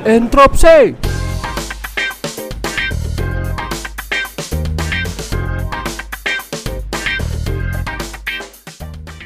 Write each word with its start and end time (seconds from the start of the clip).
Entropsi. 0.00 0.96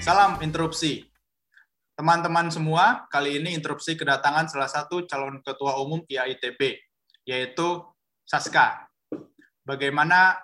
Salam 0.02 0.42
interupsi. 0.42 1.06
Teman-teman 1.94 2.50
semua, 2.50 3.06
kali 3.06 3.38
ini 3.38 3.54
interupsi 3.54 3.94
kedatangan 3.94 4.50
salah 4.50 4.66
satu 4.66 5.06
calon 5.06 5.38
ketua 5.46 5.78
umum 5.78 6.02
IAITB, 6.10 6.58
yaitu 7.22 7.78
Saska. 8.26 8.90
Bagaimana 9.62 10.42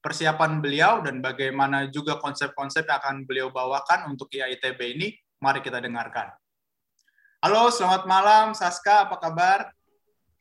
persiapan 0.00 0.64
beliau 0.64 1.04
dan 1.04 1.20
bagaimana 1.20 1.92
juga 1.92 2.16
konsep-konsep 2.24 2.88
yang 2.88 3.04
akan 3.04 3.16
beliau 3.28 3.52
bawakan 3.52 4.08
untuk 4.08 4.32
IAITB 4.32 4.80
ini, 4.96 5.12
mari 5.44 5.60
kita 5.60 5.76
dengarkan. 5.84 6.32
Halo, 7.46 7.70
selamat 7.70 8.10
malam 8.10 8.46
Saska, 8.58 9.06
apa 9.06 9.22
kabar? 9.22 9.70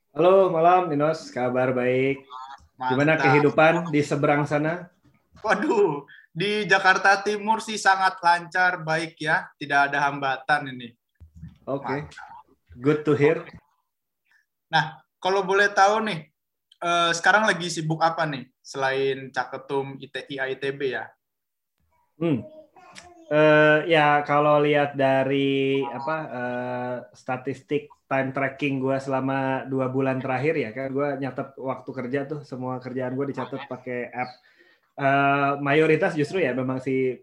Halo, 0.10 0.50
malam 0.50 0.90
Dinos, 0.90 1.30
kabar 1.30 1.70
baik. 1.70 2.26
Gimana 2.82 3.14
Mantap. 3.14 3.26
kehidupan 3.30 3.74
di 3.94 4.02
seberang 4.02 4.42
sana? 4.50 4.90
Waduh, 5.46 6.10
di 6.34 6.66
Jakarta 6.66 7.22
Timur 7.22 7.62
sih 7.62 7.78
sangat 7.78 8.18
lancar, 8.26 8.82
baik 8.82 9.22
ya, 9.22 9.46
tidak 9.62 9.94
ada 9.94 10.02
hambatan 10.02 10.74
ini. 10.74 10.98
Oke, 11.70 12.10
good 12.82 13.06
to 13.06 13.14
hear. 13.14 13.46
Nah, 14.74 14.98
kalau 15.22 15.46
boleh 15.46 15.70
tahu 15.70 16.10
nih, 16.10 16.34
eh, 16.82 17.12
sekarang 17.14 17.46
lagi 17.46 17.70
sibuk 17.70 18.02
apa 18.02 18.26
nih 18.26 18.50
selain 18.66 19.30
Caketum 19.30 20.02
ITI 20.02 20.42
ITB 20.58 20.98
ya? 20.98 21.06
Hmm. 22.18 22.42
Eh, 23.26 23.80
ya 23.90 24.22
kalau 24.22 24.62
lihat 24.62 24.94
dari 24.94 25.82
apa 25.82 26.18
eh, 26.30 26.96
statistik 27.18 27.90
time 28.06 28.30
tracking 28.30 28.78
gue 28.78 29.02
selama 29.02 29.66
dua 29.66 29.90
bulan 29.90 30.22
terakhir 30.22 30.54
ya 30.62 30.70
kan 30.70 30.94
gue 30.94 31.08
nyatet 31.18 31.58
waktu 31.58 31.90
kerja 31.90 32.20
tuh 32.30 32.46
semua 32.46 32.78
kerjaan 32.78 33.18
gue 33.18 33.26
dicatat 33.34 33.66
pakai 33.66 34.14
app. 34.14 34.32
Eh, 34.96 35.52
mayoritas 35.58 36.14
justru 36.14 36.38
ya 36.46 36.54
memang 36.54 36.78
si 36.78 37.18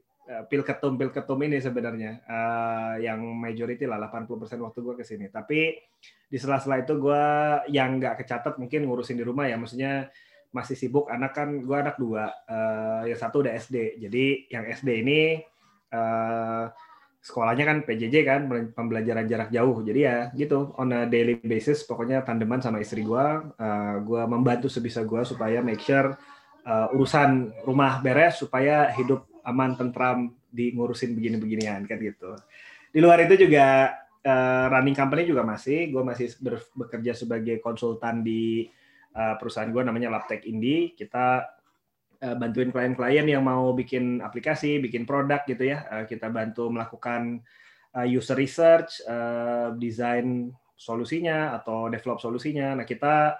pil 0.48 0.62
ketum 0.64 0.96
pil 0.96 1.12
ketum 1.14 1.38
ini 1.46 1.62
sebenarnya 1.62 2.18
eh, 2.26 2.94
yang 3.06 3.22
majority 3.22 3.86
lah 3.86 4.02
80% 4.10 4.58
waktu 4.58 4.78
gue 4.82 4.94
ke 4.98 5.04
sini. 5.06 5.30
Tapi 5.30 5.78
di 6.26 6.38
sela-sela 6.40 6.82
itu 6.82 6.98
gue 6.98 7.24
yang 7.70 8.02
nggak 8.02 8.26
kecatat 8.26 8.58
mungkin 8.58 8.90
ngurusin 8.90 9.20
di 9.20 9.22
rumah 9.22 9.46
ya 9.46 9.54
maksudnya 9.54 10.10
masih 10.50 10.76
sibuk 10.76 11.06
anak 11.08 11.32
kan 11.32 11.62
gue 11.62 11.76
anak 11.78 11.94
dua 11.94 12.26
eh, 12.50 13.14
yang 13.14 13.20
satu 13.22 13.46
udah 13.46 13.54
SD 13.54 14.02
jadi 14.02 14.24
yang 14.50 14.64
SD 14.66 14.88
ini 15.06 15.20
eh, 15.92 16.66
sekolahnya 17.22 17.64
kan 17.68 17.78
PJJ 17.86 18.14
kan 18.26 18.40
pembelajaran 18.74 19.28
jarak 19.28 19.54
jauh. 19.54 19.84
Jadi 19.84 20.00
ya 20.02 20.32
gitu 20.34 20.74
on 20.80 20.90
a 20.90 21.06
daily 21.06 21.38
basis 21.38 21.86
pokoknya 21.86 22.26
tandeman 22.26 22.58
sama 22.58 22.82
istri 22.82 23.04
gue 23.04 23.26
eh, 23.60 23.94
gue 24.02 24.22
membantu 24.26 24.66
sebisa 24.66 25.04
gue 25.04 25.22
supaya 25.22 25.60
make 25.60 25.84
sure 25.84 26.16
eh, 26.66 26.88
urusan 26.96 27.62
rumah 27.68 28.02
beres 28.02 28.40
supaya 28.40 28.90
hidup 28.96 29.28
aman 29.46 29.78
tentram 29.78 30.32
di 30.52 30.74
ngurusin 30.74 31.14
begini-beginian 31.14 31.86
kan 31.86 31.98
gitu. 32.00 32.34
Di 32.92 32.98
luar 32.98 33.22
itu 33.22 33.46
juga 33.46 33.94
eh, 34.24 34.66
running 34.72 34.96
company 34.96 35.22
juga 35.28 35.46
masih. 35.46 35.92
Gue 35.92 36.02
masih 36.02 36.32
ber- 36.42 36.72
bekerja 36.74 37.12
sebagai 37.14 37.62
konsultan 37.62 38.24
di 38.26 38.66
uh, 39.16 39.34
perusahaan 39.38 39.68
gue 39.68 39.82
namanya 39.84 40.08
Labtech 40.12 40.44
Indi. 40.48 40.96
Kita 40.96 41.44
uh, 42.22 42.36
bantuin 42.38 42.70
klien-klien 42.70 43.26
yang 43.26 43.42
mau 43.42 43.74
bikin 43.74 44.22
aplikasi, 44.22 44.78
bikin 44.78 45.04
produk 45.04 45.42
gitu 45.44 45.68
ya. 45.74 45.84
Uh, 45.90 46.04
kita 46.06 46.30
bantu 46.30 46.70
melakukan 46.70 47.42
uh, 47.98 48.06
user 48.06 48.38
research, 48.38 49.02
uh, 49.04 49.74
desain 49.76 50.54
solusinya 50.78 51.58
atau 51.58 51.90
develop 51.90 52.22
solusinya. 52.22 52.78
Nah 52.78 52.86
kita 52.86 53.38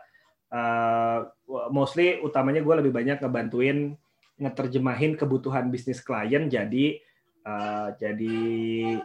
mostly 1.72 2.20
utamanya 2.20 2.60
gue 2.60 2.84
lebih 2.84 2.92
banyak 2.92 3.24
ngebantuin 3.24 3.96
ngeterjemahin 4.36 5.16
kebutuhan 5.16 5.72
bisnis 5.72 6.04
klien 6.04 6.44
jadi 6.52 7.00
uh, 7.46 7.94
jadi 7.98 8.36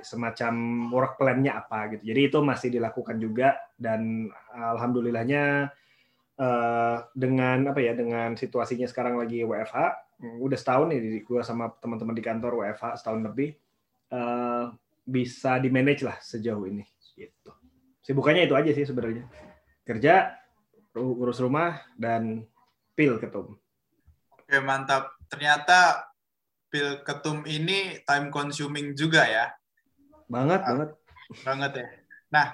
semacam 0.02 0.54
work 0.94 1.14
plan-nya 1.18 1.62
apa 1.62 1.96
gitu. 1.96 2.14
Jadi 2.14 2.22
itu 2.34 2.40
masih 2.42 2.70
dilakukan 2.74 3.18
juga 3.18 3.58
dan 3.78 4.30
alhamdulillahnya 4.54 5.72
uh, 6.38 6.98
dengan 7.14 7.74
apa 7.74 7.80
ya 7.82 7.94
dengan 7.98 8.38
situasinya 8.38 8.86
sekarang 8.86 9.18
lagi 9.18 9.42
WFH 9.44 9.78
hmm, 10.22 10.38
udah 10.42 10.58
setahun 10.58 10.88
nih 10.94 11.26
gue 11.26 11.42
sama 11.42 11.74
teman-teman 11.82 12.16
di 12.16 12.24
kantor 12.24 12.64
WFH 12.64 13.02
setahun 13.02 13.22
lebih 13.26 13.58
uh, 14.14 14.72
bisa 15.08 15.58
di 15.58 15.70
manage 15.72 16.04
lah 16.06 16.18
sejauh 16.20 16.68
ini 16.68 16.86
gitu. 17.18 17.52
Sibukannya 18.06 18.46
itu 18.46 18.56
aja 18.56 18.72
sih 18.72 18.86
sebenarnya. 18.86 19.26
Kerja 19.84 20.38
ur- 20.96 21.18
urus 21.26 21.42
rumah 21.42 21.82
dan 21.98 22.46
pil 22.94 23.18
ketum. 23.18 23.58
Oke, 24.32 24.58
mantap. 24.64 25.18
Ternyata 25.28 26.08
pil 26.72 27.04
ketum 27.04 27.44
ini 27.48 28.00
time 28.04 28.28
consuming 28.32 28.96
juga 28.96 29.24
ya, 29.28 29.52
banget 30.28 30.62
banget. 30.64 30.90
Banget 31.44 31.72
ya. 31.80 31.88
Nah, 32.32 32.48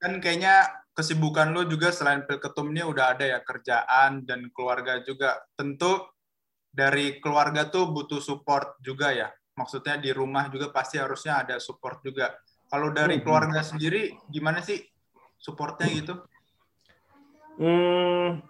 kan 0.00 0.12
kayaknya 0.20 0.79
kesibukan 1.00 1.56
lo 1.56 1.64
juga 1.64 1.88
selain 1.88 2.28
pil 2.28 2.36
ketum 2.36 2.68
ini 2.76 2.84
udah 2.84 3.16
ada 3.16 3.24
ya 3.24 3.40
kerjaan 3.40 4.28
dan 4.28 4.52
keluarga 4.52 5.00
juga. 5.00 5.40
Tentu 5.56 6.04
dari 6.68 7.16
keluarga 7.24 7.64
tuh 7.72 7.88
butuh 7.88 8.20
support 8.20 8.76
juga 8.84 9.16
ya. 9.16 9.32
Maksudnya 9.56 9.96
di 9.96 10.12
rumah 10.12 10.52
juga 10.52 10.68
pasti 10.68 11.00
harusnya 11.00 11.40
ada 11.40 11.56
support 11.56 12.04
juga. 12.04 12.36
Kalau 12.68 12.92
dari 12.92 13.18
Mhm. 13.18 13.24
keluarga 13.24 13.64
sendiri 13.64 14.12
gimana 14.28 14.60
sih 14.60 14.78
supportnya 15.40 15.88
gitu? 15.88 16.14
Hmm, 17.56 18.44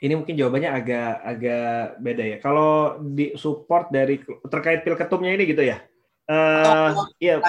ini 0.00 0.14
mungkin 0.14 0.36
jawabannya 0.36 0.70
agak 0.72 1.10
agak 1.24 1.80
beda 2.04 2.24
ya. 2.24 2.36
Kalau 2.44 3.00
di 3.00 3.32
support 3.34 3.88
dari 3.88 4.20
terkait 4.52 4.84
pil 4.84 4.94
ketumnya 4.94 5.32
ini 5.32 5.48
gitu 5.48 5.64
ya. 5.64 5.80
Eh, 6.26 6.64
Atau 6.68 7.12
iya, 7.16 7.40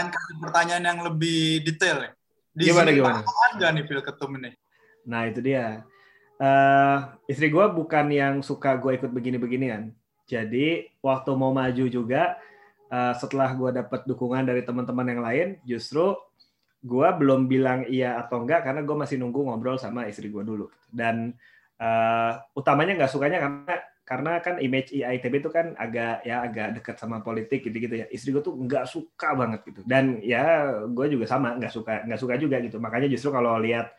pertanyaan 0.42 0.86
yang 0.96 1.00
lebih 1.06 1.62
detail 1.62 2.08
ya. 2.08 2.12
Di 2.58 2.74
Gimana, 2.74 2.90
gimana? 2.90 3.22
nggak 3.54 3.70
nih 3.70 3.84
pil 3.86 4.02
ketum 4.02 4.34
ini? 4.42 4.52
Nah 5.06 5.30
itu 5.30 5.46
dia. 5.46 5.86
Eh 6.42 6.98
istri 7.30 7.54
gue 7.54 7.66
bukan 7.70 8.10
yang 8.10 8.42
suka 8.42 8.74
gue 8.82 8.98
ikut 8.98 9.14
begini-beginian. 9.14 9.94
Jadi 10.26 10.90
waktu 11.06 11.32
mau 11.38 11.54
maju 11.54 11.86
juga, 11.86 12.34
eh, 12.90 13.14
setelah 13.14 13.54
gue 13.54 13.70
dapat 13.78 14.10
dukungan 14.10 14.42
dari 14.50 14.66
teman-teman 14.66 15.06
yang 15.06 15.22
lain, 15.22 15.48
justru 15.70 16.18
gue 16.82 17.08
belum 17.14 17.46
bilang 17.46 17.86
iya 17.86 18.18
atau 18.26 18.42
enggak 18.42 18.66
karena 18.66 18.82
gue 18.82 18.96
masih 18.98 19.22
nunggu 19.22 19.46
ngobrol 19.46 19.78
sama 19.78 20.10
istri 20.10 20.34
gue 20.34 20.42
dulu. 20.42 20.66
Dan 20.90 21.38
eh, 21.78 22.32
utamanya 22.58 22.98
nggak 22.98 23.12
sukanya 23.14 23.38
karena 23.38 23.76
karena 24.08 24.40
kan 24.40 24.56
image 24.64 24.96
IITB 24.96 25.44
itu 25.44 25.52
kan 25.52 25.76
agak 25.76 26.24
ya 26.24 26.40
agak 26.48 26.80
dekat 26.80 26.96
sama 26.96 27.20
politik 27.20 27.60
gitu-gitu 27.68 27.92
ya. 27.92 28.08
Istri 28.08 28.40
gue 28.40 28.44
tuh 28.48 28.56
nggak 28.56 28.88
suka 28.88 29.36
banget 29.36 29.68
gitu. 29.68 29.84
Dan 29.84 30.24
ya 30.24 30.72
gue 30.88 31.12
juga 31.12 31.28
sama 31.28 31.60
nggak 31.60 31.74
suka 31.76 32.08
nggak 32.08 32.22
suka 32.24 32.40
juga 32.40 32.64
gitu. 32.64 32.80
Makanya 32.80 33.12
justru 33.12 33.36
kalau 33.36 33.60
lihat 33.60 33.92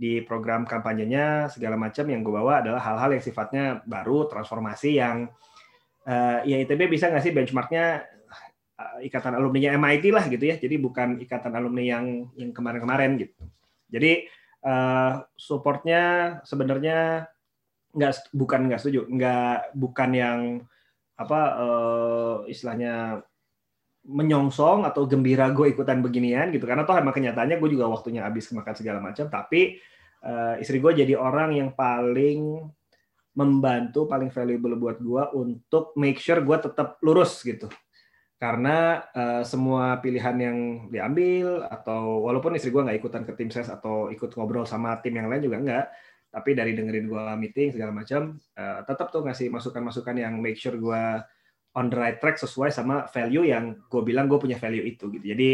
di 0.00 0.24
program 0.24 0.64
kampanyenya 0.64 1.52
segala 1.52 1.76
macam 1.76 2.08
yang 2.08 2.24
gue 2.24 2.32
bawa 2.32 2.64
adalah 2.64 2.80
hal-hal 2.80 3.20
yang 3.20 3.20
sifatnya 3.20 3.84
baru 3.84 4.32
transformasi 4.32 4.96
yang 4.96 5.28
eh, 6.08 6.64
ya 6.64 6.88
bisa 6.88 7.12
nggak 7.12 7.20
sih 7.20 7.36
benchmarknya 7.36 8.08
eh, 8.80 9.12
ikatan 9.12 9.36
alumni 9.36 9.76
MIT 9.76 10.08
lah 10.08 10.24
gitu 10.32 10.40
ya 10.40 10.56
jadi 10.56 10.80
bukan 10.80 11.20
ikatan 11.20 11.52
alumni 11.52 11.84
yang 11.84 12.32
yang 12.32 12.56
kemarin-kemarin 12.56 13.20
gitu 13.20 13.44
jadi 13.92 14.24
eh, 14.64 15.12
supportnya 15.36 16.40
sebenarnya 16.48 17.28
nggak 17.90 18.30
bukan 18.30 18.60
nggak 18.70 18.80
setuju 18.80 19.06
nggak 19.10 19.74
bukan 19.74 20.10
yang 20.14 20.40
apa 21.20 21.40
eh, 21.60 22.36
istilahnya 22.52 23.20
menyongsong 24.00 24.88
atau 24.88 25.04
gembira 25.04 25.52
gue 25.52 25.76
ikutan 25.76 26.00
beginian 26.00 26.48
gitu. 26.56 26.64
Karena 26.64 26.88
toh 26.88 26.96
emang 26.96 27.12
kenyataannya 27.12 27.60
gue 27.60 27.70
juga 27.76 27.84
waktunya 27.92 28.24
habis 28.24 28.48
makan 28.56 28.72
segala 28.72 28.98
macam 29.04 29.28
tapi 29.28 29.76
eh, 30.24 30.54
istri 30.62 30.80
gue 30.80 30.92
jadi 30.96 31.14
orang 31.20 31.52
yang 31.52 31.70
paling 31.76 32.64
membantu 33.36 34.10
paling 34.10 34.32
valuable 34.32 34.74
buat 34.74 34.98
gue 34.98 35.22
untuk 35.38 35.94
make 35.94 36.18
sure 36.18 36.40
gue 36.40 36.56
tetap 36.56 36.96
lurus 37.04 37.44
gitu. 37.44 37.68
Karena 38.40 39.04
eh, 39.12 39.42
semua 39.44 40.00
pilihan 40.00 40.36
yang 40.40 40.58
diambil 40.88 41.68
atau 41.68 42.24
walaupun 42.24 42.56
istri 42.56 42.72
gue 42.72 42.80
nggak 42.80 42.98
ikutan 43.04 43.22
ke 43.28 43.36
tim 43.36 43.52
ses 43.52 43.68
atau 43.68 44.08
ikut 44.08 44.32
ngobrol 44.32 44.64
sama 44.64 44.96
tim 45.04 45.12
yang 45.12 45.28
lain 45.28 45.44
juga 45.44 45.58
nggak 45.60 45.86
tapi 46.30 46.54
dari 46.54 46.78
dengerin 46.78 47.10
gue 47.10 47.22
meeting 47.36 47.74
segala 47.74 47.90
macam 47.90 48.38
eh, 48.54 48.80
tetap 48.86 49.10
tuh 49.10 49.26
ngasih 49.26 49.50
masukan-masukan 49.50 50.14
yang 50.14 50.38
make 50.38 50.56
sure 50.56 50.78
gue 50.78 51.02
on 51.74 51.86
the 51.90 51.98
right 51.98 52.18
track 52.18 52.38
sesuai 52.38 52.74
sama 52.74 53.06
value 53.10 53.46
yang 53.46 53.78
gue 53.86 54.02
bilang 54.02 54.26
gue 54.26 54.38
punya 54.38 54.58
value 54.58 54.82
itu 54.82 55.10
gitu. 55.10 55.26
Jadi 55.26 55.50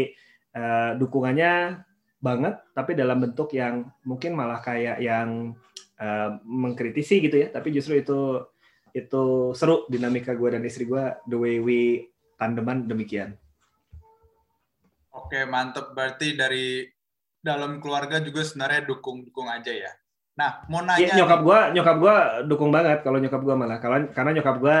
eh, 0.57 0.91
dukungannya 0.97 1.81
banget, 2.17 2.55
tapi 2.73 2.97
dalam 2.97 3.21
bentuk 3.21 3.53
yang 3.53 3.85
mungkin 4.05 4.33
malah 4.33 4.61
kayak 4.61 4.97
yang 5.01 5.53
eh, 6.01 6.29
mengkritisi 6.41 7.21
gitu 7.21 7.37
ya. 7.45 7.47
Tapi 7.53 7.69
justru 7.73 8.01
itu 8.01 8.41
itu 8.95 9.53
seru 9.53 9.85
dinamika 9.85 10.33
gue 10.33 10.49
dan 10.57 10.65
istri 10.65 10.89
gue 10.89 11.03
the 11.29 11.37
way 11.37 11.61
we 11.61 12.09
tandeman 12.41 12.89
demikian. 12.89 13.37
Oke, 15.13 15.45
mantep. 15.49 15.93
Berarti 15.93 16.37
dari 16.37 16.85
dalam 17.41 17.77
keluarga 17.81 18.21
juga 18.21 18.41
sebenarnya 18.45 18.89
dukung-dukung 18.89 19.49
aja 19.49 19.73
ya. 19.73 19.91
Nah, 20.37 20.61
mau 20.69 20.85
iya, 20.85 20.87
nanya 20.93 21.07
ya, 21.09 21.15
nyokap 21.17 21.39
gua, 21.41 21.59
nyokap 21.73 21.97
gua 21.97 22.15
dukung 22.45 22.69
banget 22.69 23.01
kalau 23.01 23.17
nyokap 23.17 23.41
gua 23.41 23.55
malah. 23.57 23.81
Karena 23.81 24.05
karena 24.13 24.31
nyokap 24.37 24.55
gua 24.61 24.77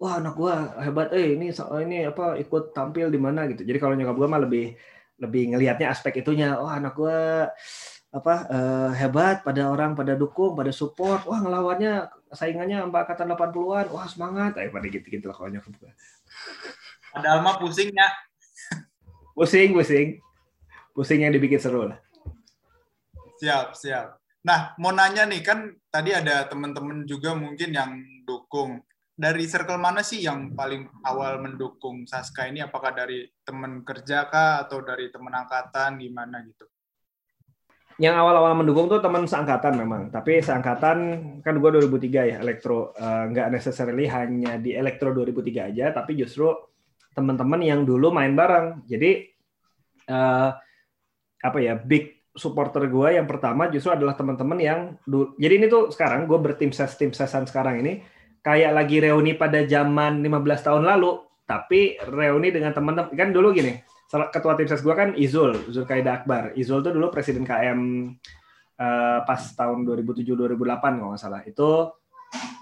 wah 0.00 0.16
anak 0.16 0.34
gua 0.38 0.54
hebat 0.80 1.10
eh 1.12 1.34
ini 1.34 1.50
ini 1.82 1.96
apa 2.06 2.38
ikut 2.38 2.70
tampil 2.70 3.10
di 3.10 3.18
mana 3.18 3.50
gitu. 3.50 3.66
Jadi 3.66 3.78
kalau 3.82 3.98
nyokap 3.98 4.14
gua 4.14 4.28
mah 4.30 4.40
lebih 4.46 4.78
lebih 5.18 5.42
ngelihatnya 5.50 5.90
aspek 5.90 6.22
itunya. 6.22 6.54
Wah 6.62 6.78
anak 6.78 6.94
gua 6.94 7.50
apa 8.10 8.34
uh, 8.50 8.90
hebat 8.94 9.42
pada 9.46 9.70
orang 9.70 9.98
pada 9.98 10.14
dukung 10.14 10.54
pada 10.54 10.70
support. 10.70 11.26
Wah 11.26 11.42
ngelawannya 11.42 12.06
saingannya 12.30 12.86
mbak 12.86 13.10
angkatan 13.10 13.34
80-an 13.34 13.86
wah 13.90 14.06
semangat. 14.06 14.62
Eh 14.62 14.70
pada 14.70 14.86
gitu-gitu 14.86 15.26
lah 15.26 15.34
kalau 15.34 15.50
nyokap 15.50 15.74
gua. 15.74 15.90
Padahal 17.10 17.42
mah 17.42 17.58
pusingnya 17.58 18.06
pusing 19.34 19.74
pusing. 19.74 20.22
Pusing 20.94 21.26
yang 21.26 21.34
dibikin 21.34 21.58
seru 21.58 21.90
lah. 21.90 21.98
Siap 23.42 23.74
siap 23.74 24.19
Nah, 24.40 24.72
mau 24.80 24.88
nanya 24.88 25.28
nih, 25.28 25.44
kan 25.44 25.68
tadi 25.92 26.16
ada 26.16 26.48
teman-teman 26.48 27.04
juga 27.04 27.36
mungkin 27.36 27.76
yang 27.76 28.00
dukung. 28.24 28.80
Dari 29.20 29.44
circle 29.44 29.76
mana 29.76 30.00
sih 30.00 30.24
yang 30.24 30.56
paling 30.56 30.88
awal 31.04 31.44
mendukung 31.44 32.08
Saska 32.08 32.48
ini? 32.48 32.64
Apakah 32.64 32.96
dari 32.96 33.28
teman 33.44 33.84
kerja 33.84 34.24
kah 34.32 34.64
atau 34.64 34.80
dari 34.80 35.12
teman 35.12 35.36
angkatan 35.36 36.00
gimana 36.00 36.40
gitu? 36.48 36.64
Yang 38.00 38.16
awal-awal 38.16 38.56
mendukung 38.56 38.88
tuh 38.88 39.04
teman 39.04 39.28
seangkatan 39.28 39.76
memang. 39.76 40.08
Tapi 40.08 40.40
seangkatan 40.40 40.98
kan 41.44 41.54
gue 41.60 41.70
2003 41.84 42.32
ya, 42.32 42.36
elektro. 42.40 42.96
Uh, 42.96 43.28
nggak 43.28 43.52
necessarily 43.52 44.08
hanya 44.08 44.56
di 44.56 44.72
elektro 44.72 45.12
2003 45.12 45.68
aja, 45.68 45.92
tapi 45.92 46.16
justru 46.16 46.48
teman-teman 47.12 47.60
yang 47.60 47.84
dulu 47.84 48.08
main 48.08 48.32
bareng. 48.32 48.88
Jadi 48.88 49.28
uh, 50.08 50.48
apa 51.44 51.58
ya, 51.60 51.76
big 51.76 52.19
supporter 52.36 52.86
gue 52.86 53.18
yang 53.18 53.26
pertama 53.26 53.66
justru 53.68 53.90
adalah 53.90 54.14
teman-teman 54.14 54.58
yang 54.58 54.80
jadi 55.36 55.54
ini 55.58 55.66
tuh 55.66 55.90
sekarang 55.90 56.30
gue 56.30 56.38
bertim 56.38 56.70
ses 56.70 56.94
tim 56.94 57.10
sesan 57.10 57.46
sekarang 57.46 57.82
ini 57.82 58.06
kayak 58.40 58.72
lagi 58.72 59.02
reuni 59.02 59.34
pada 59.34 59.66
zaman 59.66 60.22
15 60.22 60.66
tahun 60.66 60.82
lalu 60.86 61.20
tapi 61.44 61.98
reuni 62.06 62.54
dengan 62.54 62.70
teman-teman 62.70 63.10
kan 63.12 63.34
dulu 63.34 63.50
gini 63.50 63.82
ketua 64.10 64.58
tim 64.58 64.66
ses 64.66 64.82
gue 64.82 64.94
kan 64.94 65.14
Izul 65.14 65.70
Zulkaida 65.70 66.22
Akbar. 66.22 66.50
Izul 66.58 66.82
tuh 66.82 66.90
dulu 66.90 67.14
presiden 67.14 67.46
KM 67.46 68.10
uh, 68.74 68.82
eh, 68.82 69.18
pas 69.22 69.42
tahun 69.54 69.86
2007 69.86 70.34
2008 70.34 70.98
kalau 70.98 71.10
nggak 71.14 71.22
salah. 71.22 71.42
Itu 71.46 71.94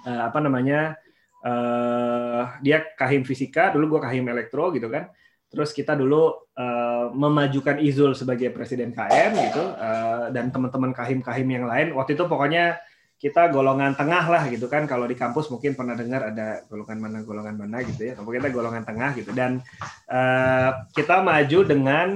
uh, 0.05 0.23
apa 0.29 0.39
namanya 0.45 0.93
uh, 1.41 2.61
dia 2.61 2.85
kahim 3.01 3.25
fisika 3.25 3.73
dulu 3.73 3.97
gue 3.97 4.01
kahim 4.05 4.29
elektro 4.29 4.69
gitu 4.77 4.93
kan 4.93 5.09
Terus 5.49 5.73
kita 5.73 5.97
dulu 5.97 6.29
uh, 6.57 7.09
memajukan 7.13 7.81
Izul 7.81 8.13
sebagai 8.13 8.53
presiden 8.53 8.93
KM 8.93 9.33
gitu 9.49 9.65
uh, 9.65 10.29
dan 10.29 10.53
teman-teman 10.53 10.93
kahim-kahim 10.93 11.49
yang 11.49 11.65
lain. 11.65 11.97
Waktu 11.97 12.21
itu 12.21 12.29
pokoknya 12.29 12.77
kita 13.19 13.51
golongan 13.51 13.97
tengah 13.97 14.29
lah 14.29 14.45
gitu 14.53 14.69
kan. 14.69 14.85
Kalau 14.85 15.09
di 15.09 15.17
kampus 15.17 15.49
mungkin 15.49 15.73
pernah 15.73 15.97
dengar 15.97 16.31
ada 16.31 16.63
golongan 16.69 16.99
mana 17.01 17.19
golongan 17.25 17.57
mana 17.57 17.81
gitu 17.81 18.13
ya. 18.13 18.13
Pokoknya 18.15 18.45
kita 18.45 18.53
golongan 18.53 18.85
tengah 18.85 19.11
gitu 19.17 19.33
dan 19.33 19.65
uh, 20.13 20.85
kita 20.93 21.25
maju 21.25 21.59
dengan 21.65 22.09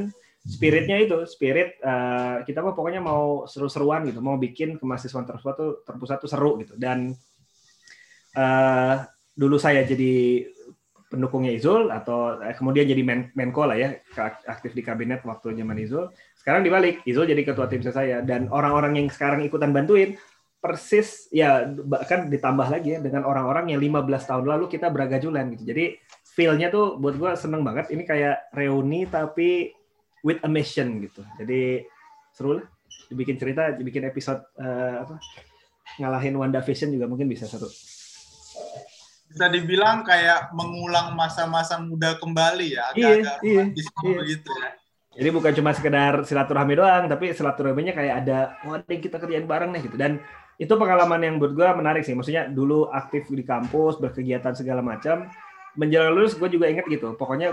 spiritnya 0.43 0.99
itu 0.99 1.23
spirit 1.31 1.79
uh, 1.87 2.43
kita 2.43 2.59
mah 2.67 2.75
pokoknya 2.75 2.99
mau 2.99 3.47
seru-seruan 3.47 4.03
gitu 4.11 4.19
mau 4.19 4.35
bikin 4.35 4.75
kemahasiswaan 4.75 5.23
terpusat 5.23 5.55
tuh 5.55 5.73
terpusat 5.87 6.19
tuh 6.19 6.31
seru 6.31 6.59
gitu 6.59 6.75
dan 6.75 7.15
uh, 8.35 9.07
dulu 9.39 9.57
saya 9.57 9.87
jadi 9.87 10.45
pendukungnya 11.13 11.53
Izul 11.53 11.93
atau 11.93 12.41
eh, 12.41 12.57
kemudian 12.57 12.89
jadi 12.89 13.05
men 13.05 13.29
Menko 13.37 13.69
lah 13.69 13.77
ya 13.77 13.93
aktif 14.49 14.73
di 14.73 14.81
kabinet 14.81 15.21
waktu 15.29 15.53
zaman 15.53 15.77
Izul. 15.77 16.09
Sekarang 16.41 16.65
dibalik, 16.65 17.05
Izul 17.05 17.29
jadi 17.29 17.45
ketua 17.45 17.69
tim 17.69 17.85
saya 17.85 18.25
dan 18.25 18.49
orang-orang 18.49 18.97
yang 18.97 19.07
sekarang 19.13 19.45
ikutan 19.45 19.77
bantuin 19.77 20.17
persis 20.63 21.29
ya 21.29 21.69
bahkan 21.69 22.33
ditambah 22.33 22.71
lagi 22.73 22.97
ya 22.97 22.99
dengan 23.03 23.27
orang-orang 23.29 23.75
yang 23.75 23.83
15 23.83 24.09
tahun 24.25 24.45
lalu 24.49 24.65
kita 24.73 24.89
beragajulan 24.89 25.53
gitu. 25.53 25.69
Jadi 25.69 26.01
feel-nya 26.33 26.73
tuh 26.73 26.97
buat 26.97 27.21
gue 27.21 27.31
seneng 27.37 27.61
banget. 27.61 27.93
Ini 27.93 28.03
kayak 28.09 28.57
reuni 28.57 29.05
tapi 29.05 29.77
with 30.25 30.41
a 30.41 30.49
mission 30.49 31.05
gitu. 31.05 31.21
Jadi 31.37 31.85
seru 32.33 32.57
lah. 32.57 32.67
Dibikin 33.13 33.37
cerita, 33.37 33.77
dibikin 33.77 34.09
episode 34.09 34.41
uh, 34.57 35.05
apa 35.05 35.21
ngalahin 36.01 36.37
Wanda 36.41 36.65
Vision 36.65 36.89
juga 36.89 37.05
mungkin 37.05 37.29
bisa 37.29 37.45
seru 37.45 37.69
bisa 39.33 39.49
dibilang 39.49 40.05
kayak 40.05 40.53
mengulang 40.53 41.17
masa-masa 41.17 41.81
muda 41.81 42.21
kembali 42.21 42.77
ya 42.77 42.93
agak-agak 42.93 43.39
iya, 43.41 43.63
iya, 43.65 43.65
iya. 43.73 44.17
begitu 44.21 44.51
ya. 44.53 44.71
Jadi 45.13 45.29
bukan 45.29 45.53
cuma 45.53 45.71
sekedar 45.77 46.25
silaturahmi 46.25 46.73
doang 46.77 47.05
tapi 47.09 47.33
silaturahminya 47.37 47.93
kayak 47.93 48.15
ada 48.25 48.57
oh, 48.65 48.77
kita 48.81 49.17
kerjain 49.17 49.49
bareng 49.49 49.73
nih 49.73 49.89
gitu. 49.89 49.97
Dan 49.97 50.21
itu 50.61 50.73
pengalaman 50.77 51.21
yang 51.21 51.35
buat 51.41 51.53
gue 51.57 51.69
menarik 51.73 52.05
sih. 52.05 52.13
Maksudnya 52.13 52.49
dulu 52.49 52.89
aktif 52.93 53.29
di 53.29 53.45
kampus 53.45 54.01
berkegiatan 54.01 54.53
segala 54.53 54.85
macam 54.85 55.29
menjelang 55.77 56.13
lulus 56.13 56.37
gue 56.37 56.49
juga 56.49 56.69
inget 56.69 56.85
gitu. 56.89 57.17
Pokoknya 57.17 57.53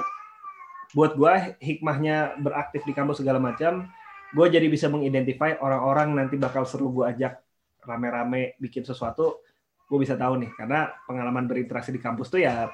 buat 0.95 1.15
gue 1.15 1.59
hikmahnya 1.63 2.39
beraktif 2.39 2.83
di 2.83 2.93
kampus 2.95 3.21
segala 3.21 3.37
macam 3.37 3.87
gue 4.29 4.45
jadi 4.45 4.65
bisa 4.69 4.89
mengidentify 4.89 5.57
orang-orang 5.57 6.13
nanti 6.17 6.37
bakal 6.37 6.65
seru 6.65 6.93
gue 6.93 7.05
ajak 7.05 7.41
rame-rame 7.81 8.57
bikin 8.61 8.85
sesuatu 8.85 9.41
gue 9.89 9.97
bisa 9.97 10.13
tahu 10.13 10.38
nih 10.45 10.51
karena 10.53 10.94
pengalaman 11.09 11.50
berinteraksi 11.50 11.89
di 11.89 11.97
kampus 11.97 12.30
tuh 12.30 12.45
ya 12.45 12.69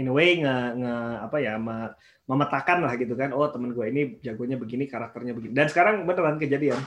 in 0.00 0.08
a 0.08 0.12
way 0.12 0.40
nge, 0.40 0.56
nge 0.80 0.94
apa 1.28 1.36
ya 1.40 1.54
me, 1.60 1.92
memetakan 2.28 2.84
lah 2.84 2.96
gitu 2.96 3.16
kan. 3.16 3.32
Oh 3.32 3.48
temen 3.48 3.72
gue 3.72 3.86
ini 3.88 4.02
jagonya 4.20 4.56
begini 4.56 4.88
karakternya 4.88 5.32
begini. 5.36 5.52
Dan 5.56 5.68
sekarang 5.68 6.04
beneran 6.04 6.36
kejadian. 6.40 6.80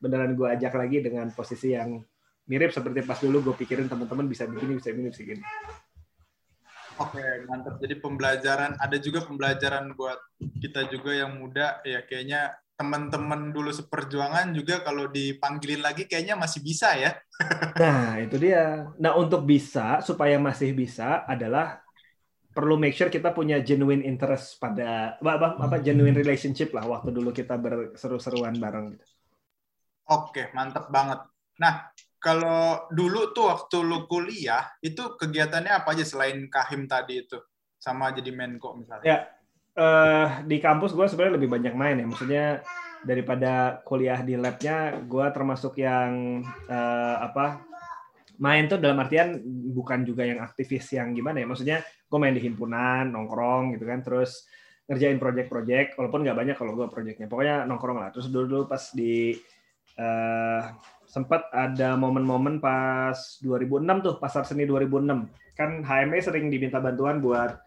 Beneran 0.00 0.32
gue 0.32 0.48
ajak 0.48 0.72
lagi 0.76 1.04
dengan 1.04 1.28
posisi 1.32 1.76
yang 1.76 2.00
mirip 2.48 2.72
seperti 2.72 3.04
pas 3.04 3.20
dulu 3.20 3.52
gue 3.52 3.54
pikirin 3.64 3.88
teman-teman 3.88 4.28
bisa 4.28 4.48
begini 4.48 4.76
bisa 4.76 4.92
begini 4.92 5.08
bisa 5.12 5.22
begini. 5.24 5.44
Oke, 7.00 7.24
mantap. 7.48 7.80
Jadi 7.80 7.96
pembelajaran 7.96 8.76
ada 8.76 8.96
juga 9.00 9.24
pembelajaran 9.24 9.96
buat 9.96 10.20
kita 10.60 10.84
juga 10.92 11.16
yang 11.16 11.40
muda. 11.40 11.80
Ya 11.80 12.04
kayaknya 12.04 12.59
teman-teman 12.80 13.52
dulu 13.52 13.68
seperjuangan 13.68 14.56
juga 14.56 14.80
kalau 14.80 15.12
dipanggilin 15.12 15.84
lagi 15.84 16.08
kayaknya 16.08 16.32
masih 16.32 16.64
bisa 16.64 16.96
ya. 16.96 17.12
nah, 17.82 18.16
itu 18.16 18.40
dia. 18.40 18.88
Nah, 18.96 19.20
untuk 19.20 19.44
bisa 19.44 20.00
supaya 20.00 20.40
masih 20.40 20.72
bisa 20.72 21.28
adalah 21.28 21.84
perlu 22.56 22.80
make 22.80 22.96
sure 22.96 23.12
kita 23.12 23.36
punya 23.36 23.60
genuine 23.60 24.00
interest 24.00 24.56
pada 24.56 25.20
apa, 25.20 25.60
apa 25.60 25.76
genuine 25.84 26.16
relationship 26.16 26.72
lah 26.72 26.88
waktu 26.88 27.12
dulu 27.12 27.36
kita 27.36 27.60
berseru-seruan 27.60 28.56
bareng 28.56 28.96
gitu. 28.96 29.04
Oke, 30.08 30.48
mantep 30.56 30.88
banget. 30.88 31.20
Nah, 31.60 31.92
kalau 32.16 32.88
dulu 32.88 33.36
tuh 33.36 33.52
waktu 33.52 33.76
lu 33.84 34.08
kuliah, 34.08 34.72
itu 34.80 35.20
kegiatannya 35.20 35.84
apa 35.84 35.92
aja 35.92 36.08
selain 36.08 36.48
kahim 36.48 36.88
tadi 36.88 37.28
itu? 37.28 37.36
Sama 37.76 38.08
jadi 38.16 38.32
menko 38.32 38.72
misalnya. 38.80 39.04
Ya, 39.04 39.18
uh, 39.80 40.44
di 40.44 40.60
kampus 40.60 40.92
gue 40.92 41.06
sebenarnya 41.08 41.36
lebih 41.40 41.48
banyak 41.48 41.74
main 41.74 41.96
ya. 41.96 42.06
Maksudnya 42.06 42.44
daripada 43.00 43.80
kuliah 43.88 44.20
di 44.20 44.36
labnya, 44.36 45.00
gue 45.00 45.26
termasuk 45.32 45.80
yang 45.80 46.44
uh, 46.68 47.16
apa 47.24 47.64
main 48.40 48.68
tuh 48.68 48.80
dalam 48.80 49.00
artian 49.00 49.40
bukan 49.72 50.04
juga 50.04 50.28
yang 50.28 50.44
aktivis 50.44 50.92
yang 50.92 51.16
gimana 51.16 51.40
ya. 51.40 51.46
Maksudnya 51.48 51.78
gue 51.80 52.18
main 52.20 52.36
di 52.36 52.44
himpunan, 52.44 53.08
nongkrong 53.08 53.72
gitu 53.76 53.88
kan, 53.88 54.04
terus 54.04 54.44
ngerjain 54.90 55.22
project-project, 55.22 55.94
walaupun 55.96 56.26
nggak 56.26 56.36
banyak 56.36 56.56
kalau 56.58 56.76
gue 56.76 56.86
projectnya. 56.90 57.30
Pokoknya 57.30 57.64
nongkrong 57.64 57.98
lah. 57.98 58.10
Terus 58.12 58.28
dulu, 58.28 58.46
dulu 58.46 58.64
pas 58.68 58.82
di 58.92 59.32
uh, 59.96 60.62
sempat 61.10 61.50
ada 61.50 61.98
momen-momen 61.98 62.62
pas 62.62 63.16
2006 63.42 64.06
tuh 64.06 64.14
pasar 64.22 64.46
seni 64.46 64.62
2006 64.62 65.26
kan 65.58 65.82
HME 65.82 66.22
sering 66.22 66.46
diminta 66.48 66.78
bantuan 66.78 67.18
buat 67.18 67.58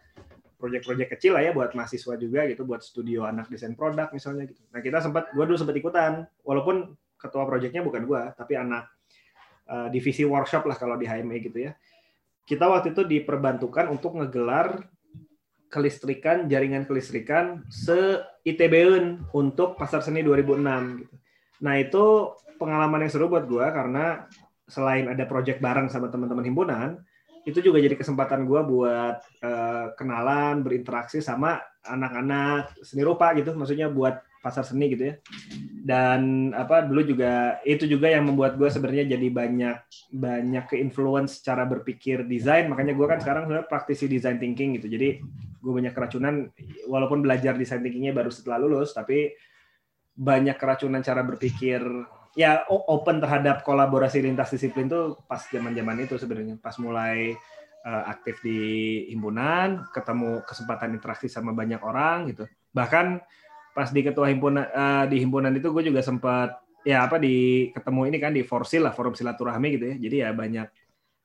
proyek-proyek 0.64 1.12
kecil 1.12 1.36
lah 1.36 1.44
ya 1.44 1.52
buat 1.52 1.76
mahasiswa 1.76 2.16
juga 2.16 2.48
gitu 2.48 2.64
buat 2.64 2.80
studio 2.80 3.28
anak 3.28 3.52
desain 3.52 3.76
produk 3.76 4.08
misalnya 4.16 4.48
gitu. 4.48 4.64
Nah 4.72 4.80
kita 4.80 5.04
sempat 5.04 5.28
gue 5.36 5.44
dulu 5.44 5.60
sempat 5.60 5.76
ikutan 5.76 6.24
walaupun 6.40 6.96
ketua 7.20 7.44
proyeknya 7.44 7.84
bukan 7.84 8.08
gue 8.08 8.22
tapi 8.32 8.56
anak 8.56 8.88
uh, 9.68 9.92
divisi 9.92 10.24
workshop 10.24 10.64
lah 10.64 10.80
kalau 10.80 10.96
di 10.96 11.04
HME 11.04 11.36
gitu 11.44 11.68
ya. 11.68 11.76
Kita 12.48 12.64
waktu 12.64 12.96
itu 12.96 13.04
diperbantukan 13.04 13.92
untuk 13.92 14.16
ngegelar 14.16 14.88
kelistrikan 15.68 16.48
jaringan 16.48 16.88
kelistrikan 16.88 17.60
se 17.68 18.24
ITBN 18.48 19.28
untuk 19.36 19.76
pasar 19.76 20.00
seni 20.00 20.24
2006 20.24 21.04
gitu. 21.04 21.14
Nah 21.60 21.74
itu 21.76 22.04
pengalaman 22.56 23.04
yang 23.04 23.12
seru 23.12 23.28
buat 23.28 23.44
gue 23.44 23.66
karena 23.68 24.24
selain 24.64 25.12
ada 25.12 25.28
project 25.28 25.60
bareng 25.60 25.92
sama 25.92 26.08
teman-teman 26.08 26.44
himpunan, 26.44 26.88
itu 27.44 27.60
juga 27.60 27.78
jadi 27.80 27.96
kesempatan 27.96 28.48
gue 28.48 28.60
buat 28.64 29.16
uh, 29.44 29.86
kenalan, 29.94 30.64
berinteraksi 30.64 31.20
sama 31.20 31.60
anak-anak 31.84 32.80
seni 32.80 33.04
rupa 33.04 33.36
gitu, 33.36 33.52
maksudnya 33.52 33.92
buat 33.92 34.24
pasar 34.44 34.64
seni 34.64 34.92
gitu 34.92 35.08
ya. 35.08 35.14
Dan 35.84 36.52
apa 36.52 36.84
dulu 36.84 37.04
juga 37.04 37.60
itu 37.64 37.88
juga 37.88 38.12
yang 38.12 38.28
membuat 38.28 38.60
gue 38.60 38.68
sebenarnya 38.68 39.16
jadi 39.16 39.28
banyak 39.32 39.78
banyak 40.12 40.64
ke 40.68 40.76
influence 40.80 41.40
cara 41.40 41.64
berpikir 41.64 42.24
desain. 42.28 42.68
Makanya 42.68 42.92
gue 42.92 43.06
kan 43.08 43.20
sekarang 43.20 43.48
sebenarnya 43.48 43.68
praktisi 43.68 44.04
design 44.08 44.36
thinking 44.36 44.80
gitu. 44.80 44.88
Jadi 44.88 45.20
gue 45.64 45.72
banyak 45.72 45.96
keracunan 45.96 46.48
walaupun 46.88 47.24
belajar 47.24 47.56
design 47.56 47.80
thinkingnya 47.80 48.12
baru 48.12 48.28
setelah 48.28 48.60
lulus, 48.60 48.92
tapi 48.92 49.32
banyak 50.14 50.56
keracunan 50.60 51.00
cara 51.00 51.24
berpikir 51.24 51.80
ya 52.34 52.66
open 52.68 53.22
terhadap 53.22 53.62
kolaborasi 53.62 54.22
lintas 54.22 54.50
disiplin 54.50 54.90
tuh 54.90 55.22
pas 55.30 55.38
zaman-zaman 55.38 56.02
itu 56.02 56.18
sebenarnya 56.18 56.58
pas 56.58 56.74
mulai 56.82 57.38
uh, 57.86 58.04
aktif 58.10 58.42
di 58.42 58.58
himpunan, 59.14 59.86
ketemu 59.94 60.42
kesempatan 60.42 60.98
interaksi 60.98 61.30
sama 61.30 61.54
banyak 61.54 61.78
orang 61.78 62.34
gitu. 62.34 62.50
Bahkan 62.74 63.22
pas 63.74 63.88
di 63.90 64.00
ketua 64.02 64.30
himpunan 64.30 64.66
uh, 64.66 65.04
di 65.06 65.22
himpunan 65.22 65.54
itu 65.54 65.70
gue 65.70 65.82
juga 65.86 66.02
sempat 66.02 66.58
ya 66.84 67.06
apa 67.06 67.16
di 67.22 67.70
ketemu 67.70 68.00
ini 68.12 68.18
kan 68.20 68.32
di 68.34 68.42
Forsil 68.42 68.82
lah 68.82 68.92
forum 68.92 69.14
silaturahmi 69.14 69.68
gitu 69.78 69.84
ya. 69.94 69.96
Jadi 69.98 70.16
ya 70.26 70.30
banyak 70.34 70.68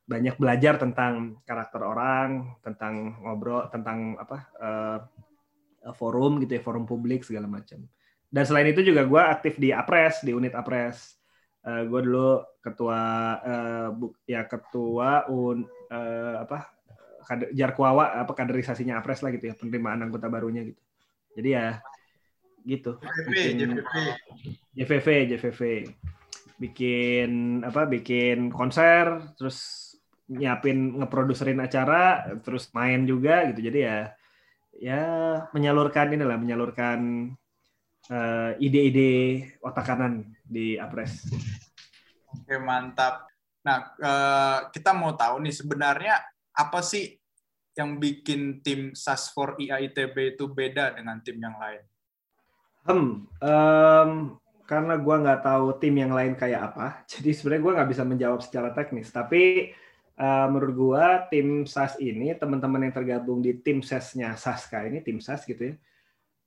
banyak 0.10 0.36
belajar 0.42 0.82
tentang 0.82 1.38
karakter 1.46 1.86
orang, 1.86 2.58
tentang 2.66 3.22
ngobrol, 3.22 3.70
tentang 3.70 4.18
apa 4.18 4.38
uh, 4.58 5.00
forum 5.94 6.42
gitu 6.42 6.58
ya, 6.58 6.62
forum 6.62 6.90
publik 6.90 7.22
segala 7.22 7.46
macam. 7.46 7.86
Dan 8.30 8.44
selain 8.46 8.70
itu 8.70 8.86
juga 8.86 9.04
gue 9.10 9.22
aktif 9.22 9.58
di 9.58 9.74
Apres, 9.74 10.22
di 10.22 10.32
unit 10.38 10.54
Apres. 10.54 11.18
Uh, 11.66 11.84
gue 11.90 12.00
dulu 12.06 12.40
ketua 12.64 13.02
uh, 13.42 13.90
ya 14.24 14.48
ketua 14.48 15.28
un 15.28 15.68
uh, 15.92 16.36
apa 16.46 16.72
kader, 17.28 17.50
Jarkuawa 17.52 18.24
apa 18.24 18.32
kaderisasinya 18.32 19.02
Apres 19.02 19.20
lah 19.26 19.34
gitu 19.36 19.52
ya 19.52 19.58
penerimaan 19.58 20.06
anggota 20.06 20.32
barunya 20.32 20.64
gitu. 20.64 20.82
Jadi 21.36 21.50
ya 21.52 21.82
gitu. 22.64 23.02
JVV, 23.02 23.36
JVV. 23.58 23.94
JVV, 24.78 25.08
JVV. 25.36 25.62
Bikin 26.60 27.62
apa? 27.66 27.90
Bikin 27.90 28.54
konser, 28.54 29.34
terus 29.36 29.90
nyiapin 30.30 31.02
ngeproduserin 31.02 31.60
acara, 31.60 32.30
terus 32.46 32.70
main 32.78 33.04
juga 33.10 33.50
gitu. 33.50 33.66
Jadi 33.66 33.80
ya 33.82 33.98
ya 34.80 35.02
menyalurkan 35.52 36.14
inilah 36.16 36.38
menyalurkan 36.40 37.32
uh, 38.10 38.52
ide-ide 38.58 39.46
otak 39.62 39.86
kanan 39.86 40.28
di 40.44 40.76
Apres. 40.76 41.30
Oke 42.34 42.58
mantap. 42.62 43.30
Nah 43.66 43.78
uh, 44.02 44.60
kita 44.74 44.92
mau 44.94 45.14
tahu 45.14 45.46
nih 45.46 45.56
sebenarnya 45.56 46.16
apa 46.54 46.82
sih 46.84 47.16
yang 47.78 47.96
bikin 47.96 48.60
tim 48.60 48.92
SAS 48.92 49.32
for 49.32 49.56
IAITB 49.56 50.36
itu 50.36 50.52
beda 50.52 51.00
dengan 51.00 51.24
tim 51.24 51.40
yang 51.40 51.56
lain? 51.56 51.84
Hmm, 52.84 53.30
um, 53.30 54.12
karena 54.66 54.98
gue 54.98 55.16
nggak 55.16 55.42
tahu 55.46 55.66
tim 55.80 55.96
yang 55.96 56.12
lain 56.12 56.34
kayak 56.36 56.74
apa, 56.74 56.88
jadi 57.12 57.30
sebenarnya 57.32 57.64
gue 57.64 57.76
nggak 57.80 57.90
bisa 57.96 58.04
menjawab 58.04 58.40
secara 58.44 58.70
teknis. 58.76 59.14
Tapi 59.14 59.72
uh, 60.20 60.48
menurut 60.52 60.74
gue 60.76 61.06
tim 61.32 61.48
SAS 61.64 61.96
ini, 62.04 62.36
teman-teman 62.36 62.90
yang 62.90 62.94
tergabung 62.96 63.40
di 63.40 63.56
tim 63.62 63.80
SES-nya 63.80 64.36
Saska 64.36 64.84
ini, 64.90 65.00
tim 65.00 65.24
SAS 65.24 65.48
gitu 65.48 65.72
ya, 65.72 65.76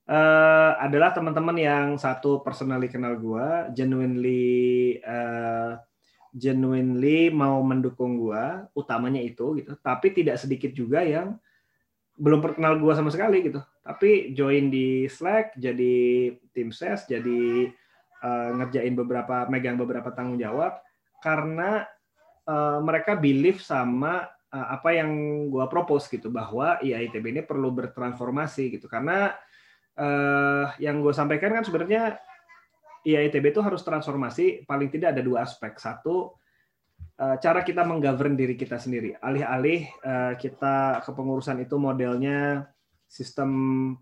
uh, 0.09 0.73
adalah 0.80 1.14
teman-teman 1.14 1.56
yang 1.59 1.87
satu 1.99 2.42
personally 2.42 2.90
kenal 2.90 3.14
gue, 3.18 3.49
genuinely 3.76 4.99
uh, 5.04 5.78
genuinely 6.32 7.28
mau 7.28 7.61
mendukung 7.61 8.16
gue, 8.16 8.44
utamanya 8.73 9.21
itu 9.21 9.61
gitu. 9.61 9.76
Tapi 9.78 10.16
tidak 10.16 10.40
sedikit 10.40 10.73
juga 10.73 11.04
yang 11.04 11.37
belum 12.16 12.40
perkenal 12.40 12.80
gue 12.80 12.92
sama 12.97 13.12
sekali 13.12 13.44
gitu. 13.44 13.61
Tapi 13.82 14.32
join 14.32 14.71
di 14.71 15.11
Slack, 15.11 15.59
jadi 15.59 15.94
tim 16.54 16.71
ses, 16.71 17.04
jadi 17.04 17.68
uh, 18.23 18.50
ngerjain 18.59 18.94
beberapa, 18.94 19.44
megang 19.50 19.76
beberapa 19.76 20.14
tanggung 20.14 20.38
jawab 20.40 20.78
karena 21.23 21.87
uh, 22.47 22.78
mereka 22.82 23.14
believe 23.14 23.62
sama 23.62 24.26
apa 24.52 24.92
yang 24.92 25.09
gue 25.49 25.64
propose 25.64 26.12
gitu 26.12 26.28
bahwa 26.28 26.76
IITB 26.85 27.25
ini 27.32 27.40
perlu 27.40 27.73
bertransformasi 27.73 28.76
gitu 28.76 28.85
karena 28.85 29.32
uh, 29.99 30.72
yang 30.80 31.02
gue 31.02 31.12
sampaikan 31.12 31.52
kan 31.56 31.64
sebenarnya 31.64 32.16
IITB 33.02 33.50
itu 33.50 33.61
harus 33.61 33.82
transformasi 33.82 34.62
paling 34.62 34.87
tidak 34.88 35.18
ada 35.18 35.22
dua 35.26 35.42
aspek. 35.42 35.75
Satu, 35.75 36.38
eh, 37.18 37.37
cara 37.42 37.66
kita 37.66 37.82
menggovern 37.82 38.38
diri 38.38 38.54
kita 38.54 38.78
sendiri. 38.78 39.18
Alih-alih 39.18 39.80
eh, 39.90 40.32
kita 40.38 41.02
kepengurusan 41.02 41.58
itu 41.66 41.76
modelnya 41.82 42.70
sistem 43.11 43.50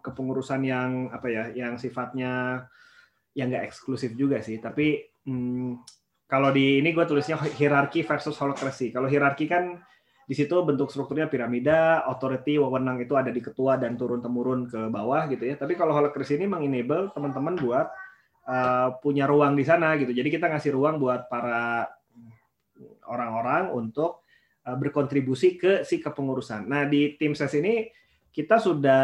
kepengurusan 0.05 0.61
yang 0.63 0.91
apa 1.11 1.27
ya, 1.33 1.45
yang 1.57 1.81
sifatnya 1.81 2.65
yang 3.33 3.49
nggak 3.49 3.73
eksklusif 3.73 4.13
juga 4.15 4.45
sih. 4.45 4.61
Tapi 4.61 5.01
hmm, 5.25 5.81
kalau 6.29 6.53
di 6.53 6.85
ini 6.85 6.93
gue 6.93 7.05
tulisnya 7.09 7.41
hierarki 7.59 8.05
versus 8.05 8.37
holokrasi. 8.37 8.93
Kalau 8.93 9.09
hierarki 9.09 9.49
kan 9.49 9.81
di 10.31 10.39
situ 10.39 10.55
bentuk 10.63 10.95
strukturnya 10.95 11.27
piramida, 11.27 12.07
authority, 12.07 12.55
wewenang 12.55 13.03
itu 13.03 13.19
ada 13.19 13.35
di 13.35 13.43
ketua 13.43 13.75
dan 13.75 13.99
turun 13.99 14.23
temurun 14.23 14.71
ke 14.71 14.87
bawah 14.87 15.27
gitu 15.27 15.43
ya. 15.43 15.59
Tapi 15.59 15.75
kalau 15.75 15.91
holokrasi 15.91 16.39
ini 16.39 16.47
mengenable 16.47 17.11
teman-teman 17.11 17.59
buat 17.59 17.91
uh, 18.47 18.95
punya 19.03 19.27
ruang 19.27 19.59
di 19.59 19.67
sana 19.67 19.99
gitu. 19.99 20.15
Jadi 20.15 20.31
kita 20.31 20.47
ngasih 20.47 20.71
ruang 20.71 21.03
buat 21.03 21.27
para 21.27 21.91
orang-orang 23.11 23.75
untuk 23.75 24.23
uh, 24.71 24.79
berkontribusi 24.79 25.59
ke 25.59 25.83
si 25.83 25.99
kepengurusan. 25.99 26.63
Nah 26.63 26.87
di 26.87 27.19
tim 27.19 27.35
ses 27.35 27.51
ini 27.59 27.91
kita 28.31 28.63
sudah 28.63 29.03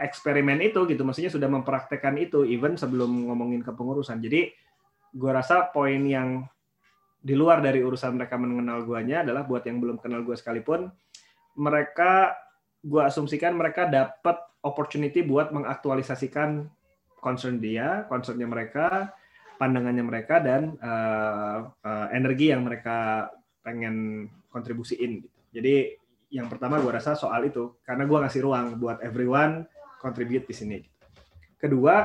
eksperimen 0.00 0.64
itu 0.64 0.88
gitu, 0.88 1.04
maksudnya 1.04 1.28
sudah 1.28 1.52
mempraktekkan 1.52 2.16
itu 2.16 2.48
even 2.48 2.80
sebelum 2.80 3.28
ngomongin 3.28 3.60
kepengurusan. 3.60 4.16
Jadi 4.16 4.48
gue 5.12 5.30
rasa 5.30 5.68
poin 5.68 6.00
yang 6.00 6.48
di 7.24 7.32
luar 7.32 7.64
dari 7.64 7.80
urusan 7.80 8.20
mereka 8.20 8.36
mengenal 8.36 8.84
guanya 8.84 9.24
adalah 9.24 9.48
buat 9.48 9.64
yang 9.64 9.80
belum 9.80 9.96
kenal 9.96 10.20
gue 10.20 10.36
sekalipun 10.36 10.92
mereka 11.56 12.36
gue 12.84 13.00
asumsikan 13.00 13.56
mereka 13.56 13.88
dapat 13.88 14.36
opportunity 14.60 15.24
buat 15.24 15.52
mengaktualisasikan 15.52 16.68
concern 17.24 17.56
dia, 17.56 18.04
concernnya 18.12 18.44
mereka, 18.44 19.16
pandangannya 19.56 20.04
mereka 20.04 20.44
dan 20.44 20.76
uh, 20.84 21.72
uh, 21.72 22.06
energi 22.12 22.52
yang 22.52 22.68
mereka 22.68 23.32
pengen 23.64 24.28
kontribusiin. 24.52 25.24
Gitu. 25.24 25.38
Jadi 25.56 25.76
yang 26.36 26.52
pertama 26.52 26.76
gue 26.84 26.92
rasa 26.92 27.16
soal 27.16 27.48
itu 27.48 27.80
karena 27.88 28.04
gue 28.04 28.18
ngasih 28.20 28.40
ruang 28.44 28.76
buat 28.76 29.00
everyone 29.00 29.64
contribute 30.04 30.44
di 30.44 30.54
sini. 30.56 30.78
Kedua, 31.56 32.04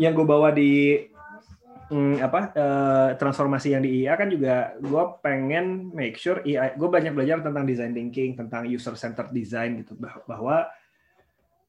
yang 0.00 0.16
gue 0.16 0.24
bawa 0.24 0.48
di 0.56 1.04
hmm, 1.92 2.16
apa 2.24 2.40
uh, 2.56 3.10
transformasi 3.20 3.76
yang 3.76 3.84
di 3.84 4.02
IA 4.02 4.16
kan 4.16 4.32
juga 4.32 4.72
gue 4.80 5.04
pengen 5.20 5.92
make 5.92 6.16
sure 6.16 6.40
IA 6.40 6.72
gue 6.72 6.88
banyak 6.88 7.12
belajar 7.12 7.44
tentang 7.44 7.68
design 7.68 7.92
thinking 7.92 8.32
tentang 8.32 8.64
user 8.64 8.96
centered 8.96 9.28
design 9.30 9.84
gitu. 9.84 9.92
Bahwa 10.00 10.72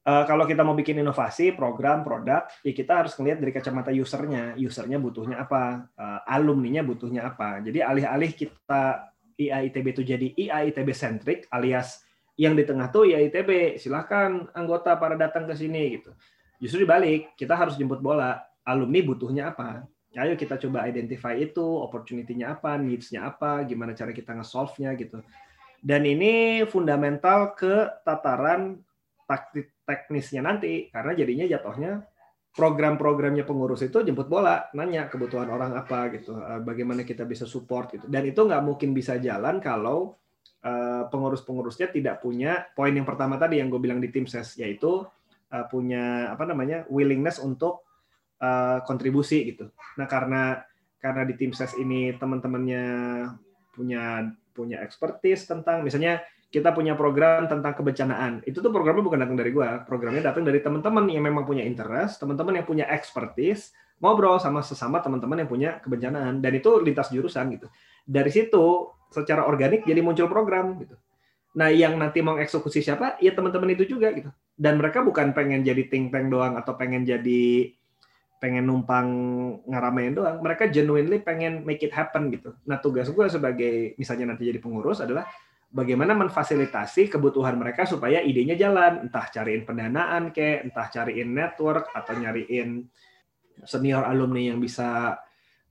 uh, 0.08 0.24
kalau 0.24 0.48
kita 0.48 0.64
mau 0.64 0.74
bikin 0.74 1.04
inovasi 1.04 1.52
program 1.52 2.08
produk 2.08 2.48
ya 2.64 2.72
kita 2.72 3.04
harus 3.04 3.14
melihat 3.20 3.44
dari 3.44 3.52
kacamata 3.52 3.92
usernya. 3.92 4.56
Usernya 4.56 4.98
butuhnya 4.98 5.44
apa? 5.44 5.92
Uh, 6.00 6.20
alumninya 6.24 6.82
butuhnya 6.82 7.28
apa? 7.28 7.60
Jadi 7.60 7.84
alih-alih 7.84 8.32
kita 8.32 9.12
IAITB 9.36 9.86
itu 9.92 10.04
jadi 10.08 10.28
IAITB 10.32 10.90
centric 10.96 11.52
alias 11.52 12.00
yang 12.40 12.58
di 12.58 12.64
tengah 12.66 12.90
tuh 12.90 13.06
IAITB 13.12 13.78
silahkan 13.78 14.48
anggota 14.56 14.96
para 14.96 15.20
datang 15.20 15.46
ke 15.46 15.54
sini 15.54 16.00
gitu. 16.00 16.16
Justru 16.64 16.88
dibalik 16.88 17.36
kita 17.36 17.60
harus 17.60 17.76
jemput 17.76 18.00
bola. 18.00 18.40
Alumni 18.64 19.04
butuhnya 19.04 19.52
apa 19.52 19.84
ayo 20.14 20.38
kita 20.38 20.62
coba 20.62 20.86
identify 20.86 21.34
itu, 21.34 21.62
opportunity-nya 21.62 22.60
apa, 22.60 22.78
needs-nya 22.78 23.34
apa, 23.34 23.66
gimana 23.66 23.98
cara 23.98 24.14
kita 24.14 24.38
nge-solve-nya 24.38 24.94
gitu. 24.98 25.26
Dan 25.84 26.06
ini 26.06 26.64
fundamental 26.70 27.58
ke 27.58 28.04
tataran 28.06 28.78
taktik 29.26 29.74
teknisnya 29.84 30.46
nanti, 30.46 30.88
karena 30.94 31.12
jadinya 31.18 31.46
jatuhnya 31.50 32.06
program-programnya 32.54 33.44
pengurus 33.44 33.82
itu 33.82 34.06
jemput 34.06 34.30
bola, 34.30 34.70
nanya 34.78 35.10
kebutuhan 35.10 35.50
orang 35.50 35.74
apa 35.74 36.14
gitu, 36.14 36.38
eh, 36.38 36.62
bagaimana 36.62 37.02
kita 37.02 37.26
bisa 37.26 37.50
support 37.50 37.98
gitu. 37.98 38.06
Dan 38.06 38.30
itu 38.30 38.46
nggak 38.46 38.64
mungkin 38.64 38.94
bisa 38.94 39.18
jalan 39.18 39.58
kalau 39.58 40.14
eh, 40.64 41.04
pengurus-pengurusnya 41.10 41.90
tidak 41.90 42.22
punya 42.22 42.70
poin 42.78 42.94
yang 42.94 43.04
pertama 43.04 43.36
tadi 43.42 43.60
yang 43.60 43.74
gue 43.74 43.82
bilang 43.82 44.00
di 44.00 44.14
tim 44.14 44.30
ses, 44.30 44.56
yaitu 44.62 45.04
eh, 45.50 45.66
punya 45.68 46.30
apa 46.30 46.46
namanya 46.46 46.86
willingness 46.94 47.42
untuk 47.42 47.84
uh, 48.44 48.84
kontribusi 48.84 49.56
gitu. 49.56 49.72
Nah 49.96 50.06
karena 50.06 50.60
karena 51.00 51.24
di 51.24 51.36
tim 51.40 51.56
ses 51.56 51.72
ini 51.80 52.12
teman-temannya 52.20 52.86
punya 53.72 54.28
punya 54.52 54.84
expertise 54.84 55.48
tentang 55.48 55.82
misalnya 55.82 56.22
kita 56.54 56.70
punya 56.70 56.94
program 56.94 57.50
tentang 57.50 57.74
kebencanaan. 57.74 58.46
Itu 58.46 58.62
tuh 58.62 58.70
programnya 58.70 59.02
bukan 59.02 59.20
datang 59.26 59.38
dari 59.42 59.50
gua, 59.50 59.82
programnya 59.82 60.22
datang 60.22 60.46
dari 60.46 60.62
teman-teman 60.62 61.10
yang 61.10 61.26
memang 61.26 61.50
punya 61.50 61.66
interest, 61.66 62.22
teman-teman 62.22 62.62
yang 62.62 62.68
punya 62.70 62.86
expertise, 62.94 63.74
ngobrol 63.98 64.38
sama 64.38 64.62
sesama 64.62 65.02
teman-teman 65.02 65.42
yang 65.42 65.50
punya 65.50 65.70
kebencanaan 65.82 66.46
dan 66.46 66.54
itu 66.54 66.78
lintas 66.78 67.10
jurusan 67.10 67.58
gitu. 67.58 67.66
Dari 68.06 68.30
situ 68.30 68.94
secara 69.10 69.50
organik 69.50 69.82
jadi 69.82 70.06
muncul 70.06 70.30
program 70.30 70.78
gitu. 70.78 70.94
Nah, 71.54 71.70
yang 71.70 71.98
nanti 72.02 72.22
mau 72.22 72.38
eksekusi 72.38 72.82
siapa? 72.82 73.18
Ya 73.22 73.34
teman-teman 73.34 73.74
itu 73.74 73.86
juga 73.86 74.10
gitu. 74.14 74.30
Dan 74.54 74.82
mereka 74.82 75.02
bukan 75.06 75.34
pengen 75.34 75.62
jadi 75.66 75.86
think 75.90 76.14
tank 76.14 76.30
doang 76.30 76.58
atau 76.58 76.74
pengen 76.78 77.06
jadi 77.06 77.74
pengen 78.44 78.68
numpang 78.68 79.08
ngaramein 79.64 80.20
doang, 80.20 80.44
mereka 80.44 80.68
genuinely 80.68 81.24
pengen 81.24 81.64
make 81.64 81.80
it 81.80 81.96
happen 81.96 82.28
gitu. 82.28 82.52
Nah 82.68 82.76
tugas 82.84 83.08
gue 83.08 83.26
sebagai 83.32 83.96
misalnya 83.96 84.36
nanti 84.36 84.44
jadi 84.52 84.60
pengurus 84.60 85.00
adalah 85.00 85.24
bagaimana 85.72 86.12
memfasilitasi 86.12 87.08
kebutuhan 87.08 87.56
mereka 87.56 87.88
supaya 87.88 88.20
idenya 88.20 88.60
jalan, 88.60 89.08
entah 89.08 89.32
cariin 89.32 89.64
pendanaan 89.64 90.36
ke, 90.36 90.60
entah 90.60 90.92
cariin 90.92 91.32
network 91.32 91.88
atau 91.96 92.20
nyariin 92.20 92.84
senior 93.64 94.04
alumni 94.04 94.52
yang 94.52 94.60
bisa 94.60 95.16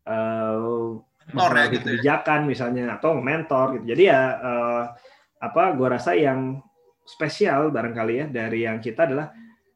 uh, 0.09 0.97
mentor 1.29 1.53
ya 1.53 1.65
gitu 1.69 1.77
ya. 1.77 2.01
kebijakan 2.01 2.41
ya? 2.41 2.49
misalnya 2.49 2.85
atau 2.97 3.21
mentor 3.21 3.67
gitu. 3.77 3.85
Jadi 3.93 4.03
ya 4.09 4.21
uh, 4.41 4.85
apa 5.45 5.77
gua 5.77 6.01
rasa 6.01 6.17
yang 6.17 6.57
spesial 7.05 7.69
barangkali 7.69 8.15
ya 8.17 8.27
dari 8.33 8.65
yang 8.65 8.81
kita 8.81 9.05
adalah 9.05 9.29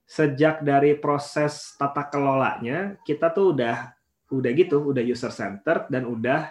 sejak 0.06 0.62
dari 0.62 0.94
proses 0.94 1.74
tata 1.74 2.06
kelolanya 2.06 2.94
kita 3.02 3.34
tuh 3.34 3.58
udah 3.58 3.90
udah 4.30 4.50
gitu, 4.54 4.90
udah 4.90 5.02
user 5.02 5.30
centered 5.30 5.86
dan 5.90 6.06
udah 6.06 6.50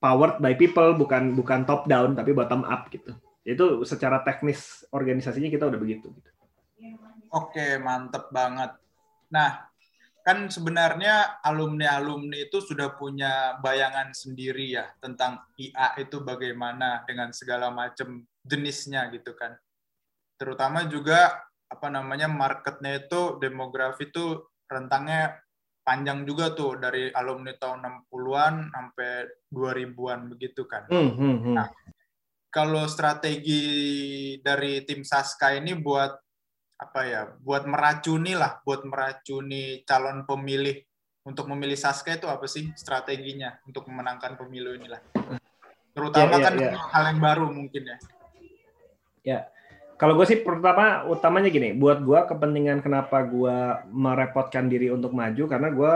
powered 0.00 0.40
by 0.40 0.56
people 0.56 0.96
bukan 0.96 1.32
bukan 1.36 1.64
top 1.64 1.88
down 1.88 2.12
tapi 2.12 2.36
bottom 2.36 2.64
up 2.68 2.88
gitu. 2.92 3.16
Itu 3.42 3.82
secara 3.88 4.20
teknis 4.22 4.84
organisasinya 4.92 5.48
kita 5.48 5.68
udah 5.68 5.80
begitu 5.80 6.12
gitu. 6.12 6.30
Oke, 7.32 7.80
mantep 7.80 8.28
banget. 8.28 8.76
Nah, 9.32 9.72
kan 10.22 10.52
sebenarnya 10.52 11.42
alumni-alumni 11.42 12.46
itu 12.46 12.60
sudah 12.60 12.94
punya 12.94 13.58
bayangan 13.58 14.14
sendiri 14.14 14.76
ya 14.78 14.86
tentang 15.00 15.42
IA 15.58 15.98
itu 15.98 16.20
bagaimana 16.22 17.02
dengan 17.08 17.32
segala 17.32 17.72
macam 17.72 18.22
jenisnya 18.44 19.10
gitu 19.10 19.34
kan. 19.34 19.56
Terutama 20.36 20.86
juga 20.86 21.40
apa 21.72 21.88
namanya 21.88 22.28
marketnya 22.28 23.00
itu 23.00 23.40
demografi 23.40 24.12
itu 24.12 24.44
rentangnya 24.68 25.40
panjang 25.80 26.28
juga 26.28 26.52
tuh 26.52 26.76
dari 26.76 27.08
alumni 27.10 27.56
tahun 27.56 28.06
60-an 28.12 28.54
sampai 28.70 29.12
2000-an 29.50 30.20
begitu 30.30 30.68
kan. 30.68 30.86
Hmm, 30.86 31.10
hmm, 31.16 31.36
hmm. 31.42 31.54
Nah, 31.56 31.68
kalau 32.52 32.84
strategi 32.84 33.64
dari 34.44 34.84
tim 34.84 35.00
Saska 35.02 35.56
ini 35.56 35.72
buat 35.72 36.12
apa 36.82 37.00
ya 37.06 37.22
buat 37.38 37.62
meracuni 37.62 38.34
lah 38.34 38.58
buat 38.66 38.82
meracuni 38.82 39.86
calon 39.86 40.26
pemilih 40.26 40.82
untuk 41.22 41.46
memilih 41.46 41.78
Saska 41.78 42.18
itu 42.18 42.26
apa 42.26 42.42
sih 42.50 42.74
strateginya 42.74 43.54
untuk 43.70 43.86
memenangkan 43.86 44.34
pemilu 44.34 44.74
inilah 44.74 44.98
terutama 45.94 46.36
ya, 46.36 46.38
ya, 46.42 46.44
kan 46.44 46.54
ya. 46.58 46.70
hal 46.90 47.04
yang 47.14 47.20
baru 47.22 47.46
mungkin 47.54 47.82
ya 47.86 47.98
ya 49.22 49.38
kalau 50.02 50.18
gue 50.18 50.26
sih 50.26 50.42
pertama 50.42 51.06
utamanya 51.06 51.46
gini 51.46 51.78
buat 51.78 52.02
gue 52.02 52.26
kepentingan 52.26 52.82
kenapa 52.82 53.22
gue 53.22 53.86
merepotkan 53.94 54.66
diri 54.66 54.90
untuk 54.90 55.14
maju 55.14 55.46
karena 55.46 55.70
gue 55.70 55.92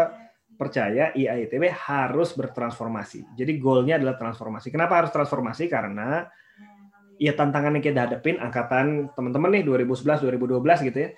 percaya 0.54 1.10
IAITB 1.10 1.68
harus 1.74 2.30
bertransformasi. 2.32 3.34
Jadi 3.34 3.58
goalnya 3.58 3.98
adalah 3.98 4.14
transformasi. 4.14 4.70
Kenapa 4.70 5.02
harus 5.02 5.10
transformasi? 5.10 5.66
Karena 5.66 6.22
ya 7.18 7.34
tantangan 7.34 7.74
yang 7.74 7.82
kita 7.82 8.06
hadapin 8.06 8.38
angkatan 8.38 9.10
teman-teman 9.10 9.58
nih 9.58 9.64
2011 9.66 10.22
2012 10.22 10.86
gitu 10.86 10.98
ya 11.02 11.10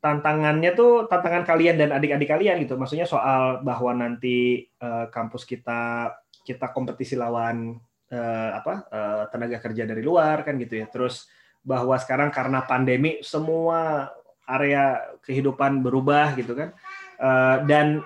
tantangannya 0.00 0.72
tuh 0.72 1.04
tantangan 1.12 1.44
kalian 1.44 1.76
dan 1.76 1.92
adik-adik 1.92 2.32
kalian 2.32 2.64
gitu. 2.64 2.80
Maksudnya 2.80 3.04
soal 3.04 3.60
bahwa 3.60 3.92
nanti 3.92 4.64
uh, 4.80 5.12
kampus 5.12 5.44
kita 5.44 6.08
kita 6.40 6.72
kompetisi 6.72 7.20
lawan 7.20 7.76
uh, 8.08 8.50
apa 8.56 8.74
uh, 8.88 9.22
tenaga 9.28 9.60
kerja 9.60 9.84
dari 9.84 10.00
luar 10.00 10.40
kan 10.40 10.56
gitu 10.56 10.80
ya. 10.80 10.88
Terus 10.88 11.28
bahwa 11.60 11.96
sekarang 12.00 12.32
karena 12.32 12.64
pandemi 12.64 13.20
semua 13.20 14.10
area 14.48 14.98
kehidupan 15.22 15.84
berubah 15.84 16.34
gitu 16.34 16.56
kan 16.56 16.74
uh, 17.20 17.62
dan 17.68 18.02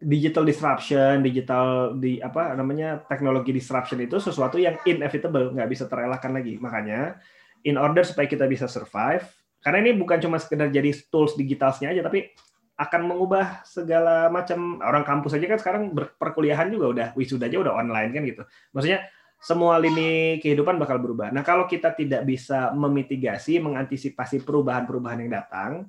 digital 0.00 0.48
disruption, 0.48 1.20
digital 1.20 1.92
di 2.00 2.16
apa 2.24 2.56
namanya 2.56 3.04
teknologi 3.04 3.52
disruption 3.52 4.00
itu 4.00 4.16
sesuatu 4.16 4.56
yang 4.56 4.80
inevitable, 4.88 5.52
nggak 5.52 5.68
bisa 5.68 5.84
terelakkan 5.84 6.32
lagi. 6.32 6.56
Makanya, 6.56 7.20
in 7.68 7.76
order 7.76 8.00
supaya 8.00 8.24
kita 8.24 8.48
bisa 8.48 8.64
survive, 8.64 9.28
karena 9.60 9.84
ini 9.84 10.00
bukan 10.00 10.16
cuma 10.24 10.40
sekedar 10.40 10.72
jadi 10.72 10.88
tools 11.12 11.36
digitalnya 11.36 11.92
aja, 11.92 12.00
tapi 12.00 12.32
akan 12.80 13.12
mengubah 13.12 13.60
segala 13.68 14.32
macam 14.32 14.80
orang 14.80 15.04
kampus 15.04 15.36
aja 15.36 15.44
kan 15.52 15.60
sekarang 15.60 15.82
perkuliahan 16.16 16.72
juga 16.72 16.86
udah 16.96 17.08
wisuda 17.12 17.44
aja 17.44 17.60
udah 17.60 17.76
online 17.76 18.10
kan 18.16 18.22
gitu. 18.24 18.42
Maksudnya 18.72 19.04
semua 19.40 19.80
lini 19.80 20.36
kehidupan 20.44 20.76
bakal 20.76 21.00
berubah. 21.00 21.32
Nah 21.32 21.40
kalau 21.40 21.64
kita 21.64 21.96
tidak 21.96 22.28
bisa 22.28 22.76
memitigasi, 22.76 23.56
mengantisipasi 23.56 24.44
perubahan-perubahan 24.44 25.24
yang 25.24 25.32
datang, 25.32 25.88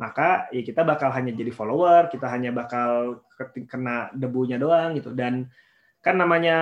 maka 0.00 0.48
ya 0.48 0.64
kita 0.64 0.80
bakal 0.80 1.12
hanya 1.12 1.36
jadi 1.36 1.52
follower, 1.52 2.08
kita 2.08 2.24
hanya 2.32 2.56
bakal 2.56 3.20
kena 3.68 4.08
debunya 4.16 4.56
doang 4.56 4.96
gitu. 4.96 5.12
Dan 5.12 5.44
kan 6.00 6.16
namanya 6.16 6.56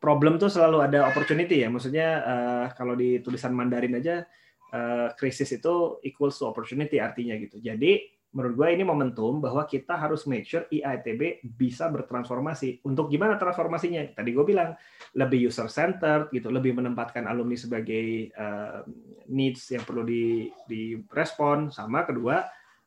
problem 0.00 0.40
tuh 0.40 0.48
selalu 0.48 0.88
ada 0.88 1.04
opportunity 1.04 1.60
ya. 1.60 1.68
Maksudnya 1.68 2.08
uh, 2.24 2.64
kalau 2.72 2.96
di 2.96 3.20
tulisan 3.20 3.52
Mandarin 3.52 4.00
aja 4.00 4.24
uh, 4.72 5.12
krisis 5.20 5.52
itu 5.52 6.00
equals 6.00 6.40
to 6.40 6.48
opportunity 6.48 6.96
artinya 6.96 7.36
gitu. 7.36 7.60
Jadi 7.60 8.08
menurut 8.32 8.54
gue 8.56 8.68
ini 8.72 8.84
momentum 8.84 9.44
bahwa 9.44 9.68
kita 9.68 9.92
harus 9.92 10.24
make 10.24 10.48
sure 10.48 10.64
IITB 10.72 11.44
bisa 11.44 11.92
bertransformasi. 11.92 12.80
Untuk 12.88 13.12
gimana 13.12 13.36
transformasinya? 13.36 14.16
Tadi 14.16 14.32
gue 14.32 14.44
bilang 14.48 14.72
lebih 15.12 15.52
user 15.52 15.68
centered 15.68 16.32
gitu, 16.32 16.48
lebih 16.48 16.72
menempatkan 16.72 17.28
alumni 17.28 17.56
sebagai 17.60 18.32
uh, 18.32 18.88
needs 19.28 19.68
yang 19.68 19.84
perlu 19.84 20.02
di 20.08 20.48
direspon. 20.64 21.68
Sama 21.68 22.08
kedua, 22.08 22.40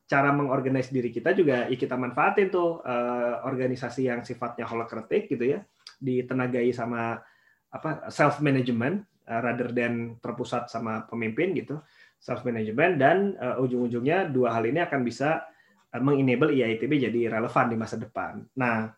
cara 0.09 0.33
mengorganize 0.33 0.89
diri 0.89 1.13
kita 1.13 1.37
juga 1.37 1.69
ya 1.69 1.77
kita 1.77 1.93
manfaatin 1.93 2.49
tuh 2.49 2.81
uh, 2.81 3.45
organisasi 3.45 4.09
yang 4.09 4.25
sifatnya 4.25 4.65
holokratik 4.65 5.29
gitu 5.29 5.45
ya, 5.45 5.61
ditenagai 6.01 6.73
sama 6.73 7.21
apa 7.69 8.09
self 8.09 8.41
management 8.41 9.05
uh, 9.29 9.41
rather 9.45 9.69
than 9.69 10.17
terpusat 10.21 10.73
sama 10.73 11.05
pemimpin 11.05 11.53
gitu 11.53 11.81
self 12.25 12.41
management 12.41 12.97
dan 12.97 13.37
uh, 13.37 13.61
ujung-ujungnya 13.61 14.33
dua 14.33 14.57
hal 14.57 14.65
ini 14.65 14.81
akan 14.81 15.05
bisa 15.05 15.45
uh, 15.93 16.01
mengenable 16.01 16.49
IITB 16.49 16.97
jadi 16.97 17.37
relevan 17.37 17.69
di 17.69 17.77
masa 17.77 18.01
depan. 18.01 18.41
Nah, 18.57 18.89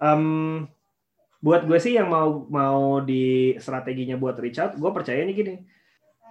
um, 0.00 0.64
buat 1.44 1.68
gue 1.68 1.76
sih 1.76 2.00
yang 2.00 2.08
mau 2.08 2.48
mau 2.48 3.04
di 3.04 3.52
strateginya 3.60 4.16
buat 4.16 4.40
Richard, 4.40 4.80
gue 4.80 4.90
percaya 4.96 5.20
ini 5.20 5.36
gini. 5.36 5.54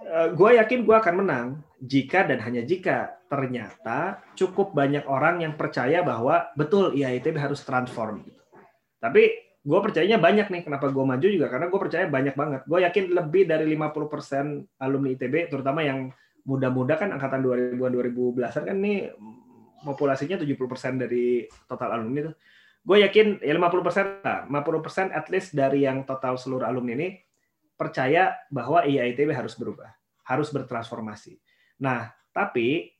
Uh, 0.04 0.34
gue 0.34 0.58
yakin 0.58 0.82
gue 0.82 0.96
akan 0.98 1.14
menang 1.22 1.46
jika 1.78 2.26
dan 2.26 2.42
hanya 2.42 2.66
jika 2.66 3.14
ternyata 3.30 4.18
cukup 4.34 4.74
banyak 4.74 5.06
orang 5.06 5.46
yang 5.46 5.54
percaya 5.54 6.02
bahwa 6.02 6.50
betul 6.58 6.98
IITB 6.98 7.38
harus 7.38 7.62
transform. 7.62 8.26
Gitu. 8.26 8.42
Tapi 8.98 9.43
gue 9.64 9.78
percayanya 9.80 10.20
banyak 10.20 10.52
nih 10.52 10.62
kenapa 10.68 10.92
gue 10.92 11.04
maju 11.08 11.24
juga 11.24 11.48
karena 11.48 11.72
gue 11.72 11.80
percaya 11.80 12.04
banyak 12.04 12.36
banget 12.36 12.60
gue 12.68 12.78
yakin 12.84 13.04
lebih 13.16 13.42
dari 13.48 13.64
50% 13.72 14.76
alumni 14.76 15.08
ITB 15.16 15.48
terutama 15.48 15.80
yang 15.80 16.12
muda-muda 16.44 17.00
kan 17.00 17.08
angkatan 17.16 17.40
2000-an 17.40 17.92
2010-an 17.96 18.64
kan 18.68 18.76
nih 18.76 19.08
populasinya 19.84 20.40
70% 20.40 21.02
dari 21.04 21.44
total 21.68 22.00
alumni 22.00 22.28
itu. 22.28 22.32
Gue 22.84 23.00
yakin 23.00 23.40
ya 23.40 23.52
50% 23.56 24.24
lah, 24.24 24.44
50% 24.48 25.12
at 25.12 25.26
least 25.32 25.56
dari 25.56 25.84
yang 25.84 26.04
total 26.04 26.36
seluruh 26.36 26.68
alumni 26.68 26.92
ini 26.96 27.08
percaya 27.76 28.36
bahwa 28.52 28.84
IAITB 28.84 29.32
harus 29.32 29.56
berubah, 29.56 29.88
harus 30.28 30.52
bertransformasi. 30.52 31.40
Nah, 31.80 32.12
tapi 32.32 32.92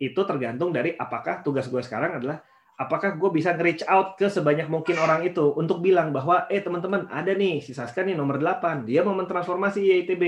itu 0.00 0.20
tergantung 0.24 0.72
dari 0.72 0.92
apakah 0.96 1.40
tugas 1.40 1.68
gue 1.68 1.80
sekarang 1.80 2.20
adalah 2.20 2.44
apakah 2.80 3.20
gue 3.20 3.30
bisa 3.30 3.52
nge-reach 3.52 3.84
out 3.84 4.16
ke 4.16 4.32
sebanyak 4.32 4.72
mungkin 4.72 4.96
orang 4.96 5.20
itu 5.28 5.52
untuk 5.52 5.84
bilang 5.84 6.16
bahwa 6.16 6.48
eh 6.48 6.64
teman-teman 6.64 7.04
ada 7.12 7.36
nih 7.36 7.60
si 7.60 7.76
Saska 7.76 8.00
nih 8.00 8.16
nomor 8.16 8.40
8 8.40 8.88
dia 8.88 9.04
mau 9.04 9.12
mentransformasi 9.12 9.84
IITB 9.84 10.24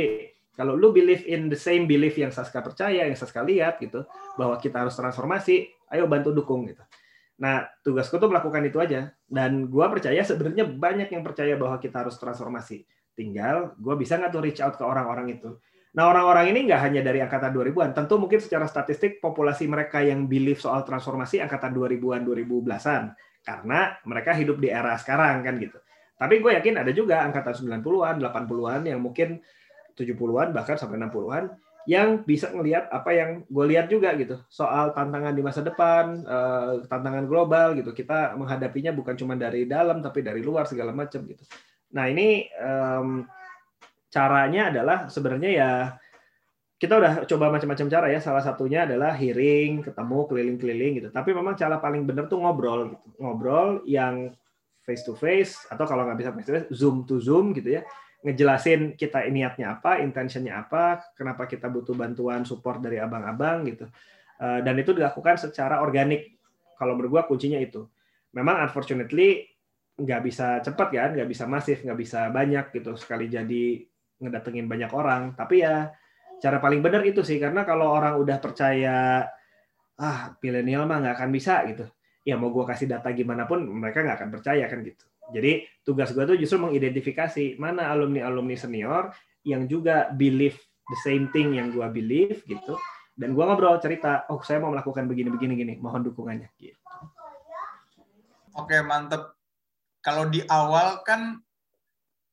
kalau 0.53 0.77
lu 0.77 0.93
believe 0.93 1.25
in 1.25 1.49
the 1.49 1.57
same 1.57 1.88
belief 1.88 2.21
yang 2.21 2.29
Saska 2.29 2.61
percaya, 2.61 3.09
yang 3.09 3.17
Saska 3.17 3.41
lihat 3.41 3.81
gitu, 3.81 4.05
bahwa 4.37 4.61
kita 4.61 4.85
harus 4.85 4.93
transformasi, 4.93 5.73
ayo 5.88 6.05
bantu 6.05 6.29
dukung 6.37 6.69
gitu. 6.69 6.85
Nah, 7.41 7.65
tugasku 7.81 8.21
tuh 8.21 8.29
melakukan 8.29 8.61
itu 8.69 8.77
aja. 8.77 9.17
Dan 9.25 9.73
gue 9.73 9.87
percaya 9.88 10.21
sebenarnya 10.21 10.69
banyak 10.69 11.09
yang 11.09 11.25
percaya 11.25 11.57
bahwa 11.57 11.81
kita 11.81 12.05
harus 12.05 12.21
transformasi. 12.21 12.85
Tinggal 13.17 13.73
gue 13.81 13.95
bisa 13.97 14.21
nggak 14.21 14.29
tuh 14.33 14.43
reach 14.45 14.61
out 14.61 14.77
ke 14.77 14.85
orang-orang 14.85 15.41
itu. 15.41 15.57
Nah, 15.92 16.09
orang-orang 16.09 16.57
ini 16.57 16.72
nggak 16.72 16.81
hanya 16.88 17.00
dari 17.05 17.20
angkatan 17.20 17.52
2000-an. 17.52 17.92
Tentu 17.92 18.16
mungkin 18.16 18.40
secara 18.40 18.64
statistik 18.64 19.20
populasi 19.20 19.68
mereka 19.68 20.00
yang 20.00 20.24
believe 20.24 20.57
soal 20.57 20.88
transformasi 20.88 21.44
angkatan 21.44 21.76
2000-an, 21.76 22.24
2010-an. 22.24 23.12
Karena 23.44 23.92
mereka 24.09 24.33
hidup 24.33 24.57
di 24.57 24.72
era 24.72 24.96
sekarang 24.96 25.44
kan 25.44 25.61
gitu. 25.61 25.76
Tapi 26.16 26.40
gue 26.40 26.57
yakin 26.57 26.81
ada 26.81 26.92
juga 26.96 27.20
angkatan 27.28 27.52
90-an, 27.68 28.24
80-an 28.24 28.81
yang 28.88 29.05
mungkin 29.05 29.42
70-an 29.92 30.57
bahkan 30.57 30.81
sampai 30.81 30.96
60-an 30.96 31.52
yang 31.83 32.22
bisa 32.22 32.46
ngelihat 32.55 32.87
apa 32.94 33.11
yang 33.11 33.31
gue 33.50 33.64
lihat 33.74 33.90
juga 33.90 34.14
gitu 34.14 34.38
soal 34.46 34.94
tantangan 34.94 35.35
di 35.35 35.42
masa 35.42 35.66
depan 35.66 36.22
uh, 36.22 36.78
tantangan 36.87 37.26
global 37.26 37.74
gitu 37.74 37.90
kita 37.90 38.38
menghadapinya 38.38 38.94
bukan 38.94 39.18
cuma 39.18 39.35
dari 39.35 39.66
dalam 39.66 39.98
tapi 39.98 40.22
dari 40.22 40.46
luar 40.46 40.70
segala 40.70 40.94
macam 40.94 41.26
gitu 41.26 41.42
nah 41.90 42.07
ini 42.07 42.46
um, 42.62 43.26
caranya 44.12 44.68
adalah 44.68 44.98
sebenarnya 45.09 45.51
ya 45.51 45.70
kita 46.77 46.98
udah 46.98 47.12
coba 47.25 47.48
macam-macam 47.48 47.87
cara 47.88 48.07
ya 48.12 48.20
salah 48.20 48.44
satunya 48.44 48.85
adalah 48.85 49.16
hearing 49.16 49.81
ketemu 49.81 50.18
keliling-keliling 50.29 50.92
gitu 51.01 51.09
tapi 51.09 51.33
memang 51.33 51.57
cara 51.57 51.81
paling 51.81 52.05
benar 52.05 52.29
tuh 52.29 52.42
ngobrol 52.42 52.92
gitu 52.92 53.09
ngobrol 53.22 53.81
yang 53.88 54.37
face 54.85 55.07
to 55.07 55.16
face 55.16 55.64
atau 55.72 55.88
kalau 55.88 56.05
nggak 56.05 56.18
bisa 56.20 56.31
face 56.37 56.46
to 56.46 56.53
face 56.53 56.68
zoom 56.75 57.09
to 57.09 57.16
zoom 57.22 57.57
gitu 57.57 57.81
ya 57.81 57.83
ngejelasin 58.22 58.94
kita 58.94 59.27
niatnya 59.29 59.79
apa, 59.79 59.98
intentionnya 59.98 60.62
apa, 60.62 61.03
kenapa 61.18 61.51
kita 61.51 61.66
butuh 61.66 61.92
bantuan 61.98 62.46
support 62.46 62.79
dari 62.79 63.03
abang-abang 63.03 63.66
gitu. 63.66 63.90
Eh, 64.38 64.61
dan 64.62 64.75
itu 64.79 64.94
dilakukan 64.94 65.38
secara 65.38 65.83
organik. 65.83 66.38
kalau 66.83 66.98
menurut 66.98 67.31
kuncinya 67.31 67.62
itu. 67.62 67.87
Memang 68.35 68.66
unfortunately 68.66 69.46
nggak 69.94 70.20
bisa 70.27 70.59
cepat 70.66 70.90
kan, 70.90 71.11
nggak 71.14 71.31
bisa 71.31 71.46
masif, 71.46 71.79
nggak 71.87 71.94
bisa 71.94 72.27
banyak 72.27 72.75
gitu 72.75 72.98
sekali 72.98 73.31
jadi 73.31 73.87
ngedatengin 74.23 74.71
banyak 74.71 74.91
orang. 74.95 75.35
Tapi 75.35 75.67
ya 75.67 75.91
cara 76.39 76.63
paling 76.63 76.79
benar 76.79 77.03
itu 77.03 77.27
sih 77.27 77.43
karena 77.43 77.67
kalau 77.67 77.91
orang 77.91 78.19
udah 78.19 78.39
percaya 78.39 79.27
ah 79.99 80.19
milenial 80.41 80.87
mah 80.87 81.03
nggak 81.03 81.15
akan 81.19 81.31
bisa 81.35 81.67
gitu. 81.67 81.85
Ya 82.23 82.39
mau 82.39 82.55
gue 82.55 82.63
kasih 82.63 82.87
data 82.87 83.11
gimana 83.11 83.51
pun 83.51 83.67
mereka 83.67 84.07
nggak 84.07 84.17
akan 84.23 84.31
percaya 84.31 84.65
kan 84.71 84.81
gitu. 84.87 85.05
Jadi 85.35 85.67
tugas 85.83 86.15
gue 86.15 86.23
tuh 86.23 86.39
justru 86.39 86.63
mengidentifikasi 86.63 87.59
mana 87.59 87.91
alumni 87.91 88.27
alumni 88.31 88.55
senior 88.55 89.11
yang 89.43 89.67
juga 89.67 90.11
believe 90.15 90.59
the 90.87 90.99
same 91.03 91.31
thing 91.31 91.59
yang 91.59 91.71
gue 91.75 91.87
believe 91.91 92.43
gitu 92.47 92.79
dan 93.13 93.37
gue 93.37 93.45
ngobrol 93.45 93.77
cerita 93.79 94.25
oh 94.33 94.41
saya 94.41 94.59
mau 94.63 94.73
melakukan 94.73 95.05
begini 95.07 95.29
begini 95.29 95.55
gini 95.55 95.75
mohon 95.79 96.03
dukungannya 96.03 96.49
gitu 96.59 96.79
oke 98.57 98.77
mantep 98.85 99.37
kalau 100.03 100.27
di 100.27 100.43
awal 100.49 101.05
kan 101.07 101.39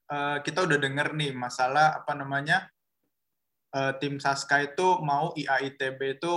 uh, 0.10 0.38
kita 0.42 0.66
udah 0.66 0.78
denger 0.82 1.14
nih 1.16 1.32
masalah 1.32 2.02
apa 2.02 2.14
namanya 2.18 2.68
uh, 3.74 3.94
tim 4.02 4.18
Saska 4.18 4.62
itu 4.66 5.00
mau 5.02 5.32
IAITB 5.38 6.20
itu 6.20 6.34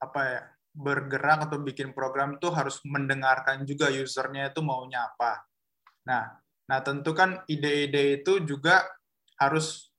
apa 0.00 0.20
ya 0.22 0.40
bergerak 0.74 1.46
atau 1.48 1.62
bikin 1.62 1.94
program 1.94 2.36
itu 2.36 2.50
harus 2.50 2.82
mendengarkan 2.82 3.62
juga 3.62 3.88
usernya 3.94 4.50
itu 4.50 4.58
maunya 4.58 5.06
apa. 5.06 5.46
Nah, 6.10 6.34
nah 6.66 6.78
tentu 6.82 7.14
kan 7.14 7.46
ide-ide 7.46 8.20
itu 8.20 8.42
juga 8.42 8.82
harus 9.38 9.94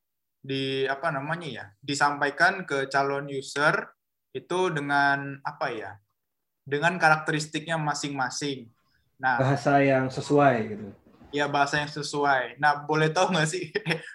di 0.45 0.85
apa 0.85 1.09
namanya 1.09 1.47
ya 1.49 1.65
disampaikan 1.81 2.69
ke 2.69 2.85
calon 2.91 3.25
user 3.31 3.97
itu 4.35 4.69
dengan 4.69 5.41
apa 5.41 5.73
ya 5.73 5.91
dengan 6.61 6.99
karakteristiknya 7.01 7.79
masing-masing. 7.81 8.69
Nah 9.23 9.41
bahasa 9.41 9.79
yang 9.81 10.11
sesuai 10.11 10.55
gitu. 10.75 10.87
Ya 11.35 11.51
bahasa 11.51 11.83
yang 11.83 11.91
sesuai. 11.91 12.55
Nah 12.63 12.87
boleh 12.87 13.11
tahu 13.11 13.35
nggak 13.35 13.49
sih 13.51 13.67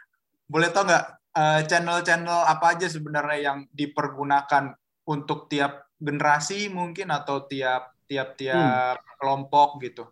boleh 0.53 0.73
tahu 0.73 0.89
nggak 0.89 1.07
uh, 1.37 1.61
channel-channel 1.69 2.41
apa 2.49 2.75
aja 2.75 2.89
sebenarnya 2.89 3.39
yang 3.53 3.59
dipergunakan 3.71 4.75
untuk 5.07 5.53
tiap 5.53 5.93
generasi 6.01 6.73
mungkin 6.73 7.13
atau 7.13 7.45
tiap 7.45 8.01
tiap 8.09 8.35
tiap 8.35 8.97
hmm. 8.99 9.21
kelompok 9.21 9.79
gitu. 9.85 10.05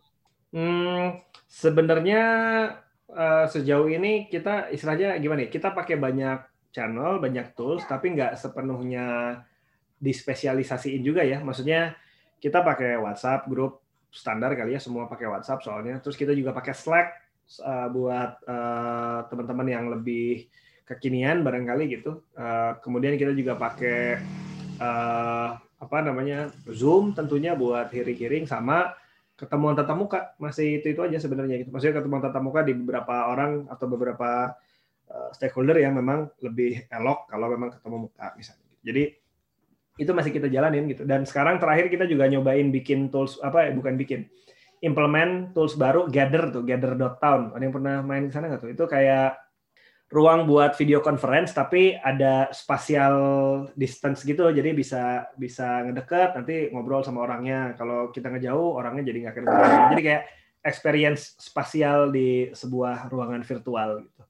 Hmm, 0.54 1.20
sebenarnya 1.50 2.22
uh, 3.10 3.44
sejauh 3.50 3.88
ini 3.90 4.30
kita 4.30 4.70
istilahnya 4.70 5.16
gimana 5.18 5.44
ya? 5.44 5.50
Kita 5.50 5.74
pakai 5.74 5.96
banyak 5.98 6.70
channel, 6.72 7.18
banyak 7.18 7.52
tools, 7.58 7.84
tapi 7.88 8.14
nggak 8.14 8.36
sepenuhnya 8.38 9.40
dispesialisasiin 9.98 11.02
juga 11.02 11.26
ya. 11.26 11.42
Maksudnya 11.42 11.98
kita 12.38 12.62
pakai 12.62 12.96
WhatsApp 13.02 13.50
grup 13.50 13.82
standar 14.08 14.56
kali 14.56 14.74
ya, 14.76 14.80
semua 14.80 15.06
pakai 15.06 15.28
WhatsApp 15.28 15.64
soalnya. 15.64 16.00
Terus 16.00 16.16
kita 16.16 16.32
juga 16.32 16.52
pakai 16.56 16.74
Slack 16.74 17.08
uh, 17.64 17.88
buat 17.92 18.32
uh, 18.44 19.18
teman-teman 19.28 19.68
yang 19.68 19.84
lebih 19.92 20.48
kekinian 20.88 21.44
barangkali 21.44 21.84
gitu. 21.88 22.24
Uh, 22.36 22.76
kemudian 22.80 23.16
kita 23.20 23.36
juga 23.36 23.56
pakai 23.56 24.20
uh, 24.80 25.56
apa 25.58 25.98
namanya 26.02 26.50
Zoom 26.74 27.14
tentunya 27.14 27.54
buat 27.54 27.92
hearing-hearing 27.94 28.50
sama 28.50 28.98
ketemuan 29.38 29.78
tatap 29.78 29.94
muka 29.94 30.34
masih 30.42 30.82
itu 30.82 30.90
itu 30.90 30.98
aja 30.98 31.22
sebenarnya 31.22 31.62
gitu 31.62 31.70
maksudnya 31.70 32.02
ketemuan 32.02 32.18
tatap 32.18 32.42
muka 32.42 32.66
di 32.66 32.74
beberapa 32.74 33.30
orang 33.30 33.70
atau 33.70 33.86
beberapa 33.86 34.58
stakeholder 35.30 35.78
yang 35.78 35.94
memang 35.94 36.26
lebih 36.42 36.82
elok 36.90 37.30
kalau 37.30 37.46
memang 37.46 37.70
ketemu 37.70 38.10
muka 38.10 38.26
misalnya 38.34 38.68
jadi 38.82 39.02
itu 39.98 40.10
masih 40.14 40.30
kita 40.30 40.46
jalanin 40.46 40.86
gitu. 40.86 41.02
Dan 41.02 41.26
sekarang 41.26 41.58
terakhir 41.58 41.90
kita 41.90 42.06
juga 42.06 42.30
nyobain 42.30 42.70
bikin 42.70 43.10
tools 43.10 43.36
apa 43.42 43.68
ya 43.68 43.70
bukan 43.74 43.98
bikin 43.98 44.30
implement 44.78 45.50
tools 45.52 45.74
baru 45.74 46.06
gather 46.06 46.54
tuh 46.54 46.62
gather.town 46.62 47.50
ada 47.50 47.62
yang 47.62 47.74
pernah 47.74 47.98
main 48.06 48.30
ke 48.30 48.32
sana 48.32 48.46
nggak 48.46 48.62
tuh? 48.62 48.70
Itu 48.70 48.84
kayak 48.86 49.34
ruang 50.08 50.48
buat 50.48 50.72
video 50.78 51.04
conference 51.04 51.52
tapi 51.52 51.98
ada 51.98 52.48
spatial 52.54 53.16
distance 53.74 54.22
gitu. 54.24 54.48
Jadi 54.54 54.70
bisa 54.72 55.28
bisa 55.34 55.84
ngedeket 55.84 56.38
nanti 56.38 56.70
ngobrol 56.70 57.02
sama 57.02 57.26
orangnya. 57.26 57.74
Kalau 57.74 58.14
kita 58.14 58.30
ngejauh 58.30 58.78
orangnya 58.78 59.10
jadi 59.10 59.18
nggak 59.28 59.34
kena 59.34 59.90
jadi 59.92 60.02
kayak 60.06 60.22
experience 60.62 61.34
spasial 61.42 62.14
di 62.14 62.54
sebuah 62.54 63.10
ruangan 63.10 63.42
virtual 63.42 64.06
gitu. 64.06 64.22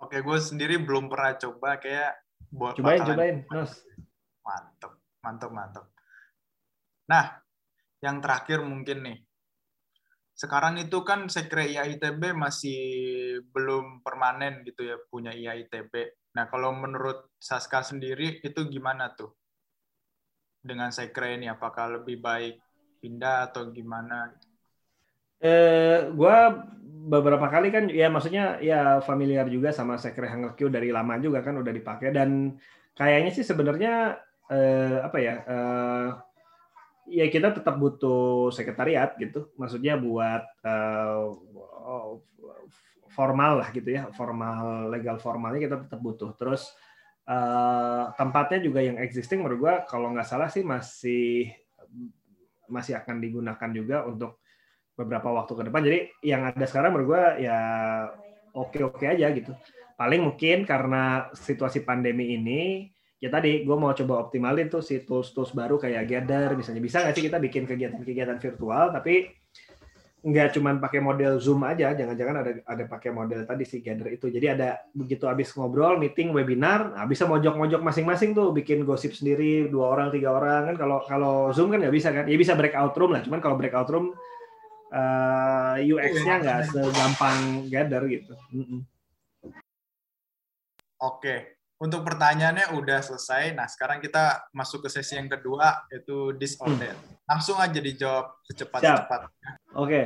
Oke, 0.00 0.16
gue 0.24 0.38
sendiri 0.40 0.80
belum 0.80 1.12
pernah 1.12 1.36
coba. 1.36 1.76
Kayak 1.76 2.24
buat 2.48 2.72
cobain 2.74 3.04
cobain, 3.04 3.36
Nos. 3.52 3.84
Mantap, 4.44 4.92
mantap, 5.20 5.50
mantap. 5.52 5.86
Nah, 7.10 7.40
yang 8.00 8.22
terakhir 8.24 8.64
mungkin 8.64 8.98
nih 9.04 9.18
sekarang 10.40 10.80
itu 10.80 11.04
kan 11.04 11.28
sekre 11.28 11.68
IAITB 11.68 12.32
masih 12.32 12.80
belum 13.52 14.00
permanen 14.00 14.64
gitu 14.64 14.88
ya 14.88 14.96
punya 15.12 15.36
IAITB. 15.36 15.92
Nah 16.32 16.48
kalau 16.48 16.72
menurut 16.72 17.28
Saska 17.36 17.84
sendiri 17.84 18.40
itu 18.40 18.60
gimana 18.72 19.12
tuh 19.12 19.36
dengan 20.64 20.88
sekre 20.96 21.36
ini? 21.36 21.44
Apakah 21.44 22.00
lebih 22.00 22.24
baik 22.24 22.56
pindah 23.04 23.52
atau 23.52 23.68
gimana? 23.68 24.32
Eh, 25.44 26.08
gue 26.08 26.36
beberapa 27.12 27.44
kali 27.52 27.68
kan 27.68 27.92
ya 27.92 28.08
maksudnya 28.08 28.56
ya 28.64 29.04
familiar 29.04 29.44
juga 29.44 29.76
sama 29.76 30.00
sekre 30.00 30.24
Hunger 30.24 30.56
Q 30.56 30.72
dari 30.72 30.88
lama 30.88 31.20
juga 31.20 31.44
kan 31.44 31.60
udah 31.60 31.72
dipakai 31.72 32.16
dan 32.16 32.56
kayaknya 32.96 33.32
sih 33.32 33.44
sebenarnya 33.44 34.20
eh, 34.50 34.98
apa 35.00 35.18
ya 35.22 35.34
eh, 35.46 36.08
ya 37.10 37.26
kita 37.26 37.50
tetap 37.50 37.74
butuh 37.76 38.54
sekretariat 38.54 39.18
gitu. 39.18 39.50
Maksudnya 39.58 39.98
buat 39.98 40.46
uh, 40.62 41.34
formal 43.10 43.60
lah 43.60 43.68
gitu 43.74 43.90
ya. 43.90 44.08
Formal 44.14 44.88
legal 44.94 45.18
formalnya 45.18 45.60
kita 45.66 45.76
tetap 45.84 45.98
butuh. 45.98 46.30
Terus 46.38 46.70
uh, 47.26 48.14
tempatnya 48.14 48.62
juga 48.62 48.80
yang 48.80 48.96
existing 49.02 49.42
menurut 49.42 49.58
gua 49.58 49.74
kalau 49.84 50.14
nggak 50.14 50.28
salah 50.28 50.46
sih 50.46 50.62
masih 50.62 51.50
masih 52.70 52.94
akan 53.02 53.18
digunakan 53.18 53.70
juga 53.74 54.06
untuk 54.06 54.38
beberapa 54.94 55.34
waktu 55.34 55.52
ke 55.58 55.62
depan. 55.66 55.82
Jadi 55.82 55.98
yang 56.22 56.46
ada 56.46 56.64
sekarang 56.64 56.94
menurut 56.94 57.08
gua 57.18 57.24
ya 57.36 57.58
oke 58.54 58.78
oke 58.86 59.04
aja 59.04 59.26
gitu. 59.34 59.50
Paling 59.98 60.22
mungkin 60.24 60.64
karena 60.64 61.28
situasi 61.34 61.84
pandemi 61.84 62.32
ini 62.38 62.88
ya 63.20 63.28
tadi 63.28 63.68
gue 63.68 63.76
mau 63.76 63.92
coba 63.92 64.24
optimalin 64.24 64.72
tuh 64.72 64.80
si 64.80 65.04
tools-tools 65.04 65.52
baru 65.52 65.76
kayak 65.76 66.08
Gather 66.08 66.56
misalnya. 66.56 66.80
Bisa 66.80 67.04
nggak 67.04 67.14
sih 67.14 67.24
kita 67.28 67.36
bikin 67.36 67.68
kegiatan-kegiatan 67.68 68.40
virtual 68.40 68.96
tapi 68.96 69.28
nggak 70.20 70.52
cuman 70.52 70.84
pakai 70.84 71.00
model 71.00 71.40
Zoom 71.40 71.64
aja 71.64 71.96
jangan-jangan 71.96 72.44
ada 72.44 72.52
ada 72.68 72.84
pakai 72.84 73.08
model 73.08 73.44
tadi 73.44 73.68
si 73.68 73.84
Gather 73.84 74.08
itu. 74.08 74.32
Jadi 74.32 74.46
ada 74.48 74.80
begitu 74.96 75.28
habis 75.28 75.52
ngobrol 75.52 76.00
meeting 76.00 76.32
webinar 76.32 76.96
nah 76.96 77.04
bisa 77.04 77.28
mojok-mojok 77.28 77.84
masing-masing 77.84 78.32
tuh 78.32 78.56
bikin 78.56 78.88
gosip 78.88 79.12
sendiri 79.12 79.68
dua 79.68 79.92
orang 79.92 80.08
tiga 80.08 80.32
orang. 80.32 80.72
Kan 80.72 80.76
kalau 80.80 80.98
kalau 81.04 81.36
Zoom 81.52 81.68
kan 81.68 81.84
nggak 81.84 81.94
bisa 81.94 82.08
kan? 82.16 82.24
Ya 82.24 82.40
bisa 82.40 82.56
breakout 82.56 82.96
room 82.96 83.12
lah 83.12 83.20
cuman 83.20 83.40
kalau 83.44 83.60
breakout 83.60 83.88
room 83.92 84.16
uh, 84.96 85.76
eh, 85.76 85.92
UX-nya 85.92 86.40
nggak 86.40 86.60
segampang 86.72 87.68
Gather 87.68 88.02
gitu. 88.08 88.32
Mm 88.56 88.64
-mm. 88.64 88.80
Oke, 91.00 91.59
untuk 91.80 92.04
pertanyaannya 92.04 92.76
udah 92.76 93.00
selesai. 93.00 93.56
Nah, 93.56 93.64
sekarang 93.64 94.04
kita 94.04 94.52
masuk 94.52 94.84
ke 94.84 94.88
sesi 94.92 95.16
yang 95.16 95.32
kedua, 95.32 95.88
yaitu 95.88 96.36
disorder. 96.36 96.92
Hmm. 96.92 97.16
Langsung 97.24 97.56
aja 97.56 97.80
dijawab 97.80 98.36
secepat-cepatnya. 98.52 99.56
Oke. 99.72 99.88
Okay. 99.88 100.04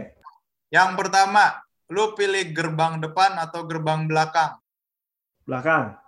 Yang 0.71 0.91
pertama, 0.95 1.59
lu 1.91 2.15
pilih 2.15 2.55
gerbang 2.55 3.03
depan 3.03 3.35
atau 3.43 3.67
gerbang 3.67 4.07
belakang? 4.07 4.55
Belakang. 5.43 5.99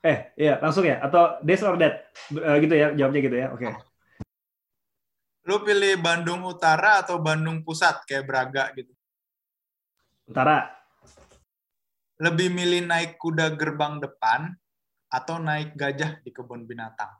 Eh, 0.00 0.32
iya, 0.34 0.56
langsung 0.64 0.88
ya? 0.88 0.98
Atau 1.04 1.44
this 1.44 1.60
or 1.60 1.76
that? 1.76 2.08
Uh, 2.32 2.56
gitu 2.58 2.72
ya, 2.72 2.96
jawabnya 2.96 3.20
gitu 3.20 3.36
ya? 3.36 3.48
Oke. 3.52 3.68
Okay. 3.68 3.72
Lu 5.44 5.60
pilih 5.60 6.00
Bandung 6.00 6.40
Utara 6.48 7.04
atau 7.04 7.20
Bandung 7.20 7.60
Pusat, 7.60 8.08
kayak 8.08 8.24
Braga 8.24 8.72
gitu? 8.72 8.90
Utara. 10.24 10.72
Lebih 12.16 12.48
milih 12.48 12.88
naik 12.88 13.20
kuda 13.20 13.52
gerbang 13.58 14.00
depan 14.00 14.54
atau 15.12 15.36
naik 15.36 15.76
gajah 15.76 16.24
di 16.24 16.32
kebun 16.32 16.64
binatang? 16.64 17.12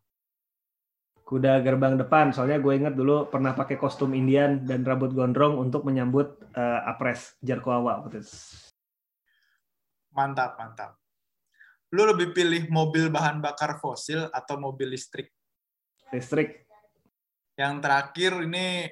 Kuda 1.22 1.60
gerbang 1.60 2.00
depan, 2.00 2.32
soalnya 2.32 2.58
gue 2.58 2.72
inget 2.72 2.96
dulu 2.96 3.28
pernah 3.28 3.52
pakai 3.52 3.76
kostum 3.76 4.16
Indian 4.16 4.64
dan 4.64 4.82
rambut 4.82 5.12
gondrong 5.12 5.60
untuk 5.60 5.84
menyambut 5.84 6.40
uh, 6.56 6.88
apres 6.88 7.36
Jarkoawa. 7.44 8.04
Mantap, 10.12 10.56
mantap. 10.60 10.98
Lu 11.92 12.08
lebih 12.08 12.32
pilih 12.32 12.72
mobil 12.72 13.12
bahan 13.12 13.44
bakar 13.44 13.76
fosil 13.76 14.28
atau 14.32 14.56
mobil 14.56 14.92
listrik? 14.96 15.28
Listrik. 16.08 16.64
Yang 17.56 17.74
terakhir 17.84 18.32
ini 18.48 18.88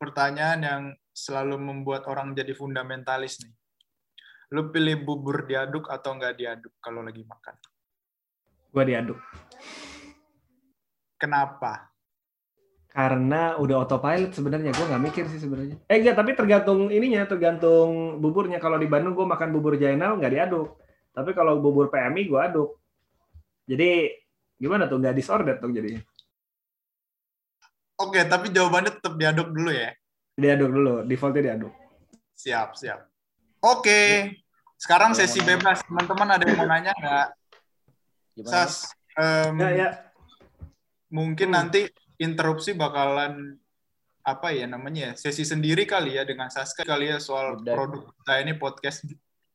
pertanyaan 0.00 0.60
yang 0.60 0.82
selalu 1.12 1.56
membuat 1.56 2.08
orang 2.08 2.32
jadi 2.36 2.52
fundamentalis 2.52 3.40
nih. 3.44 3.52
Lu 4.52 4.68
pilih 4.68 5.04
bubur 5.04 5.48
diaduk 5.48 5.88
atau 5.88 6.16
nggak 6.16 6.36
diaduk 6.36 6.72
kalau 6.80 7.00
lagi 7.00 7.24
makan? 7.24 7.56
Gue 8.76 8.84
diaduk. 8.92 9.16
Kenapa? 11.16 11.88
Karena 12.92 13.56
udah 13.56 13.84
autopilot 13.84 14.36
sebenarnya 14.36 14.76
gue 14.76 14.84
nggak 14.84 15.04
mikir 15.08 15.24
sih 15.32 15.40
sebenarnya. 15.40 15.80
Eh 15.88 15.96
enggak, 15.96 16.20
tapi 16.20 16.36
tergantung 16.36 16.92
ininya, 16.92 17.24
tergantung 17.24 18.20
buburnya. 18.20 18.60
Kalau 18.60 18.76
di 18.76 18.84
Bandung 18.84 19.16
gue 19.16 19.24
makan 19.24 19.48
bubur 19.48 19.80
Jainal 19.80 20.20
nggak 20.20 20.32
diaduk. 20.32 20.76
Tapi 21.16 21.32
kalau 21.32 21.56
bubur 21.56 21.88
PMI 21.88 22.28
gue 22.28 22.40
aduk. 22.40 22.76
Jadi 23.64 24.12
gimana 24.60 24.84
tuh 24.84 25.00
nggak 25.00 25.16
disordered 25.16 25.56
tuh 25.56 25.72
jadinya? 25.72 26.04
Oke, 27.96 28.20
tapi 28.28 28.52
jawabannya 28.52 28.92
tetap 28.92 29.16
diaduk 29.16 29.56
dulu 29.56 29.72
ya. 29.72 29.96
Diaduk 30.36 30.68
dulu, 30.68 30.94
defaultnya 31.08 31.52
diaduk. 31.52 31.72
Siap, 32.36 32.76
siap. 32.76 33.08
Oke, 33.64 34.36
sekarang 34.76 35.16
sesi 35.16 35.40
bebas. 35.40 35.80
Teman-teman 35.80 36.28
ada 36.36 36.44
yang 36.44 36.60
mau 36.60 36.68
nanya 36.68 36.92
nggak? 36.92 37.26
Sas, 38.44 38.92
um, 39.14 39.56
Ya 39.56 39.70
ya. 39.72 39.88
mungkin 41.08 41.48
Hmm. 41.48 41.56
nanti 41.56 41.88
interupsi 42.16 42.72
bakalan 42.72 43.56
apa 44.20 44.50
ya 44.50 44.66
namanya 44.66 45.00
ya 45.08 45.12
sesi 45.14 45.46
sendiri 45.46 45.86
kali 45.86 46.18
ya 46.18 46.26
dengan 46.26 46.50
Saska 46.50 46.82
kali 46.82 47.08
ya 47.08 47.16
soal 47.16 47.62
Udah. 47.62 47.72
produk 47.72 48.02
kita 48.10 48.32
ini 48.42 48.52
podcast 48.54 48.98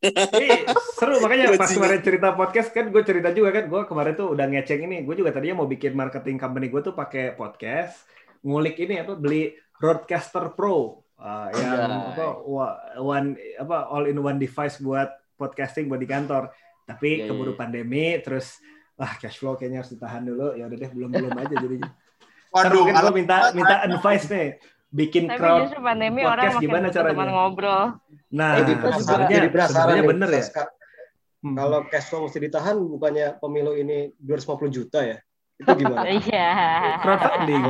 Ih, 0.02 0.66
seru 0.98 1.22
makanya 1.22 1.54
pas 1.54 1.62
Bajingan. 1.62 1.76
kemarin 1.78 2.02
cerita 2.02 2.28
podcast 2.34 2.70
kan 2.72 2.88
gue 2.88 3.04
cerita 3.04 3.30
juga 3.30 3.52
kan 3.52 3.68
gue 3.68 3.82
kemarin 3.86 4.14
tuh 4.16 4.32
udah 4.32 4.46
ngecek 4.48 4.80
ini 4.82 5.04
gue 5.04 5.14
juga 5.14 5.30
tadinya 5.30 5.62
mau 5.62 5.70
bikin 5.70 5.94
marketing 5.94 6.40
company 6.40 6.72
gue 6.72 6.82
tuh 6.82 6.96
pakai 6.96 7.36
podcast 7.36 8.08
ngulik 8.42 8.80
ini 8.80 8.98
apa 8.98 9.14
beli 9.14 9.54
Roadcaster 9.78 10.56
Pro 10.56 11.06
ah, 11.20 11.52
yang 11.54 11.78
Anjay. 11.86 12.18
apa 12.18 12.26
one 12.98 13.28
apa 13.60 13.78
all 13.92 14.08
in 14.08 14.18
one 14.18 14.40
device 14.40 14.80
buat 14.80 15.06
podcasting 15.36 15.86
buat 15.86 16.00
di 16.00 16.10
kantor 16.10 16.50
tapi 16.84 17.10
Iya, 17.10 17.18
iya, 17.24 17.28
keburu 17.30 17.54
iya. 17.54 17.60
pandemi 17.60 18.06
terus 18.20 18.58
wah 18.96 19.14
cash 19.18 19.38
flow 19.38 19.56
kayaknya 19.56 19.82
harus 19.82 19.92
ditahan 19.92 20.24
dulu 20.24 20.54
ya 20.54 20.66
udah 20.66 20.78
deh 20.78 20.92
belum 20.92 21.10
belum 21.10 21.32
aja 21.36 21.56
jadinya 21.58 21.90
waduh 22.52 22.84
mungkin 22.84 22.96
gue 22.96 23.14
minta 23.16 23.36
minta 23.56 23.76
advice 23.82 24.26
nih 24.28 24.48
bikin 24.92 25.24
Tapi 25.26 25.40
crowd 25.40 25.60
justru 25.66 25.80
pandemi 25.80 26.22
orang 26.22 26.52
podcast 26.52 26.56
makin 26.60 26.66
gimana 26.68 26.86
teman 26.86 26.96
caranya? 27.00 27.32
ngobrol. 27.32 27.84
nah 28.30 28.50
jadi 28.60 28.72
sebenarnya 29.00 29.40
sebenarnya 29.72 30.04
bener 30.04 30.30
ya. 30.30 30.44
Hmm. 31.42 31.58
Kalau 31.58 31.80
cash 31.90 32.06
flow 32.06 32.30
mesti 32.30 32.38
ditahan, 32.38 32.78
bukannya 32.78 33.42
pemilu 33.42 33.74
ini 33.74 34.14
250 34.22 34.70
juta 34.70 35.02
ya? 35.02 35.18
Itu 35.58 35.74
gimana? 35.74 36.06
Iya. 36.06 36.50
crowdfunding 37.02 37.64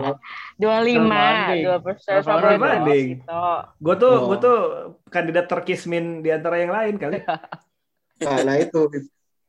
25, 0.60 0.60
Crowdfunding. 0.60 1.62
2 1.64 1.80
persen 1.80 2.14
Crowdfunding. 2.20 3.06
gitu. 3.16 3.44
Gue 3.80 3.96
tuh, 3.96 4.12
Oh. 4.12 4.26
gue 4.28 4.38
tuh 4.40 4.58
kandidat 5.08 5.48
terkismin 5.48 6.20
di 6.20 6.36
antara 6.36 6.60
yang 6.60 6.76
lain 6.76 6.96
kali. 7.00 7.24
Nah, 8.22 8.40
nah 8.46 8.56
itu 8.58 8.80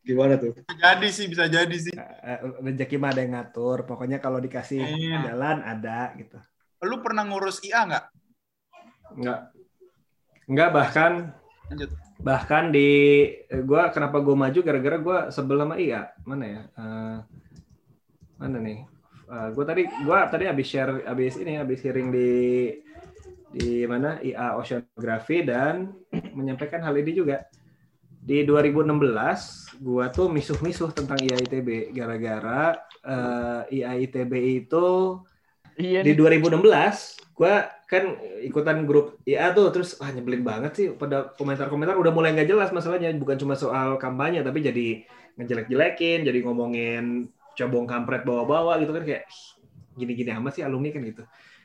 gimana 0.03 0.35
tuh? 0.41 0.57
bisa 0.57 0.75
jadi 0.75 1.09
sih 1.13 1.27
bisa 1.29 1.45
jadi 1.47 1.77
sih 1.77 1.95
Eh, 1.95 2.39
Rezeki 2.65 2.97
mah 2.97 3.11
ada 3.13 3.21
yang 3.23 3.33
ngatur. 3.37 3.85
Pokoknya 3.85 4.19
kalau 4.19 4.39
dikasih 4.41 4.83
Iya. 4.83 5.31
jalan 5.31 5.59
ada 5.63 6.15
gitu. 6.17 6.39
lu 6.83 6.99
pernah 6.99 7.23
ngurus 7.23 7.63
IA 7.63 7.87
nggak 7.87 8.05
Enggak. 9.15 9.41
Enggak 10.51 10.71
bahkan 10.75 11.13
lanjut 11.71 11.91
bahkan 12.23 12.71
di 12.71 12.89
gue 13.51 13.83
kenapa 13.91 14.19
gue 14.23 14.35
maju 14.35 14.59
gara-gara 14.63 14.99
gue 14.99 15.19
sebel 15.35 15.59
sama 15.63 15.75
IA 15.79 16.11
mana 16.27 16.45
ya 16.47 16.63
Eh, 16.75 17.19
mana 18.39 18.59
nih 18.59 18.79
gue 19.55 19.65
tadi 19.65 19.83
gue 19.87 20.19
tadi 20.31 20.45
habis 20.51 20.67
share 20.67 21.07
habis 21.07 21.35
ini 21.39 21.59
habis 21.59 21.79
hearing 21.83 22.11
di 22.11 22.31
di 23.53 23.87
mana 23.87 24.19
IA 24.19 24.59
Oceanography 24.59 25.47
dan 25.47 25.95
menyampaikan 26.35 26.83
hal 26.83 26.95
ini 26.99 27.15
juga 27.15 27.47
di 28.29 28.47
2016 28.49 29.41
gue 29.83 30.05
tuh 30.17 30.27
misuh-misuh 30.37 30.91
tentang 30.99 31.19
IA 31.27 31.39
ITB 31.45 31.69
gara-gara 31.97 32.79
eh, 33.03 33.61
IA 33.83 33.93
ITB 33.99 34.33
itu 34.63 34.77
Iya 35.81 36.01
di 36.05 36.11
nih. 36.11 36.19
2016 36.19 36.97
gua 37.37 37.65
kan 37.91 38.05
ikutan 38.45 38.85
grup 38.89 39.21
IA 39.29 39.53
tuh 39.57 39.69
terus 39.75 39.97
ah 40.03 40.11
nyebelin 40.15 40.43
banget 40.45 40.73
sih 40.79 40.87
pada 41.01 41.33
komentar-komentar 41.39 41.97
udah 41.97 42.13
mulai 42.13 42.33
nggak 42.35 42.49
jelas 42.53 42.69
masalahnya 42.77 43.13
bukan 43.17 43.37
cuma 43.41 43.55
soal 43.57 43.97
kampanye 44.03 44.41
tapi 44.45 44.61
jadi 44.65 44.87
ngejelek-jelekin 45.39 46.19
jadi 46.29 46.39
ngomongin 46.45 47.29
cobong 47.57 47.87
kampret 47.89 48.23
bawa-bawa 48.29 48.81
gitu 48.81 48.93
kan 48.97 49.05
kayak 49.05 49.23
"Ih, 49.29 49.43
gini-gini 50.01 50.31
amat 50.37 50.53
sih 50.61 50.65
alumni 50.65 50.89
kan 50.95 51.03
gitu 51.05 51.23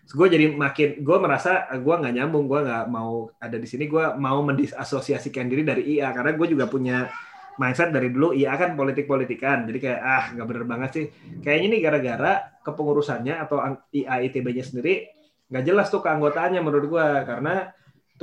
gue 0.08 0.28
jadi 0.32 0.46
makin 0.56 1.04
gue 1.04 1.18
merasa 1.20 1.68
gue 1.76 1.96
nggak 2.00 2.14
nyambung 2.16 2.48
gue 2.48 2.60
nggak 2.64 2.86
mau 2.88 3.28
ada 3.44 3.58
di 3.60 3.68
sini 3.68 3.92
gue 3.92 4.06
mau 4.16 4.40
mendisasosiasikan 4.40 5.52
diri 5.52 5.68
dari 5.68 5.84
IA 6.00 6.16
karena 6.16 6.32
gue 6.32 6.48
juga 6.48 6.66
punya 6.72 7.12
mindset 7.58 7.90
dari 7.90 8.14
dulu 8.14 8.32
IA 8.38 8.54
kan 8.56 8.78
politik-politikan. 8.78 9.66
Jadi 9.68 9.78
kayak 9.82 10.02
ah 10.02 10.24
nggak 10.34 10.48
bener 10.48 10.66
banget 10.70 10.90
sih. 10.94 11.06
Kayaknya 11.42 11.66
ini 11.68 11.78
gara-gara 11.82 12.34
kepengurusannya 12.64 13.36
atau 13.44 13.58
IA 13.92 14.16
ITB-nya 14.30 14.64
sendiri 14.64 15.10
nggak 15.50 15.64
jelas 15.66 15.88
tuh 15.90 16.02
keanggotaannya 16.06 16.62
menurut 16.62 16.86
gua. 16.88 17.26
Karena 17.26 17.74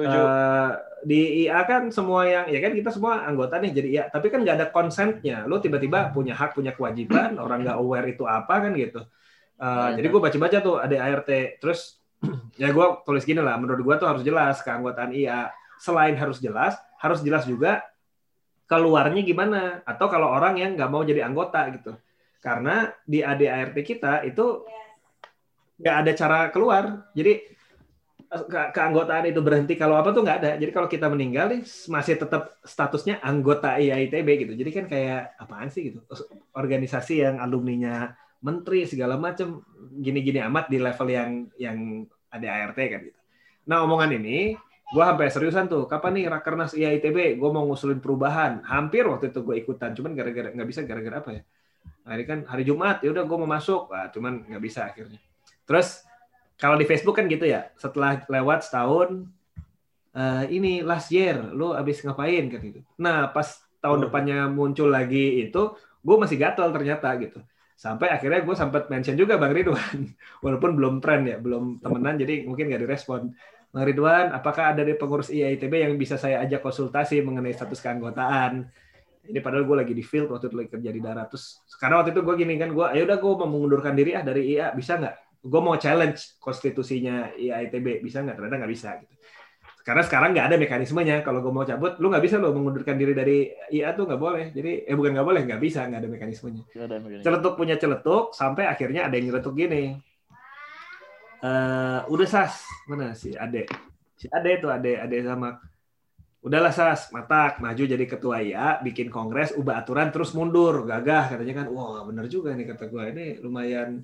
eh, 0.06 0.70
di 1.04 1.20
IA 1.46 1.60
kan 1.68 1.82
semua 1.92 2.24
yang 2.24 2.46
ya 2.48 2.58
kan 2.64 2.72
kita 2.72 2.90
semua 2.94 3.28
anggota 3.28 3.60
nih 3.60 3.70
jadi 3.76 3.88
IA 3.92 4.04
tapi 4.08 4.32
kan 4.32 4.40
nggak 4.40 4.56
ada 4.56 4.66
konsennya 4.72 5.44
lo 5.44 5.60
tiba-tiba 5.60 6.08
punya 6.16 6.32
hak 6.32 6.56
punya 6.56 6.72
kewajiban 6.72 7.36
orang 7.36 7.60
nggak 7.64 7.76
aware 7.76 8.08
itu 8.08 8.24
apa 8.24 8.54
kan 8.64 8.72
gitu 8.72 9.04
Iya. 9.54 10.02
jadi 10.02 10.06
gue 10.10 10.20
baca-baca 10.20 10.58
tuh 10.58 10.76
ada 10.82 10.96
ART 10.98 11.30
terus 11.62 12.02
ya 12.62 12.74
gua 12.74 13.04
tulis 13.06 13.22
gini 13.22 13.38
lah 13.38 13.54
menurut 13.54 13.80
gua 13.86 13.94
tuh 14.00 14.10
harus 14.10 14.26
jelas 14.26 14.58
keanggotaan 14.64 15.14
IA 15.14 15.52
selain 15.78 16.16
harus 16.18 16.42
jelas 16.42 16.74
harus 16.98 17.20
jelas 17.22 17.44
juga 17.44 17.84
keluarnya 18.68 19.22
gimana. 19.24 19.84
Atau 19.84 20.08
kalau 20.08 20.32
orang 20.32 20.56
yang 20.58 20.76
nggak 20.76 20.90
mau 20.90 21.04
jadi 21.04 21.26
anggota 21.28 21.68
gitu. 21.72 21.92
Karena 22.40 22.92
di 23.04 23.24
ADART 23.24 23.76
kita 23.80 24.24
itu 24.28 24.64
nggak 25.80 25.96
ada 26.04 26.12
cara 26.16 26.38
keluar. 26.52 26.84
Jadi 27.16 27.32
eh, 28.24 28.44
ke 28.48 28.60
keanggotaan 28.72 29.24
itu 29.28 29.40
berhenti 29.40 29.74
kalau 29.76 29.96
apa 29.96 30.12
tuh 30.12 30.24
nggak 30.24 30.38
ada. 30.44 30.50
Jadi 30.60 30.70
kalau 30.72 30.88
kita 30.88 31.06
meninggal 31.08 31.52
nih 31.52 31.62
masih 31.88 32.20
tetap 32.20 32.56
statusnya 32.64 33.20
anggota 33.24 33.76
IAITB 33.80 34.28
gitu. 34.44 34.52
Jadi 34.56 34.70
kan 34.72 34.84
kayak 34.88 35.38
apaan 35.40 35.68
sih 35.72 35.92
gitu? 35.92 36.00
Organisasi 36.52 37.24
yang 37.24 37.36
alumninya 37.40 38.12
menteri 38.44 38.84
segala 38.84 39.16
macam 39.16 39.64
gini-gini 39.96 40.36
amat 40.44 40.68
di 40.68 40.76
level 40.76 41.08
yang 41.08 41.30
yang 41.56 42.04
ada 42.28 42.44
ART 42.44 42.76
kan 42.76 43.00
gitu. 43.08 43.20
Nah 43.64 43.80
omongan 43.88 44.12
ini 44.20 44.52
gue 44.84 45.00
sampai 45.00 45.32
seriusan 45.32 45.64
tuh 45.64 45.88
kapan 45.88 46.20
nih 46.20 46.24
rakernas 46.28 46.76
IAITB 46.76 47.40
gue 47.40 47.50
mau 47.50 47.64
ngusulin 47.64 48.04
perubahan. 48.04 48.60
Hampir 48.68 49.08
waktu 49.08 49.32
itu 49.32 49.40
gue 49.40 49.56
ikutan 49.64 49.96
cuman 49.96 50.12
gara-gara 50.12 50.52
nggak 50.52 50.68
bisa 50.68 50.84
gara-gara 50.84 51.24
apa 51.24 51.30
ya? 51.40 51.42
Nah, 52.04 52.20
ini 52.20 52.24
kan 52.28 52.38
hari 52.44 52.68
Jumat 52.68 53.00
ya 53.00 53.16
udah 53.16 53.24
gue 53.24 53.38
mau 53.40 53.48
masuk. 53.48 53.88
Wah, 53.88 54.12
cuman 54.12 54.44
nggak 54.44 54.62
bisa 54.62 54.84
akhirnya. 54.84 55.16
Terus 55.64 56.04
kalau 56.60 56.76
di 56.76 56.84
Facebook 56.84 57.16
kan 57.16 57.24
gitu 57.32 57.48
ya 57.48 57.72
setelah 57.80 58.20
lewat 58.28 58.68
setahun 58.68 59.24
eh, 60.12 60.44
ini 60.52 60.84
last 60.84 61.08
year 61.08 61.40
lu 61.56 61.72
abis 61.72 62.04
ngapain? 62.04 62.44
Kan 62.52 62.60
gitu. 62.60 62.80
Nah 63.00 63.32
pas 63.32 63.64
tahun 63.80 63.98
Oh. 64.00 64.02
depannya 64.08 64.48
muncul 64.52 64.88
lagi 64.92 65.44
itu 65.48 65.76
gue 66.04 66.16
masih 66.20 66.36
gatel 66.36 66.68
ternyata 66.72 67.08
gitu 67.20 67.40
sampai 67.74 68.08
akhirnya 68.14 68.46
gue 68.46 68.54
sempat 68.54 68.86
mention 68.86 69.18
juga 69.18 69.34
bang 69.34 69.50
Ridwan 69.50 69.98
walaupun 70.44 70.70
belum 70.78 70.94
tren 71.02 71.26
ya 71.26 71.36
belum 71.42 71.82
temenan 71.82 72.14
jadi 72.16 72.46
mungkin 72.46 72.70
nggak 72.70 72.82
direspon 72.86 73.34
Bang 73.74 73.90
Ridwan, 73.90 74.30
apakah 74.30 74.70
ada 74.70 74.86
dari 74.86 74.94
pengurus 74.94 75.34
IAITB 75.34 75.82
yang 75.82 75.98
bisa 75.98 76.14
saya 76.14 76.38
ajak 76.46 76.62
konsultasi 76.62 77.18
mengenai 77.26 77.50
status 77.50 77.82
keanggotaan? 77.82 78.70
Ini 79.26 79.42
padahal 79.42 79.66
gue 79.66 79.76
lagi 79.82 79.94
di 79.98 80.04
field 80.06 80.30
waktu 80.30 80.46
itu 80.46 80.56
lagi 80.62 80.70
kerja 80.78 80.90
di 80.94 81.02
darat. 81.02 81.26
Terus 81.26 81.58
karena 81.82 81.98
waktu 81.98 82.14
itu 82.14 82.22
gue 82.22 82.34
gini 82.38 82.54
kan, 82.54 82.70
gue, 82.70 82.86
ayo 82.94 83.02
udah 83.02 83.18
gue 83.18 83.32
mau 83.34 83.50
mengundurkan 83.50 83.98
diri 83.98 84.14
ah 84.14 84.22
dari 84.22 84.54
IA, 84.54 84.70
bisa 84.78 84.94
nggak? 84.94 85.42
Gue 85.42 85.58
mau 85.58 85.74
challenge 85.74 86.38
konstitusinya 86.38 87.34
IAITB, 87.34 87.98
bisa 87.98 88.22
nggak? 88.22 88.38
Ternyata 88.38 88.56
nggak 88.62 88.72
bisa. 88.78 88.90
Gitu. 89.02 89.14
Karena 89.84 90.00
sekarang 90.00 90.32
nggak 90.32 90.46
ada 90.48 90.56
mekanismenya. 90.56 91.20
Kalau 91.20 91.44
gue 91.44 91.52
mau 91.52 91.68
cabut, 91.68 92.00
lu 92.00 92.08
nggak 92.08 92.24
bisa 92.24 92.40
lo 92.40 92.56
mengundurkan 92.56 92.96
diri 92.96 93.12
dari 93.12 93.52
IA 93.68 93.92
tuh 93.92 94.08
nggak 94.08 94.16
boleh. 94.16 94.48
Jadi, 94.56 94.88
eh 94.88 94.96
bukan 94.96 95.12
nggak 95.12 95.28
boleh, 95.28 95.42
nggak 95.44 95.60
bisa, 95.60 95.84
nggak 95.84 96.00
ada 96.00 96.08
mekanismenya. 96.08 96.64
Ada 96.72 96.96
celetuk 97.20 97.52
punya 97.60 97.76
celetuk 97.76 98.32
sampai 98.32 98.64
akhirnya 98.64 99.04
ada 99.04 99.14
yang 99.20 99.28
nyeletuk 99.28 99.52
gini. 99.52 100.00
Eh 101.44 102.00
udah 102.08 102.28
sas. 102.28 102.64
Mana 102.88 103.12
si 103.12 103.36
ade? 103.36 103.68
Si 104.16 104.24
ade 104.32 104.50
itu 104.56 104.72
ade 104.72 104.96
ade 104.96 105.20
sama 105.20 105.60
udahlah 106.44 106.72
sas 106.72 107.08
matak 107.12 107.60
maju 107.60 107.84
jadi 107.88 108.04
ketua 108.04 108.44
ya 108.44 108.76
bikin 108.80 109.08
kongres 109.12 109.52
ubah 109.52 109.84
aturan 109.84 110.08
terus 110.08 110.32
mundur. 110.32 110.88
Gagah 110.88 111.36
katanya 111.36 111.60
kan. 111.60 111.66
Wah 111.68 112.08
bener 112.08 112.24
juga 112.32 112.56
nih 112.56 112.72
kata 112.72 112.88
gue 112.88 113.04
ini 113.12 113.26
lumayan 113.44 114.00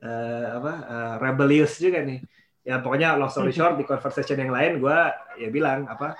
eh, 0.00 0.46
apa 0.56 0.72
eh, 0.88 1.14
rebellious 1.20 1.76
juga 1.76 2.00
nih 2.00 2.24
ya 2.68 2.84
pokoknya 2.84 3.16
long 3.16 3.32
story 3.32 3.48
short 3.48 3.80
di 3.80 3.88
conversation 3.88 4.36
yang 4.36 4.52
lain 4.52 4.76
gue 4.76 4.98
ya 5.40 5.48
bilang 5.48 5.88
apa 5.88 6.12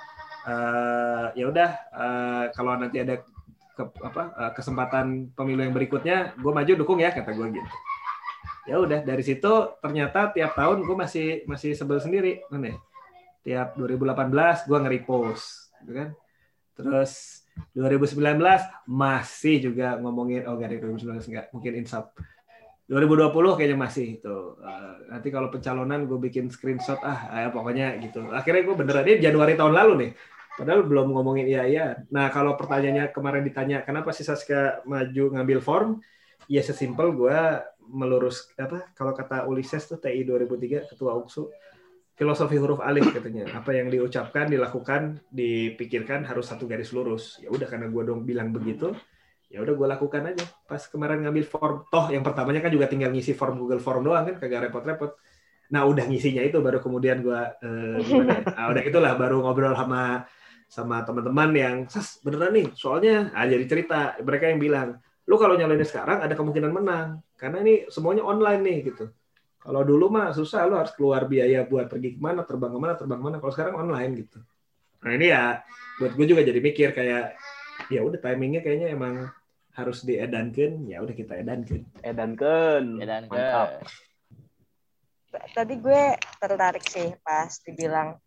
eh, 0.48 1.26
ya 1.36 1.44
udah 1.44 1.70
eh, 1.92 2.44
kalau 2.56 2.72
nanti 2.80 3.04
ada 3.04 3.20
ke, 3.76 3.84
apa 4.00 4.22
eh, 4.32 4.52
kesempatan 4.56 5.36
pemilu 5.36 5.60
yang 5.60 5.76
berikutnya 5.76 6.32
gue 6.40 6.48
maju 6.48 6.72
dukung 6.72 7.04
ya 7.04 7.12
kata 7.12 7.36
gue 7.36 7.52
gitu. 7.52 7.70
Ya 8.64 8.80
udah 8.80 9.04
dari 9.04 9.20
situ 9.20 9.76
ternyata 9.84 10.32
tiap 10.32 10.56
tahun 10.56 10.88
gue 10.88 10.96
masih 10.96 11.28
masih 11.44 11.76
sebel 11.76 12.00
sendiri 12.00 12.40
ya? 12.48 12.76
tiap 13.44 13.68
2018 13.76 14.68
gue 14.68 14.78
nge-repost 14.80 15.44
gitu 15.84 15.92
kan. 15.92 16.08
Terus 16.80 17.44
2019 17.76 18.40
masih 18.88 19.68
juga 19.68 20.00
ngomongin 20.00 20.48
oh 20.48 20.56
gak 20.56 20.72
ada 20.72 20.88
2019 20.88 21.28
enggak 21.28 21.46
mungkin 21.52 21.72
insap 21.76 22.16
2020 22.88 23.56
kayaknya 23.60 23.78
masih 23.78 24.06
itu. 24.16 24.36
Uh, 24.64 25.12
nanti 25.12 25.28
kalau 25.28 25.52
pencalonan 25.52 26.08
gue 26.08 26.16
bikin 26.16 26.48
screenshot 26.48 26.96
ah, 27.04 27.28
ya 27.36 27.52
pokoknya 27.52 28.00
gitu. 28.00 28.32
Akhirnya 28.32 28.64
gue 28.64 28.76
beneran 28.80 29.04
ini 29.04 29.20
Januari 29.20 29.54
tahun 29.54 29.76
lalu 29.76 29.92
nih. 30.00 30.10
Padahal 30.56 30.88
belum 30.88 31.12
ngomongin 31.12 31.46
iya 31.46 31.62
iya. 31.68 31.86
Nah 32.10 32.32
kalau 32.32 32.56
pertanyaannya 32.56 33.12
kemarin 33.12 33.44
ditanya 33.44 33.84
kenapa 33.84 34.10
sih 34.16 34.24
Saska 34.24 34.82
maju 34.88 35.24
ngambil 35.36 35.60
form, 35.60 36.00
ya 36.48 36.64
sesimpel 36.64 37.12
gue 37.12 37.38
melurus 37.88 38.52
apa 38.56 38.88
kalau 38.96 39.12
kata 39.12 39.44
Ulises 39.48 39.84
tuh 39.88 40.00
TI 40.00 40.24
2003 40.24 40.92
ketua 40.92 41.16
UKSU 41.16 41.48
filosofi 42.18 42.58
huruf 42.58 42.82
alif 42.82 43.08
katanya 43.14 43.48
apa 43.54 43.70
yang 43.72 43.88
diucapkan 43.88 44.50
dilakukan 44.50 45.22
dipikirkan 45.30 46.26
harus 46.26 46.50
satu 46.50 46.66
garis 46.68 46.90
lurus 46.92 47.38
ya 47.38 47.48
udah 47.48 47.64
karena 47.64 47.86
gue 47.88 48.02
dong 48.04 48.26
bilang 48.26 48.50
begitu 48.50 48.92
ya 49.48 49.64
udah 49.64 49.74
gue 49.74 49.88
lakukan 49.88 50.22
aja. 50.28 50.44
Pas 50.68 50.82
kemarin 50.86 51.24
ngambil 51.24 51.44
form 51.48 51.76
toh 51.88 52.06
yang 52.12 52.20
pertamanya 52.20 52.60
kan 52.60 52.70
juga 52.72 52.86
tinggal 52.86 53.10
ngisi 53.12 53.32
form 53.32 53.56
Google 53.56 53.80
Form 53.80 54.04
doang 54.04 54.28
kan 54.28 54.36
kagak 54.36 54.68
repot-repot. 54.68 55.16
Nah 55.72 55.84
udah 55.88 56.04
ngisinya 56.08 56.44
itu 56.44 56.60
baru 56.60 56.80
kemudian 56.80 57.20
gue 57.24 57.40
eh, 57.64 57.96
gimana 58.04 58.40
ya? 58.40 58.42
nah, 58.44 58.66
udah 58.72 58.82
itulah 58.84 59.12
baru 59.16 59.36
ngobrol 59.44 59.74
sama 59.76 60.24
sama 60.68 61.00
teman-teman 61.00 61.50
yang 61.56 61.76
sas 61.88 62.20
beneran 62.20 62.52
nih 62.52 62.68
soalnya 62.76 63.32
ah 63.32 63.48
jadi 63.48 63.64
cerita. 63.64 64.16
Mereka 64.20 64.52
yang 64.52 64.60
bilang 64.60 64.88
lu 65.28 65.36
kalau 65.36 65.56
nyalain 65.56 65.84
sekarang 65.84 66.24
ada 66.24 66.32
kemungkinan 66.32 66.72
menang 66.72 67.20
karena 67.36 67.60
ini 67.64 67.88
semuanya 67.88 68.24
online 68.24 68.60
nih 68.64 68.78
gitu. 68.92 69.08
Kalau 69.58 69.84
dulu 69.84 70.08
mah 70.08 70.32
susah 70.32 70.64
lu 70.64 70.76
harus 70.76 70.92
keluar 70.96 71.28
biaya 71.28 71.64
buat 71.68 71.92
pergi 71.92 72.16
ke 72.16 72.20
mana 72.20 72.44
terbang 72.44 72.72
ke 72.72 72.78
mana 72.80 72.94
terbang 72.96 73.20
ke 73.20 73.24
mana. 73.24 73.36
Kalau 73.40 73.52
sekarang 73.52 73.74
online 73.80 74.12
gitu. 74.24 74.38
Nah 75.04 75.12
ini 75.16 75.32
ya 75.32 75.60
buat 76.00 76.12
gue 76.16 76.26
juga 76.28 76.44
jadi 76.44 76.60
mikir 76.60 76.92
kayak 76.92 77.36
ya 77.86 78.02
udah 78.02 78.18
timingnya 78.18 78.60
kayaknya 78.60 78.90
emang 78.90 79.30
harus 79.78 80.02
diedankan 80.02 80.90
ya 80.90 80.98
udah 80.98 81.14
kita 81.14 81.38
edankan 81.38 81.94
edankan 82.02 82.82
Mantap. 83.30 83.68
Tadi 85.28 85.74
gue 85.78 86.02
tertarik 86.40 86.84
sih 86.88 87.14
pas 87.22 87.52
dibilang 87.62 88.18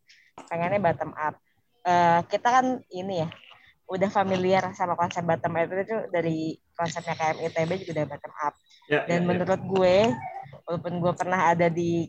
pengennya 0.47 0.79
bottom 0.79 1.11
up. 1.17 1.35
Eh, 1.81 2.19
kita 2.29 2.47
kan 2.61 2.65
ini 2.93 3.25
ya 3.25 3.29
udah 3.91 4.07
familiar 4.07 4.71
sama 4.71 4.95
konsep 4.95 5.25
bottom 5.25 5.59
up 5.59 5.67
itu 5.67 5.97
dari 6.13 6.55
konsepnya 6.77 7.17
KM 7.17 7.37
ITB 7.51 7.69
juga 7.83 7.91
udah 7.99 8.07
bottom 8.07 8.33
up. 8.39 8.53
ya, 8.87 8.99
Dan 9.09 9.19
ya, 9.19 9.23
ya. 9.25 9.27
menurut 9.27 9.61
gue, 9.65 9.95
walaupun 10.69 10.93
gue 11.03 11.13
pernah 11.17 11.39
ada 11.51 11.67
di 11.67 12.07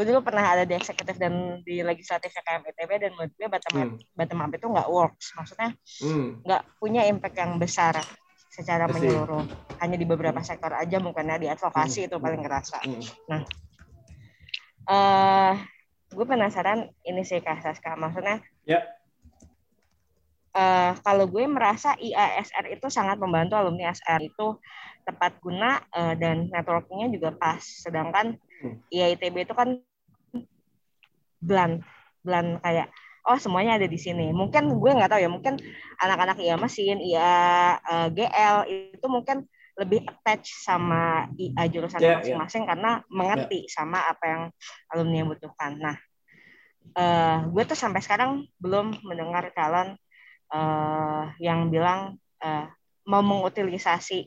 gue 0.00 0.08
dulu 0.08 0.24
pernah 0.24 0.56
ada 0.56 0.64
di 0.64 0.72
eksekutif 0.72 1.20
dan 1.20 1.60
di 1.60 1.84
legislatifnya 1.84 2.40
KM 2.40 2.64
ITB 2.72 2.90
dan 3.04 3.12
menurut 3.12 3.36
gue 3.36 3.48
bottom 3.52 3.74
up, 3.76 3.84
Hmm. 3.84 3.96
bottom 4.16 4.40
up 4.40 4.52
itu 4.56 4.66
nggak 4.72 4.88
works. 4.88 5.26
Maksudnya 5.36 5.70
Hmm. 6.00 6.40
nggak 6.40 6.62
punya 6.80 7.04
impact 7.04 7.36
yang 7.36 7.60
besar 7.60 8.00
secara 8.48 8.88
menyeluruh. 8.88 9.44
Hanya 9.76 10.00
di 10.00 10.08
beberapa 10.08 10.40
sektor 10.40 10.72
aja 10.72 10.96
mungkin 10.96 11.28
di 11.36 11.52
advokasi 11.52 12.08
itu 12.08 12.16
paling 12.16 12.40
ngerasa. 12.40 12.80
Hmm. 12.80 13.44
eh 14.88 15.54
gue 16.08 16.24
penasaran 16.24 16.88
ini 17.04 17.20
sih 17.20 17.44
Kak 17.44 17.60
Saska. 17.60 17.92
Maksudnya, 17.92 18.40
Ya. 18.64 18.80
eh, 20.56 20.92
kalau 21.04 21.28
gue 21.28 21.44
merasa 21.44 21.92
IASR 22.00 22.72
itu 22.72 22.88
sangat 22.88 23.20
membantu 23.20 23.60
alumni 23.60 23.92
SR 23.92 24.24
itu 24.24 24.56
tepat 25.04 25.36
guna 25.44 25.84
eh, 25.92 26.16
dan 26.16 26.48
networkingnya 26.48 27.12
juga 27.12 27.36
pas. 27.36 27.60
Sedangkan 27.60 28.40
Hmm. 28.60 28.76
IAITB 28.92 29.48
itu 29.48 29.56
kan 29.56 29.80
bland, 31.40 31.82
bland 32.22 32.60
kayak 32.62 32.88
oh 33.28 33.36
semuanya 33.36 33.76
ada 33.80 33.88
di 33.88 33.98
sini. 34.00 34.32
Mungkin 34.32 34.80
gue 34.80 34.90
nggak 34.96 35.10
tahu 35.12 35.20
ya. 35.20 35.30
Mungkin 35.32 35.60
anak-anak 36.00 36.38
IA 36.40 36.56
mesin, 36.56 36.96
IA 37.00 37.34
eh, 37.80 38.08
GL 38.14 38.56
itu 38.96 39.06
mungkin 39.10 39.44
lebih 39.78 40.04
attach 40.04 40.44
sama 40.60 41.24
IA 41.40 41.64
jurusan 41.72 42.00
Ya, 42.00 42.12
ya. 42.12 42.16
masing-masing 42.20 42.68
karena 42.68 43.00
mengerti 43.08 43.64
sama 43.72 44.04
apa 44.04 44.24
yang 44.28 44.42
alumni 44.92 45.16
yang 45.24 45.28
butuhkan. 45.32 45.72
Nah, 45.80 45.96
eh, 46.96 47.38
gue 47.48 47.62
tuh 47.64 47.78
sampai 47.78 48.00
sekarang 48.04 48.44
belum 48.60 49.00
mendengar 49.04 49.48
calon 49.56 49.96
eh, 50.52 51.24
yang 51.40 51.68
bilang 51.72 52.16
eh, 52.44 52.66
mau 53.08 53.22
mengutilisasi 53.24 54.18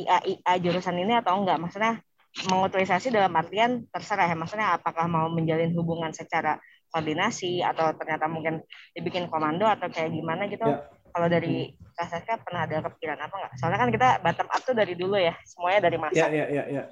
IA 0.00 0.18
IA 0.24 0.52
jurusan 0.62 0.96
ini 0.96 1.18
atau 1.18 1.40
enggak. 1.40 1.58
Maksudnya 1.60 2.00
mengutilisasi 2.30 3.10
dalam 3.10 3.34
artian 3.34 3.86
terserah 3.90 4.30
ya. 4.30 4.36
Maksudnya 4.38 4.78
apakah 4.78 5.10
mau 5.10 5.26
menjalin 5.30 5.74
hubungan 5.74 6.14
secara 6.14 6.56
koordinasi 6.90 7.62
atau 7.62 7.94
ternyata 7.94 8.26
mungkin 8.26 8.62
dibikin 8.94 9.30
komando 9.30 9.66
atau 9.66 9.86
kayak 9.90 10.10
gimana 10.10 10.46
gitu. 10.50 10.66
Ya. 10.66 10.86
Kalau 11.10 11.26
dari 11.26 11.74
Kak 12.00 12.46
pernah 12.48 12.64
ada 12.64 12.80
kepikiran 12.80 13.18
apa 13.20 13.34
enggak? 13.36 13.52
Soalnya 13.60 13.78
kan 13.82 13.90
kita 13.92 14.08
bottom 14.24 14.48
up 14.48 14.62
tuh 14.64 14.72
dari 14.72 14.94
dulu 14.96 15.20
ya. 15.20 15.34
Semuanya 15.44 15.80
dari 15.90 15.98
masa. 16.00 16.16
Ya, 16.16 16.26
ya, 16.32 16.46
ya, 16.48 16.64
ya. 16.70 16.82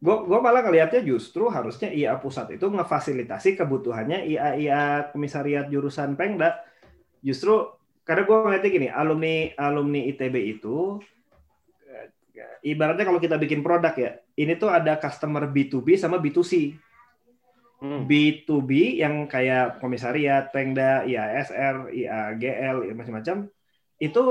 Gue 0.00 0.16
gua 0.24 0.40
malah 0.40 0.64
ngelihatnya 0.64 1.04
justru 1.04 1.52
harusnya 1.52 1.92
IA 1.92 2.16
pusat 2.16 2.56
itu 2.56 2.64
ngefasilitasi 2.64 3.60
kebutuhannya 3.60 4.24
IA 4.32 4.56
IA 4.56 4.82
komisariat 5.12 5.68
jurusan 5.68 6.16
Pengda. 6.16 6.56
Justru 7.20 7.68
karena 8.08 8.24
gue 8.24 8.36
ngeliatnya 8.40 8.70
gini, 8.72 8.88
alumni 8.88 9.52
alumni 9.60 10.00
ITB 10.08 10.36
itu 10.56 11.04
eh, 12.40 12.72
ibaratnya 12.72 13.04
kalau 13.04 13.20
kita 13.20 13.36
bikin 13.36 13.60
produk 13.60 13.92
ya, 13.92 14.16
ini 14.40 14.56
tuh 14.56 14.72
ada 14.72 14.96
customer 14.96 15.44
B2B 15.44 16.00
sama 16.00 16.16
B2C. 16.16 16.72
Hmm. 17.80 18.04
B2B 18.04 19.00
yang 19.00 19.24
kayak 19.24 19.80
komisariat, 19.80 20.52
Pengda, 20.52 21.04
IASR, 21.08 21.88
IAGL, 21.88 22.76
ya 22.88 22.94
macam-macam, 22.96 23.36
itu 24.00 24.24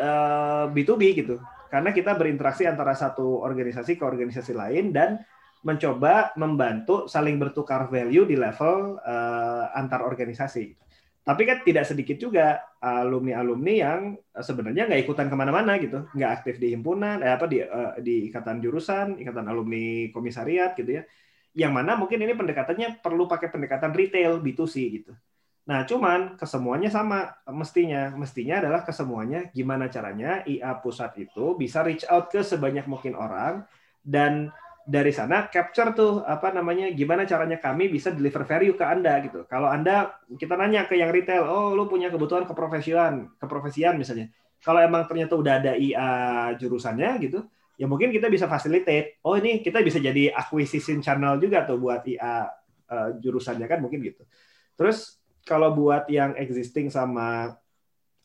eh, 0.00 0.64
B2B 0.72 1.02
gitu. 1.20 1.36
Karena 1.70 1.94
kita 1.94 2.16
berinteraksi 2.16 2.66
antara 2.66 2.96
satu 2.96 3.44
organisasi 3.44 4.00
ke 4.00 4.04
organisasi 4.04 4.52
lain 4.56 4.90
dan 4.90 5.22
mencoba 5.60 6.32
membantu 6.40 7.04
saling 7.04 7.36
bertukar 7.36 7.92
value 7.92 8.24
di 8.24 8.36
level 8.36 8.96
eh, 9.00 9.64
antar 9.76 10.04
organisasi. 10.04 10.72
Tapi 11.20 11.42
kan 11.44 11.60
tidak 11.60 11.84
sedikit 11.84 12.16
juga 12.16 12.64
alumni-alumni 12.80 13.74
yang 13.76 14.00
sebenarnya 14.32 14.88
nggak 14.88 15.02
ikutan 15.04 15.28
ke 15.28 15.36
mana-mana 15.36 15.76
gitu, 15.76 16.08
nggak 16.16 16.30
aktif 16.40 16.56
di 16.56 16.72
himpunan, 16.72 17.20
eh, 17.20 17.36
apa 17.36 17.44
di 17.44 17.60
eh, 17.60 17.92
di 18.00 18.32
ikatan 18.32 18.58
jurusan, 18.64 19.20
ikatan 19.20 19.46
alumni 19.46 20.08
komisariat 20.10 20.72
gitu 20.74 21.00
ya 21.00 21.04
yang 21.54 21.74
mana 21.74 21.98
mungkin 21.98 22.22
ini 22.22 22.34
pendekatannya 22.34 23.02
perlu 23.02 23.26
pakai 23.26 23.50
pendekatan 23.50 23.90
retail 23.90 24.38
B2C 24.38 24.74
gitu. 25.02 25.12
Nah, 25.66 25.86
cuman 25.86 26.34
kesemuanya 26.38 26.90
sama 26.90 27.30
mestinya. 27.50 28.10
Mestinya 28.14 28.62
adalah 28.62 28.82
kesemuanya 28.86 29.50
gimana 29.54 29.90
caranya 29.90 30.42
IA 30.46 30.78
pusat 30.82 31.14
itu 31.18 31.54
bisa 31.58 31.82
reach 31.82 32.06
out 32.06 32.30
ke 32.30 32.42
sebanyak 32.42 32.86
mungkin 32.86 33.14
orang 33.18 33.66
dan 34.02 34.50
dari 34.90 35.14
sana 35.14 35.46
capture 35.46 35.94
tuh 35.94 36.26
apa 36.26 36.50
namanya 36.50 36.90
gimana 36.90 37.22
caranya 37.22 37.62
kami 37.62 37.86
bisa 37.86 38.10
deliver 38.10 38.42
value 38.42 38.74
ke 38.74 38.82
Anda 38.82 39.22
gitu. 39.22 39.46
Kalau 39.46 39.70
Anda 39.70 40.18
kita 40.34 40.58
nanya 40.58 40.90
ke 40.90 40.98
yang 40.98 41.14
retail, 41.14 41.46
oh 41.46 41.70
lu 41.78 41.86
punya 41.86 42.10
kebutuhan 42.10 42.42
keprofesian, 42.50 43.38
keprofesian 43.38 43.94
misalnya. 43.94 44.34
Kalau 44.58 44.82
emang 44.82 45.06
ternyata 45.06 45.38
udah 45.38 45.62
ada 45.62 45.72
IA 45.78 46.10
jurusannya 46.58 47.22
gitu, 47.22 47.46
ya 47.78 47.86
mungkin 47.86 48.10
kita 48.10 48.26
bisa 48.26 48.50
facilitate. 48.50 49.22
Oh 49.22 49.38
ini 49.38 49.62
kita 49.62 49.78
bisa 49.86 50.02
jadi 50.02 50.34
acquisition 50.34 50.98
channel 50.98 51.38
juga 51.38 51.62
tuh 51.70 51.78
buat 51.78 52.02
IA 52.10 52.50
eh, 52.90 53.08
jurusannya 53.22 53.70
kan 53.70 53.78
mungkin 53.78 54.02
gitu. 54.02 54.26
Terus 54.74 55.22
kalau 55.46 55.70
buat 55.72 56.10
yang 56.10 56.34
existing 56.34 56.90
sama 56.90 57.54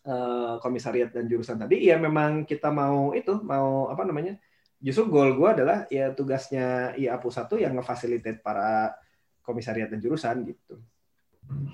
eh, 0.01 0.54
komisariat 0.65 1.13
dan 1.13 1.30
jurusan 1.30 1.62
tadi, 1.62 1.86
ya 1.89 2.01
memang 2.01 2.49
kita 2.49 2.73
mau 2.73 3.13
itu 3.13 3.38
mau 3.45 3.93
apa 3.93 4.01
namanya? 4.01 4.41
Justru 4.83 5.07
goal 5.09 5.33
gue 5.39 5.49
adalah 5.61 5.77
ya 5.88 6.11
tugasnya 6.11 6.93
IA 6.99 7.17
pusat 7.17 7.47
tuh 7.47 7.59
yang 7.63 7.73
ngefasilitate 7.79 8.43
para 8.43 8.93
komisariat 9.41 9.88
dan 9.89 10.01
jurusan 10.01 10.45
gitu. 10.45 10.81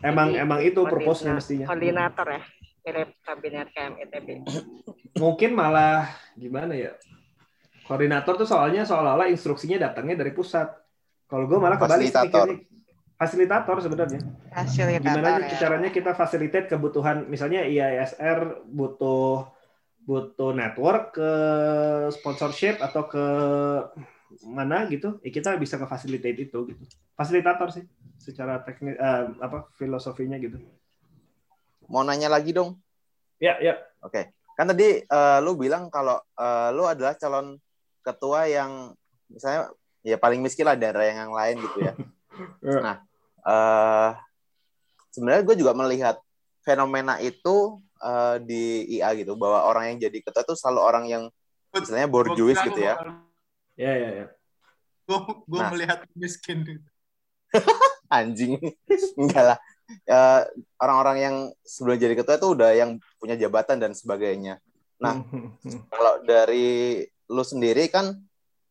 Emang 0.03 0.35
Jadi, 0.35 0.43
emang 0.43 0.59
itu 0.59 0.81
purpose-nya 0.83 1.33
mestinya. 1.37 1.65
Koordinator 1.67 2.27
ya. 2.27 2.43
Mirip 2.81 3.09
kabinet 3.21 3.69
KM 3.71 3.93
ITB. 4.03 4.27
Mungkin 5.21 5.53
malah 5.53 6.09
gimana 6.33 6.73
ya? 6.73 6.97
Koordinator 7.85 8.41
tuh 8.41 8.47
soalnya 8.49 8.83
seolah-olah 8.83 9.29
instruksinya 9.29 9.77
datangnya 9.77 10.25
dari 10.25 10.33
pusat. 10.33 10.67
Kalau 11.29 11.47
gue 11.47 11.59
malah 11.61 11.79
kebalik 11.79 12.11
Fasilitator. 12.11 12.47
mikirnya. 12.51 12.69
Fasilitator 13.21 13.77
sebenarnya. 13.85 14.19
Fasilitator 14.49 15.21
Gimana 15.21 15.45
ya. 15.45 15.57
caranya 15.61 15.89
kita 15.93 16.11
facilitate 16.17 16.67
kebutuhan 16.67 17.29
misalnya 17.29 17.61
IASR 17.63 18.65
butuh 18.65 19.45
butuh 20.01 20.51
network 20.51 21.13
ke 21.13 21.31
sponsorship 22.15 22.81
atau 22.81 23.05
ke 23.05 23.25
mana 24.47 24.87
gitu, 24.87 25.19
ya 25.21 25.29
kita 25.29 25.59
bisa 25.59 25.75
ngefacilitate 25.77 26.49
itu 26.49 26.59
gitu. 26.73 26.83
Fasilitator 27.13 27.69
sih 27.69 27.85
secara 28.17 28.63
teknis 28.63 28.95
eh, 28.95 29.25
apa 29.43 29.67
filosofinya 29.75 30.39
gitu. 30.39 30.57
Mau 31.91 32.01
nanya 32.07 32.31
lagi 32.31 32.55
dong. 32.55 32.79
Ya, 33.41 33.59
ya. 33.59 33.77
Oke. 34.01 34.31
Kan 34.55 34.71
tadi 34.71 35.03
eh, 35.03 35.39
lu 35.43 35.53
bilang 35.59 35.91
kalau 35.91 36.17
eh, 36.17 36.69
lu 36.71 36.87
adalah 36.87 37.13
calon 37.19 37.59
ketua 38.01 38.47
yang 38.47 38.95
misalnya 39.29 39.69
ya 40.01 40.17
paling 40.17 40.41
miskin 40.41 40.65
lah 40.65 40.79
dari 40.79 41.13
yang 41.13 41.33
lain 41.33 41.61
gitu 41.61 41.79
ya. 41.83 41.93
Ya. 42.63 42.79
Nah, 42.79 42.97
eh 43.43 44.09
sebenarnya 45.11 45.43
gue 45.45 45.55
juga 45.59 45.75
melihat 45.75 46.17
fenomena 46.63 47.19
itu 47.19 47.77
eh, 48.01 48.35
di 48.41 48.63
IA 48.99 49.13
gitu 49.21 49.37
bahwa 49.37 49.63
orang 49.65 49.93
yang 49.93 49.97
jadi 50.09 50.17
ketua 50.25 50.41
itu 50.43 50.57
selalu 50.57 50.79
orang 50.81 51.05
yang 51.07 51.23
istilahnya 51.71 52.09
borjuis 52.09 52.57
gitu 52.59 52.81
ya. 52.81 52.97
Ya, 53.79 53.93
ya, 53.95 54.09
ya. 54.25 54.27
gue 55.07 55.19
gue 55.47 55.59
Nah. 55.59 55.69
melihat 55.71 55.99
miskin 56.13 56.63
anjing. 58.11 58.59
Enggak 59.15 59.43
lah. 59.55 59.57
Eh, 60.07 60.41
orang-orang 60.79 61.17
yang 61.19 61.35
sebelum 61.67 61.99
jadi 61.99 62.15
ketua 62.15 62.39
itu 62.39 62.47
udah 62.55 62.71
yang 62.75 62.95
punya 63.19 63.35
jabatan 63.35 63.79
dan 63.79 63.91
sebagainya. 63.91 64.59
Nah, 64.99 65.19
kalau 65.91 66.23
dari 66.23 67.03
lu 67.31 67.43
sendiri 67.43 67.87
kan 67.87 68.19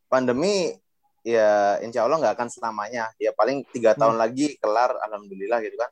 pandemi 0.09 0.73
ya 1.21 1.77
insya 1.85 2.05
Allah 2.05 2.17
nggak 2.21 2.35
akan 2.37 2.49
selamanya. 2.49 3.09
Ya 3.21 3.33
paling 3.33 3.65
tiga 3.69 3.93
tahun 3.93 4.17
lagi 4.17 4.57
kelar 4.57 4.97
alhamdulillah 5.09 5.61
gitu 5.61 5.77
kan. 5.77 5.91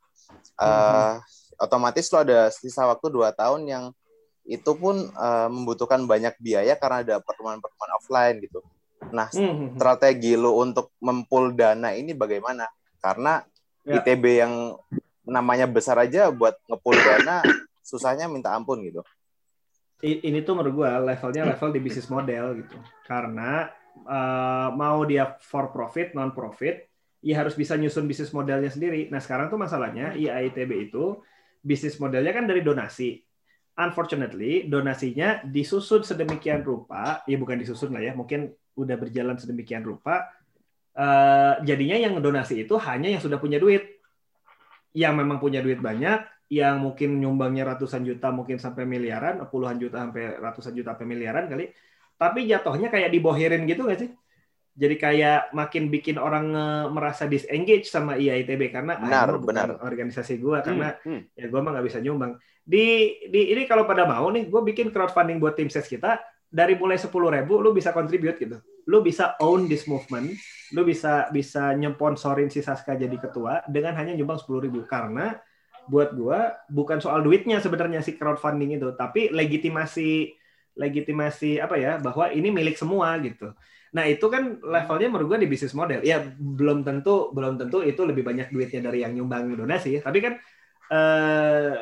Eh, 0.60 1.14
otomatis 1.60 2.08
lo 2.10 2.24
ada 2.24 2.50
sisa 2.50 2.88
waktu 2.88 3.08
dua 3.12 3.36
tahun 3.36 3.68
yang 3.68 3.84
itu 4.48 4.72
pun 4.74 5.12
eh, 5.12 5.50
membutuhkan 5.52 6.02
banyak 6.08 6.34
biaya 6.40 6.74
karena 6.80 7.04
ada 7.06 7.16
pertemuan-pertemuan 7.22 7.92
offline 8.00 8.40
gitu 8.42 8.64
nah 9.12 9.32
Hmm. 9.32 9.80
strategi 9.80 10.36
lu 10.36 10.60
untuk 10.60 10.92
mempul 11.00 11.56
dana 11.56 11.96
ini 11.96 12.12
bagaimana 12.16 12.68
karena 13.00 13.44
Ya. 13.88 14.04
ITB 14.04 14.44
yang 14.44 14.76
namanya 15.24 15.66
besar 15.66 15.98
aja 15.98 16.30
buat 16.30 16.54
ngepul 16.68 16.94
dana 17.00 17.42
susahnya 17.82 18.28
minta 18.28 18.54
ampun 18.54 18.84
gitu 18.86 19.02
ini 20.04 20.40
tuh 20.48 20.56
menurut 20.56 20.74
gua 20.76 21.00
levelnya 21.04 21.44
level 21.44 21.76
di 21.76 21.82
bisnis 21.84 22.08
model 22.08 22.64
gitu. 22.64 22.78
Karena 23.04 23.68
eh, 24.00 24.70
mau 24.72 25.04
dia 25.04 25.36
for 25.44 25.76
profit, 25.76 26.16
non 26.16 26.32
profit, 26.32 26.88
ya 27.20 27.44
harus 27.44 27.52
bisa 27.60 27.76
nyusun 27.76 28.08
bisnis 28.08 28.32
modelnya 28.32 28.72
sendiri. 28.72 29.12
Nah, 29.12 29.20
sekarang 29.20 29.52
tuh 29.52 29.60
masalahnya 29.60 30.16
IAITB 30.16 30.88
itu 30.88 31.20
bisnis 31.60 32.00
modelnya 32.00 32.32
kan 32.36 32.48
dari 32.48 32.64
donasi. 32.64 33.20
Unfortunately, 33.80 34.68
donasinya 34.68 35.40
disusun 35.48 36.04
sedemikian 36.04 36.68
rupa, 36.68 37.24
ya 37.24 37.40
bukan 37.40 37.56
disusun 37.56 37.96
lah 37.96 38.04
ya, 38.04 38.12
mungkin 38.12 38.52
udah 38.76 38.96
berjalan 39.00 39.40
sedemikian 39.40 39.84
rupa. 39.88 40.28
eh, 41.00 41.54
jadinya 41.64 41.96
yang 41.96 42.20
donasi 42.20 42.68
itu 42.68 42.76
hanya 42.76 43.08
yang 43.08 43.24
sudah 43.24 43.40
punya 43.40 43.56
duit. 43.56 44.04
Yang 44.92 45.14
memang 45.22 45.38
punya 45.40 45.64
duit 45.64 45.80
banyak, 45.80 46.28
yang 46.50 46.82
mungkin 46.82 47.22
nyumbangnya 47.22 47.78
ratusan 47.78 48.04
juta 48.04 48.34
mungkin 48.34 48.58
sampai 48.58 48.84
miliaran, 48.84 49.40
puluhan 49.48 49.78
juta 49.78 50.02
sampai 50.04 50.42
ratusan 50.42 50.74
juta 50.76 50.98
sampai 50.98 51.08
miliaran 51.08 51.46
kali. 51.46 51.72
Tapi 52.20 52.50
jatuhnya 52.50 52.92
kayak 52.92 53.14
dibohirin 53.16 53.64
gitu 53.70 53.86
nggak 53.88 54.00
sih? 54.02 54.10
Jadi 54.80 54.96
kayak 54.96 55.52
makin 55.52 55.92
bikin 55.92 56.16
orang 56.16 56.56
eh, 56.56 56.86
merasa 56.88 57.28
disengage 57.28 57.92
sama 57.92 58.16
IAITB 58.16 58.72
karena 58.72 58.96
ah, 58.96 59.04
Benar, 59.04 59.28
bukan 59.36 59.44
benar. 59.52 59.70
organisasi 59.84 60.40
gua 60.40 60.64
karena 60.64 60.96
Hmm, 61.04 61.28
ya 61.36 61.52
gue 61.52 61.60
mah 61.60 61.72
nggak 61.76 61.88
bisa 61.92 62.00
nyumbang. 62.00 62.40
Di, 62.64 63.18
di 63.28 63.52
ini 63.52 63.68
kalau 63.68 63.84
pada 63.84 64.08
mau 64.08 64.32
nih, 64.32 64.48
gue 64.48 64.62
bikin 64.72 64.94
crowdfunding 64.96 65.36
buat 65.42 65.60
tim 65.60 65.68
ses 65.68 65.84
kita 65.90 66.22
dari 66.48 66.80
mulai 66.80 66.96
sepuluh 66.96 67.28
ribu, 67.28 67.60
lu 67.60 67.76
bisa 67.76 67.92
contribute 67.92 68.40
gitu. 68.40 68.58
Lu 68.88 69.04
bisa 69.04 69.36
own 69.44 69.68
this 69.68 69.84
movement, 69.84 70.32
lu 70.72 70.82
bisa 70.88 71.28
bisa 71.30 71.76
nyemponsorin 71.76 72.48
si 72.48 72.64
Saska 72.64 72.96
jadi 72.96 73.20
ketua 73.20 73.68
dengan 73.68 73.94
hanya 74.00 74.16
nyumbang 74.16 74.40
sepuluh 74.40 74.64
ribu 74.64 74.88
karena 74.88 75.36
buat 75.92 76.14
gua 76.16 76.56
bukan 76.72 77.02
soal 77.04 77.20
duitnya 77.26 77.60
sebenarnya 77.60 78.00
si 78.00 78.16
crowdfunding 78.16 78.80
itu, 78.80 78.96
tapi 78.96 79.28
legitimasi 79.34 80.38
legitimasi 80.80 81.60
apa 81.60 81.76
ya 81.76 82.00
bahwa 82.00 82.32
ini 82.32 82.48
milik 82.48 82.80
semua 82.80 83.18
gitu. 83.20 83.52
Nah 83.96 84.06
itu 84.06 84.26
kan 84.30 84.62
levelnya 84.62 85.08
menurut 85.10 85.28
gua 85.34 85.40
di 85.42 85.50
bisnis 85.50 85.74
model. 85.74 86.06
Ya 86.06 86.22
belum 86.38 86.86
tentu 86.86 87.34
belum 87.34 87.58
tentu 87.58 87.82
itu 87.82 88.02
lebih 88.06 88.22
banyak 88.22 88.54
duitnya 88.54 88.90
dari 88.90 89.02
yang 89.02 89.18
nyumbang 89.18 89.50
donasi, 89.54 89.98
tapi 90.02 90.20
kan 90.22 90.34
eh 90.90 91.76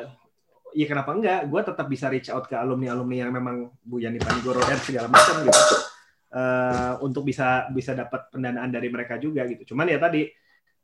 ya 0.76 0.86
kenapa 0.88 1.16
enggak? 1.16 1.48
Gue 1.48 1.60
tetap 1.64 1.88
bisa 1.88 2.12
reach 2.12 2.28
out 2.28 2.44
ke 2.44 2.52
alumni-alumni 2.52 3.16
yang 3.24 3.32
memang 3.32 3.72
Bu 3.80 4.00
Yani 4.00 4.20
Panigoro 4.20 4.60
dan 4.60 4.76
segala 4.84 5.08
macam 5.08 5.40
gitu. 5.48 5.76
Eh, 6.28 6.92
untuk 7.00 7.24
bisa 7.24 7.72
bisa 7.72 7.96
dapat 7.96 8.28
pendanaan 8.28 8.68
dari 8.68 8.92
mereka 8.92 9.16
juga 9.16 9.48
gitu. 9.48 9.72
Cuman 9.72 9.88
ya 9.88 9.96
tadi 9.96 10.28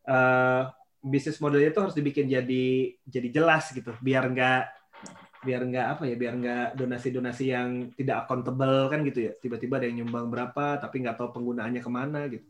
eh 0.05 0.63
bisnis 1.05 1.37
modelnya 1.37 1.69
itu 1.69 1.81
harus 1.85 1.93
dibikin 1.93 2.25
jadi 2.25 2.97
jadi 3.05 3.29
jelas 3.29 3.69
gitu, 3.77 3.93
biar 4.01 4.25
enggak 4.25 4.73
biar 5.45 5.61
enggak 5.63 5.87
apa 5.97 6.03
ya, 6.09 6.17
biar 6.17 6.35
enggak 6.35 6.67
donasi-donasi 6.75 7.45
yang 7.53 7.69
tidak 7.95 8.25
accountable 8.25 8.89
kan 8.89 9.05
gitu 9.05 9.31
ya. 9.31 9.33
Tiba-tiba 9.37 9.79
ada 9.79 9.87
yang 9.87 10.05
nyumbang 10.05 10.33
berapa, 10.33 10.81
tapi 10.81 11.05
nggak 11.05 11.21
tahu 11.21 11.29
penggunaannya 11.37 11.81
ke 11.85 11.91
mana 11.93 12.21
gitu. 12.33 12.49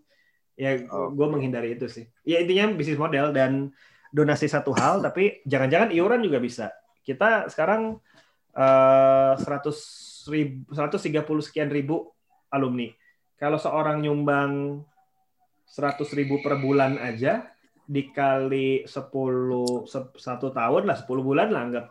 Ya, 0.55 0.79
gue 1.11 1.27
menghindari 1.27 1.75
itu 1.75 1.91
sih. 1.91 2.07
Ya 2.23 2.39
intinya 2.39 2.71
bisnis 2.79 2.95
model 2.95 3.35
dan 3.35 3.75
donasi 4.15 4.47
satu 4.47 4.71
hal, 4.71 5.03
tapi 5.03 5.43
jangan-jangan 5.43 5.91
iuran 5.91 6.23
juga 6.23 6.39
bisa. 6.39 6.71
Kita 7.03 7.51
sekarang 7.51 7.99
eh, 8.55 9.33
100 9.35 10.31
ribu, 10.31 10.71
130 10.71 11.43
sekian 11.43 11.69
ribu 11.69 12.15
alumni. 12.55 12.87
Kalau 13.35 13.59
seorang 13.59 13.99
nyumbang 13.99 14.87
100 15.67 16.07
ribu 16.15 16.39
per 16.39 16.63
bulan 16.63 17.03
aja, 17.03 17.51
dikali 17.85 18.87
10, 18.87 19.85
se- 19.91 20.17
satu 20.17 20.55
tahun 20.55 20.87
lah, 20.87 20.97
10 20.97 21.21
bulan 21.27 21.51
lah 21.51 21.63
anggap. 21.67 21.87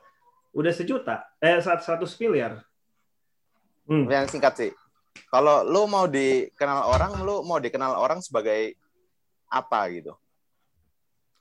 Udah 0.54 0.70
sejuta, 0.70 1.26
eh 1.42 1.58
100 1.58 1.82
miliar. 2.22 2.62
Hmm. 3.84 4.08
yang 4.08 4.32
singkat 4.32 4.56
sih 4.56 4.72
kalau 5.28 5.60
lu 5.68 5.84
mau 5.92 6.08
dikenal 6.08 6.88
orang 6.88 7.20
lu 7.20 7.44
mau 7.44 7.60
dikenal 7.60 8.00
orang 8.00 8.24
sebagai 8.24 8.80
apa 9.52 9.92
gitu 9.92 10.16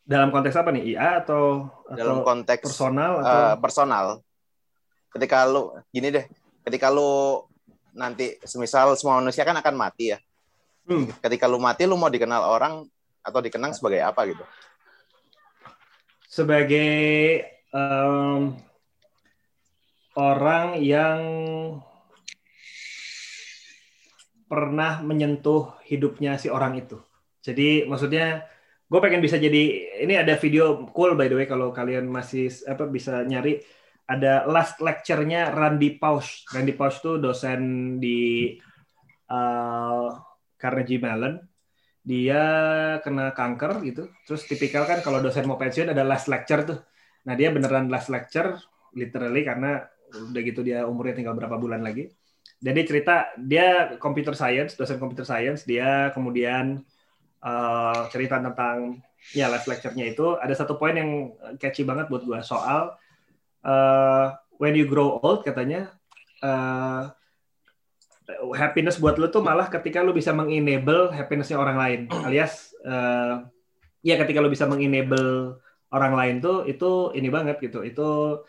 Dalam 0.02 0.34
konteks 0.34 0.58
apa 0.58 0.74
nih? 0.74 0.98
IA 0.98 1.22
atau, 1.22 1.70
dalam 1.94 2.18
atau 2.18 2.26
konteks 2.26 2.66
personal 2.66 3.12
eh, 3.14 3.22
atau 3.22 3.62
personal 3.62 4.06
ketika 5.14 5.46
lu 5.46 5.70
gini 5.94 6.10
deh 6.10 6.26
ketika 6.66 6.90
lu 6.90 7.46
nanti 7.94 8.42
semisal 8.42 8.98
semua 8.98 9.22
manusia 9.22 9.46
kan 9.46 9.54
akan 9.62 9.76
mati 9.78 10.10
ya 10.10 10.18
Hmm. 10.82 11.06
ketika 11.22 11.46
lu 11.46 11.62
mati 11.62 11.86
lu 11.86 11.94
mau 11.94 12.10
dikenal 12.10 12.42
orang 12.42 12.82
atau 13.22 13.38
dikenang 13.38 13.70
sebagai 13.70 14.02
apa 14.02 14.26
gitu 14.26 14.42
sebagai 16.26 16.90
em, 17.70 18.56
orang 20.16 20.80
yang 20.82 21.20
pernah 24.52 25.00
menyentuh 25.00 25.80
hidupnya 25.88 26.36
si 26.36 26.52
orang 26.52 26.76
itu. 26.76 27.00
Jadi 27.40 27.88
maksudnya 27.88 28.44
gue 28.84 29.00
pengen 29.00 29.24
bisa 29.24 29.40
jadi 29.40 29.62
ini 30.04 30.20
ada 30.20 30.36
video 30.36 30.84
cool 30.92 31.16
by 31.16 31.32
the 31.32 31.36
way 31.40 31.48
kalau 31.48 31.72
kalian 31.72 32.04
masih 32.04 32.52
apa 32.68 32.84
bisa 32.84 33.24
nyari 33.24 33.64
ada 34.04 34.44
last 34.44 34.76
lecture-nya 34.84 35.48
Randy 35.56 35.96
Pausch. 35.96 36.44
Randy 36.52 36.76
Pausch 36.76 37.00
tuh 37.00 37.16
dosen 37.16 37.96
di 37.96 38.52
uh, 39.32 40.08
Carnegie 40.60 41.00
Mellon. 41.00 41.40
Dia 42.04 42.44
kena 43.00 43.32
kanker 43.32 43.80
gitu. 43.88 44.12
Terus 44.28 44.44
tipikal 44.44 44.84
kan 44.84 45.00
kalau 45.00 45.24
dosen 45.24 45.48
mau 45.48 45.56
pensiun 45.56 45.96
ada 45.96 46.04
last 46.04 46.28
lecture 46.28 46.60
tuh. 46.66 46.78
Nah 47.24 47.32
dia 47.32 47.48
beneran 47.48 47.88
last 47.88 48.12
lecture 48.12 48.60
literally 48.92 49.46
karena 49.48 49.80
udah 50.12 50.42
gitu 50.44 50.60
dia 50.60 50.84
umurnya 50.84 51.18
tinggal 51.18 51.34
berapa 51.36 51.56
bulan 51.56 51.80
lagi. 51.80 52.12
Dan 52.62 52.78
dia 52.78 52.86
cerita 52.86 53.14
dia 53.40 53.98
computer 53.98 54.38
science, 54.38 54.78
dosen 54.78 55.00
computer 55.02 55.26
science, 55.26 55.66
dia 55.66 56.14
kemudian 56.14 56.84
uh, 57.42 58.06
cerita 58.08 58.38
tentang 58.38 59.02
ya 59.30 59.46
last 59.50 59.70
lecture-nya 59.70 60.10
itu 60.10 60.34
ada 60.38 60.50
satu 60.54 60.74
poin 60.78 60.94
yang 60.94 61.34
catchy 61.58 61.86
banget 61.86 62.10
buat 62.10 62.26
gua 62.26 62.42
soal 62.42 62.98
uh, 63.62 64.34
when 64.58 64.74
you 64.74 64.86
grow 64.90 65.22
old 65.22 65.46
katanya 65.46 65.94
uh, 66.42 67.10
happiness 68.54 68.98
buat 68.98 69.18
lu 69.18 69.30
tuh 69.30 69.42
malah 69.42 69.70
ketika 69.70 70.02
lu 70.02 70.10
bisa 70.14 70.34
mengenable 70.34 71.10
happiness-nya 71.14 71.58
orang 71.58 71.78
lain 71.78 72.00
alias 72.26 72.74
uh, 72.82 73.46
ya 74.02 74.18
ketika 74.18 74.42
lu 74.42 74.50
bisa 74.50 74.66
mengenable 74.66 75.58
orang 75.94 76.14
lain 76.18 76.34
tuh 76.42 76.66
itu 76.66 77.14
ini 77.14 77.28
banget 77.30 77.62
gitu 77.62 77.86
itu 77.86 78.42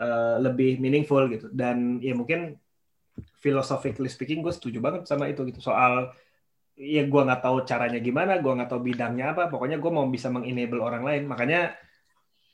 uh, 0.00 0.36
lebih 0.42 0.78
meaningful 0.82 1.26
gitu. 1.30 1.50
Dan 1.50 2.00
ya 2.00 2.14
mungkin 2.16 2.56
philosophically 3.38 4.10
speaking 4.10 4.42
gue 4.42 4.54
setuju 4.54 4.78
banget 4.82 5.06
sama 5.06 5.30
itu 5.30 5.42
gitu. 5.48 5.60
Soal 5.62 6.14
ya 6.74 7.06
gue 7.06 7.20
nggak 7.22 7.42
tahu 7.42 7.62
caranya 7.62 8.02
gimana 8.02 8.42
gue 8.42 8.52
nggak 8.52 8.70
tahu 8.70 8.82
bidangnya 8.82 9.34
apa. 9.36 9.50
Pokoknya 9.50 9.78
gue 9.78 9.90
mau 9.90 10.06
bisa 10.10 10.30
mengenable 10.30 10.80
orang 10.82 11.02
lain. 11.06 11.22
Makanya 11.30 11.74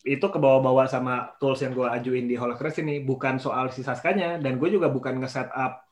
itu 0.01 0.27
ke 0.33 0.39
bawah-bawah 0.41 0.89
sama 0.89 1.37
tools 1.37 1.61
yang 1.61 1.77
gue 1.77 1.85
ajuin 1.85 2.25
di 2.25 2.37
Holacracy 2.37 2.81
ini 2.81 3.05
bukan 3.05 3.37
soal 3.37 3.69
si 3.73 3.85
Saskanya. 3.85 4.41
Dan 4.41 4.57
gue 4.57 4.69
juga 4.73 4.89
bukan 4.89 5.21
nge-set 5.21 5.53
up 5.53 5.91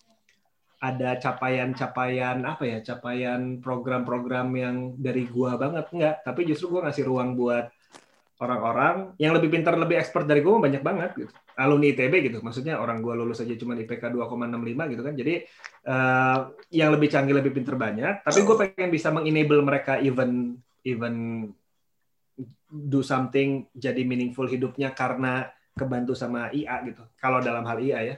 ada 0.79 1.19
capaian-capaian 1.19 2.39
apa 2.47 2.63
ya 2.63 2.79
capaian 2.87 3.59
program-program 3.59 4.49
yang 4.55 4.77
dari 4.95 5.27
gua 5.27 5.59
banget. 5.59 5.91
Enggak 5.91 6.23
tapi 6.23 6.47
justru 6.47 6.71
gua 6.71 6.87
ngasih 6.87 7.05
ruang 7.07 7.35
buat 7.35 7.67
orang-orang 8.39 9.19
yang 9.19 9.35
lebih 9.35 9.51
pintar 9.51 9.75
lebih 9.75 9.99
expert 9.99 10.25
dari 10.27 10.41
gua 10.41 10.63
banyak 10.63 10.83
banget 10.83 11.11
gitu 11.19 11.33
alumni 11.59 11.91
ITB 11.91 12.15
gitu 12.31 12.39
maksudnya 12.39 12.79
orang 12.79 13.03
gua 13.03 13.19
lulus 13.19 13.43
aja 13.43 13.55
cuma 13.59 13.75
IPK 13.75 14.15
2,65 14.15 14.93
gitu 14.95 15.03
kan 15.03 15.15
jadi 15.19 15.35
eh, 15.87 16.39
yang 16.75 16.91
lebih 16.95 17.09
canggih 17.11 17.35
lebih 17.35 17.51
pintar 17.51 17.75
banyak 17.75 18.23
tapi 18.23 18.39
gue 18.47 18.57
pengen 18.57 18.91
bisa 18.95 19.11
mengenable 19.11 19.61
mereka 19.67 19.99
even 19.99 20.55
even 20.87 21.15
do 22.71 23.03
something 23.03 23.67
jadi 23.75 24.07
meaningful 24.07 24.47
hidupnya 24.47 24.95
karena 24.95 25.51
kebantu 25.75 26.15
sama 26.15 26.51
IA 26.55 26.87
gitu 26.87 27.03
kalau 27.19 27.43
dalam 27.43 27.67
hal 27.67 27.83
IA 27.83 28.01
ya 28.15 28.17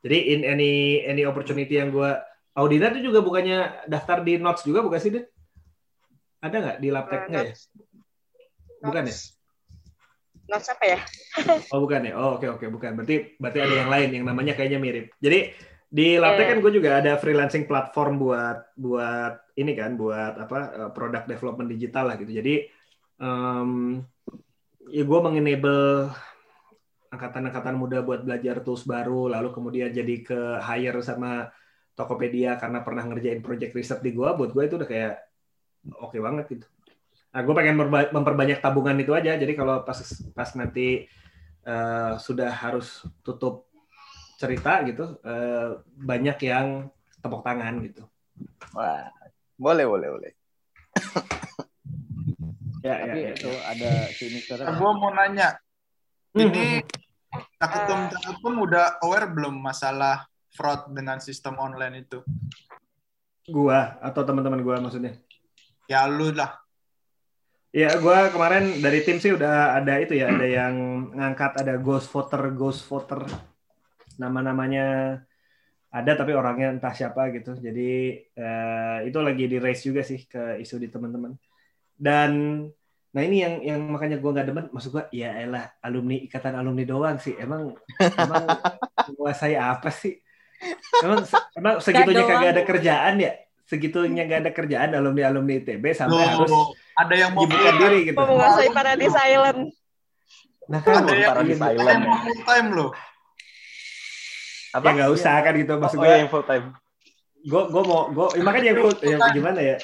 jadi 0.00 0.18
in 0.34 0.40
any 0.42 1.04
any 1.06 1.22
opportunity 1.22 1.78
yang 1.78 1.94
gue 1.94 2.10
Audina 2.50 2.90
tuh 2.90 3.02
juga 3.02 3.22
bukannya 3.22 3.86
daftar 3.86 4.26
di 4.26 4.34
notes 4.34 4.66
juga 4.66 4.82
bukan 4.82 4.98
sih, 4.98 5.10
Dit? 5.14 5.30
Ada 6.42 6.56
nggak 6.58 6.78
di 6.82 6.88
Laptek 6.90 7.20
nggak 7.30 7.46
ya? 7.46 7.54
Bukan 8.82 9.04
ya? 9.06 9.14
Apa 10.50 10.84
ya? 10.84 11.00
Oh 11.72 11.86
bukan 11.86 12.10
ya? 12.10 12.12
Oh 12.18 12.36
oke 12.36 12.46
oke 12.58 12.66
bukan. 12.66 12.98
Berarti 12.98 13.38
berarti 13.38 13.58
ada 13.62 13.74
yang 13.86 13.90
lain 13.90 14.08
yang 14.20 14.24
namanya 14.26 14.52
kayaknya 14.58 14.82
mirip. 14.82 15.14
Jadi 15.22 15.54
di 15.90 16.14
Iya. 16.14 16.46
kan 16.46 16.62
gue 16.62 16.72
juga 16.74 17.02
ada 17.02 17.18
freelancing 17.18 17.66
platform 17.66 18.22
buat 18.22 18.58
buat 18.78 19.34
ini 19.58 19.74
kan 19.74 19.98
buat 19.98 20.38
apa 20.38 20.58
eh, 20.70 20.90
product 20.94 21.26
development 21.26 21.68
digital 21.70 22.10
lah 22.10 22.16
gitu. 22.18 22.30
Jadi 22.30 22.66
em, 23.18 23.70
ya 24.90 25.02
gue 25.06 25.20
mengenable 25.22 26.10
angkatan-angkatan 27.10 27.74
muda 27.74 27.98
buat 28.06 28.22
belajar 28.22 28.62
tools 28.62 28.86
baru, 28.86 29.26
lalu 29.26 29.50
kemudian 29.50 29.90
jadi 29.90 30.14
ke 30.22 30.40
hire 30.62 31.02
sama 31.02 31.50
Tokopedia 31.98 32.54
karena 32.56 32.86
pernah 32.86 33.02
ngerjain 33.04 33.42
project 33.42 33.74
riset 33.74 33.98
di 34.00 34.14
gue, 34.14 34.30
buat 34.30 34.54
gue 34.54 34.62
itu 34.62 34.78
udah 34.78 34.88
kayak 34.88 35.14
oke 35.98 36.16
banget 36.22 36.44
gitu. 36.54 36.66
Nah, 37.30 37.40
gue 37.46 37.54
pengen 37.54 37.78
memperbanyak 38.10 38.58
tabungan 38.58 38.98
itu 38.98 39.14
aja. 39.14 39.38
Jadi 39.38 39.52
kalau 39.54 39.86
pas 39.86 39.98
pas 40.34 40.50
nanti 40.58 41.06
eh, 41.64 42.12
sudah 42.18 42.50
harus 42.50 43.06
tutup 43.22 43.70
cerita 44.40 44.80
gitu, 44.88 45.20
eh, 45.22 45.78
banyak 46.00 46.38
yang 46.42 46.88
tepuk 47.20 47.44
tangan 47.44 47.84
gitu. 47.84 48.02
Wah, 48.72 49.10
boleh, 49.54 49.84
boleh, 49.86 50.08
boleh. 50.10 50.32
Ya, 52.80 52.96
Tapi 53.04 53.20
ya, 53.20 53.28
ya. 53.28 53.32
itu 53.36 53.52
ada 53.60 53.92
si 54.08 54.24
Mister 54.32 54.56
Nah, 54.64 54.72
gue 54.72 54.90
mau 54.96 55.12
nanya, 55.12 55.60
Hmm, 56.30 56.46
ini 56.46 56.78
Caketum 57.58 58.06
Caketum 58.06 58.54
udah 58.62 59.02
aware 59.02 59.26
belum 59.34 59.58
masalah 59.58 60.30
fraud 60.54 60.94
dengan 60.94 61.18
sistem 61.18 61.58
online 61.58 62.06
itu? 62.06 62.22
Gua 63.50 63.98
atau 63.98 64.22
teman-teman 64.22 64.62
gua 64.62 64.78
maksudnya. 64.78 65.18
Ya 65.90 66.06
lu 66.06 66.30
lah. 66.30 66.54
Ya, 67.70 67.94
gua 68.02 68.34
kemarin 68.34 68.82
dari 68.82 69.06
tim 69.06 69.22
sih 69.22 69.30
udah 69.30 69.78
ada 69.78 70.02
itu 70.02 70.18
ya, 70.18 70.34
ada 70.34 70.42
yang 70.42 70.74
ngangkat 71.14 71.62
ada 71.62 71.78
ghost 71.78 72.10
voter, 72.10 72.50
ghost 72.50 72.82
voter. 72.82 73.22
Nama-namanya 74.18 74.82
ada 75.90 76.10
tapi 76.18 76.34
orangnya 76.34 76.74
entah 76.74 76.90
siapa 76.90 77.30
gitu. 77.30 77.54
Jadi 77.54 78.18
eh, 78.26 78.98
itu 79.06 79.18
lagi 79.22 79.46
di 79.46 79.58
raise 79.62 79.86
juga 79.86 80.02
sih 80.02 80.26
ke 80.26 80.58
isu 80.58 80.82
di 80.82 80.90
teman-teman. 80.90 81.38
Dan 81.94 82.30
nah 83.14 83.22
ini 83.22 83.36
yang 83.38 83.54
yang 83.62 83.80
makanya 83.86 84.18
gua 84.18 84.30
nggak 84.34 84.48
demen, 84.50 84.66
maksud 84.74 84.90
gua 84.90 85.06
ya 85.14 85.30
elah 85.38 85.70
alumni 85.86 86.18
ikatan 86.26 86.58
alumni 86.58 86.82
doang 86.82 87.22
sih. 87.22 87.38
Emang 87.38 87.70
emang 88.02 88.44
menguasai 89.14 89.54
apa 89.54 89.94
sih? 89.94 90.18
Emang 91.06 91.22
emang 91.54 91.74
segitunya 91.78 92.26
kagak 92.26 92.50
ada 92.50 92.62
kerjaan 92.66 93.14
ya? 93.22 93.32
Segitunya 93.70 94.26
nggak 94.26 94.40
ada 94.42 94.50
kerjaan 94.50 94.90
alumni 94.92 95.30
alumni 95.30 95.62
ITB 95.62 95.94
sampai 95.94 96.18
Loh, 96.18 96.26
harus 96.26 96.50
ada 96.98 97.14
yang 97.14 97.30
mau 97.30 97.46
menyibukkan 97.46 97.74
diri 97.78 97.98
gitu. 98.02 98.16
Mau 98.18 98.26
menguasai 98.26 98.68
Paradise 98.74 99.14
Island. 99.16 99.60
Nah 100.66 100.80
kan 100.82 100.94
Ada 101.00 101.14
yang- 101.14 101.30
Paradise 101.30 101.62
Island. 101.62 102.00
yang 102.02 102.18
full 102.20 102.40
time 102.42 102.68
loh. 102.74 102.90
ya 104.70 104.90
nggak 104.90 105.10
usah 105.10 105.34
kan 105.38 105.52
gitu 105.54 105.72
maksud 105.76 105.98
Oh 105.98 106.02
gue 106.02 106.10
iya, 106.10 106.18
yang 106.22 106.30
full 106.30 106.46
time. 106.46 106.66
gue 107.40 107.62
gue 107.66 107.82
mau 107.82 108.00
gue 108.06 108.26
ya 108.38 108.42
makanya 108.44 108.70
gue 108.76 108.90
ya, 109.02 109.16
gimana 109.32 109.60
ya 109.60 109.76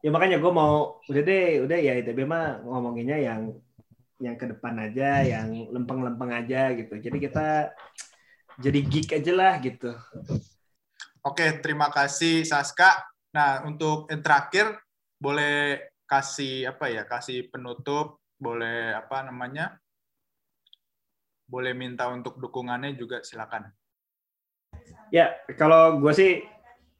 ya 0.00 0.10
makanya 0.12 0.36
gue 0.36 0.52
mau 0.52 1.00
udah 1.06 1.22
deh 1.22 1.64
udah 1.64 1.78
ya 1.78 1.92
ITB 1.96 2.24
mah 2.24 2.60
ngomonginnya 2.60 3.16
yang 3.16 3.40
yang 4.18 4.36
ke 4.36 4.44
depan 4.44 4.76
aja 4.76 5.24
yang 5.24 5.48
lempeng-lempeng 5.70 6.34
aja 6.34 6.72
gitu 6.72 7.00
jadi 7.00 7.16
kita 7.16 7.46
jadi 8.60 8.78
geek 8.84 9.08
aja 9.16 9.32
lah 9.32 9.54
gitu 9.58 9.92
Oke, 11.24 11.56
terima 11.64 11.88
kasih 11.88 12.44
Saska. 12.44 13.00
Nah, 13.32 13.64
untuk 13.64 14.12
yang 14.12 14.20
terakhir 14.20 14.76
boleh 15.16 15.80
kasih 16.04 16.68
apa 16.68 16.92
ya? 16.92 17.08
Kasih 17.08 17.48
penutup, 17.48 18.20
boleh 18.36 18.92
apa 18.92 19.24
namanya? 19.24 19.80
Boleh 21.48 21.72
minta 21.72 22.12
untuk 22.12 22.36
dukungannya 22.36 22.92
juga 22.92 23.24
silakan. 23.24 23.72
Ya, 25.08 25.32
kalau 25.56 25.96
gue 25.96 26.12
sih 26.12 26.44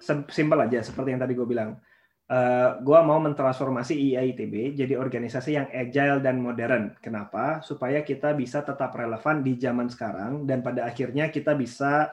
sim- 0.01 0.25
simpel 0.33 0.57
aja 0.65 0.81
seperti 0.81 1.13
yang 1.13 1.21
tadi 1.21 1.37
gue 1.37 1.45
bilang. 1.45 1.77
Eh 2.25 2.81
gue 2.81 2.99
mau 3.05 3.21
mentransformasi 3.21 3.93
IAITB 3.93 4.73
jadi 4.73 4.97
organisasi 4.97 5.51
yang 5.53 5.69
agile 5.69 6.25
dan 6.25 6.41
modern. 6.41 6.97
Kenapa? 6.97 7.61
Supaya 7.61 8.01
kita 8.01 8.33
bisa 8.33 8.65
tetap 8.65 8.97
relevan 8.97 9.45
di 9.45 9.61
zaman 9.61 9.93
sekarang 9.93 10.49
dan 10.49 10.65
pada 10.65 10.89
akhirnya 10.89 11.29
kita 11.29 11.53
bisa 11.53 12.09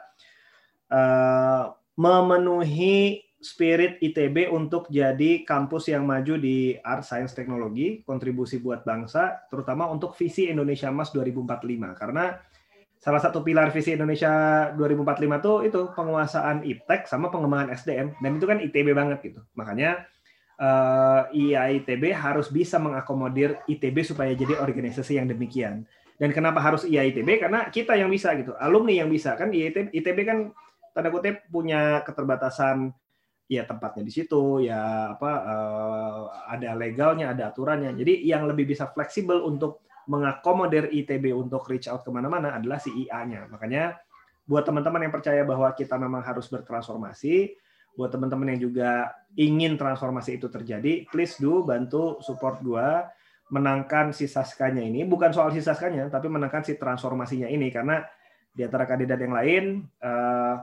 eh, 0.91 1.65
memenuhi 1.99 3.23
spirit 3.41 3.97
ITB 3.97 4.53
untuk 4.53 4.85
jadi 4.93 5.41
kampus 5.41 5.89
yang 5.89 6.05
maju 6.05 6.37
di 6.37 6.77
art, 6.85 7.01
science, 7.01 7.33
teknologi, 7.33 8.05
kontribusi 8.05 8.61
buat 8.61 8.85
bangsa, 8.85 9.49
terutama 9.49 9.89
untuk 9.89 10.13
visi 10.13 10.47
Indonesia 10.47 10.93
Emas 10.93 11.09
2045. 11.09 11.97
Karena 11.97 12.37
salah 13.01 13.17
satu 13.17 13.41
pilar 13.41 13.73
visi 13.73 13.97
Indonesia 13.97 14.69
2045 14.77 15.41
tuh 15.41 15.57
itu 15.65 15.81
penguasaan 15.97 16.61
iptek 16.61 17.09
sama 17.09 17.33
pengembangan 17.33 17.73
SDM 17.73 18.13
dan 18.21 18.31
itu 18.37 18.45
kan 18.45 18.61
ITB 18.61 18.93
banget 18.93 19.19
gitu. 19.25 19.41
Makanya 19.57 20.05
eh, 20.61 21.21
IAITB 21.33 22.13
harus 22.13 22.53
bisa 22.53 22.77
mengakomodir 22.77 23.57
ITB 23.65 24.05
supaya 24.05 24.37
jadi 24.37 24.61
organisasi 24.61 25.17
yang 25.17 25.25
demikian. 25.25 25.89
Dan 26.21 26.29
kenapa 26.29 26.61
harus 26.61 26.85
IAITB? 26.85 27.41
Karena 27.41 27.73
kita 27.73 27.97
yang 27.97 28.13
bisa 28.13 28.37
gitu, 28.37 28.53
alumni 28.61 29.01
yang 29.01 29.09
bisa 29.09 29.33
kan 29.33 29.49
IAITB, 29.49 29.89
ITB 29.89 30.19
kan 30.21 30.53
tanda 30.91 31.09
kutip 31.09 31.47
punya 31.51 32.03
keterbatasan 32.03 32.91
ya 33.51 33.67
tempatnya 33.67 34.07
di 34.07 34.13
situ 34.15 34.63
ya 34.63 35.11
apa 35.15 35.31
eh, 35.43 36.21
ada 36.55 36.69
legalnya 36.75 37.35
ada 37.35 37.51
aturannya 37.51 37.91
jadi 37.95 38.13
yang 38.23 38.47
lebih 38.47 38.71
bisa 38.71 38.87
fleksibel 38.91 39.43
untuk 39.43 39.83
mengakomodir 40.09 40.89
ITB 40.89 41.31
untuk 41.35 41.67
reach 41.69 41.85
out 41.87 42.01
ke 42.01 42.09
mana-mana 42.09 42.57
adalah 42.57 42.81
si 42.81 42.89
IA-nya. 42.89 43.47
Makanya 43.51 43.95
buat 44.43 44.65
teman-teman 44.65 45.05
yang 45.05 45.13
percaya 45.13 45.41
bahwa 45.45 45.69
kita 45.71 45.95
memang 45.95 46.25
harus 46.25 46.49
bertransformasi, 46.49 47.55
buat 47.93 48.09
teman-teman 48.09 48.55
yang 48.55 48.71
juga 48.71 49.13
ingin 49.37 49.77
transformasi 49.77 50.41
itu 50.41 50.47
terjadi, 50.49 51.05
please 51.11 51.37
do 51.37 51.61
bantu 51.61 52.17
support 52.23 52.59
gua 52.63 53.07
menangkan 53.51 54.15
si 54.15 54.25
Saskanya 54.25 54.81
ini. 54.81 55.03
Bukan 55.07 55.35
soal 55.35 55.51
si 55.55 55.63
Saskanya, 55.63 56.07
tapi 56.07 56.31
menangkan 56.31 56.63
si 56.63 56.79
transformasinya 56.79 57.51
ini 57.51 57.67
karena 57.71 58.03
di 58.51 58.67
antara 58.67 58.83
kandidat 58.83 59.19
yang 59.19 59.35
lain, 59.35 59.63
eh, 60.01 60.55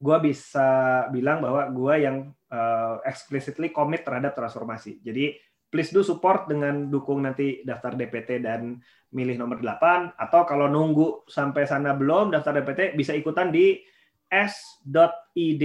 gua 0.00 0.16
bisa 0.18 1.04
bilang 1.12 1.44
bahwa 1.44 1.68
gua 1.70 1.94
yang 2.00 2.32
eh, 2.48 2.96
explicitly 3.04 3.68
commit 3.70 4.02
terhadap 4.02 4.32
transformasi. 4.32 4.98
Jadi 5.04 5.36
please 5.70 5.94
do 5.94 6.02
support 6.02 6.50
dengan 6.50 6.90
dukung 6.90 7.22
nanti 7.22 7.62
daftar 7.62 7.94
DPT 7.94 8.42
dan 8.42 8.80
milih 9.14 9.38
nomor 9.38 9.62
8 9.62 10.18
atau 10.18 10.42
kalau 10.42 10.66
nunggu 10.66 11.28
sampai 11.30 11.62
sana 11.68 11.94
belum 11.94 12.34
daftar 12.34 12.58
DPT 12.58 12.98
bisa 12.98 13.14
ikutan 13.14 13.54
di 13.54 13.78
s.id 14.26 15.64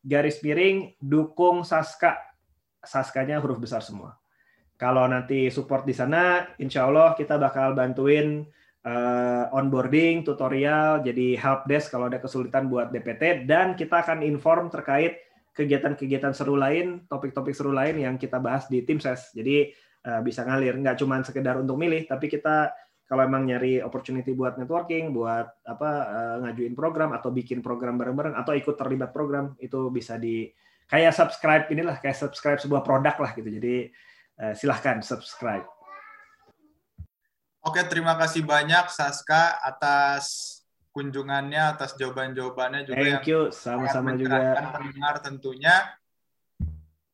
garis 0.00 0.40
miring 0.44 0.96
dukung 1.00 1.64
Saska. 1.64 2.16
Saskanya 2.80 3.40
huruf 3.40 3.60
besar 3.60 3.84
semua. 3.84 4.16
Kalau 4.80 5.04
nanti 5.04 5.52
support 5.52 5.84
di 5.84 5.92
sana, 5.92 6.48
insya 6.56 6.88
Allah 6.88 7.12
kita 7.12 7.36
bakal 7.36 7.76
bantuin 7.76 8.48
eh, 8.84 9.44
onboarding, 9.52 10.24
tutorial, 10.24 11.04
jadi 11.04 11.36
help 11.36 11.68
desk 11.68 11.92
kalau 11.92 12.08
ada 12.08 12.16
kesulitan 12.16 12.72
buat 12.72 12.88
DPT, 12.94 13.44
dan 13.44 13.76
kita 13.76 14.00
akan 14.00 14.24
inform 14.24 14.72
terkait 14.72 15.20
kegiatan-kegiatan 15.52 16.32
seru 16.32 16.56
lain, 16.56 17.04
topik-topik 17.10 17.52
seru 17.52 17.74
lain 17.74 18.00
yang 18.00 18.14
kita 18.16 18.40
bahas 18.40 18.70
di 18.70 18.80
tim 18.86 18.96
ses. 18.96 19.34
Jadi 19.36 19.70
eh, 20.06 20.20
bisa 20.24 20.46
ngalir, 20.46 20.80
nggak 20.80 20.96
cuma 20.96 21.20
sekedar 21.20 21.60
untuk 21.60 21.76
milih, 21.76 22.08
tapi 22.08 22.30
kita 22.30 22.72
kalau 23.10 23.26
emang 23.26 23.42
nyari 23.42 23.82
opportunity 23.82 24.30
buat 24.30 24.54
networking, 24.54 25.10
buat 25.10 25.50
apa 25.66 25.90
eh, 26.06 26.36
ngajuin 26.46 26.74
program 26.78 27.10
atau 27.10 27.34
bikin 27.34 27.58
program 27.58 27.98
bareng-bareng 27.98 28.38
atau 28.38 28.54
ikut 28.54 28.78
terlibat 28.78 29.10
program 29.10 29.58
itu 29.58 29.90
bisa 29.90 30.14
di 30.14 30.46
kayak 30.86 31.10
subscribe 31.10 31.66
inilah 31.74 31.98
kayak 31.98 32.14
subscribe 32.14 32.62
sebuah 32.62 32.86
produk 32.86 33.18
lah 33.18 33.34
gitu. 33.34 33.50
Jadi 33.50 33.90
eh, 34.38 34.54
silahkan 34.54 35.02
subscribe. 35.02 35.66
Oke, 37.60 37.84
terima 37.84 38.16
kasih 38.16 38.40
banyak 38.40 38.88
Saska 38.88 39.60
atas 39.60 40.56
kunjungannya, 40.96 41.76
atas 41.76 41.92
jawaban-jawabannya 42.00 42.88
juga 42.88 42.96
yang 43.04 43.20
Thank 43.20 43.28
you, 43.28 43.40
sama-sama 43.52 44.16
juga. 44.16 44.56
pendengar 44.72 45.20
tentunya. 45.20 45.76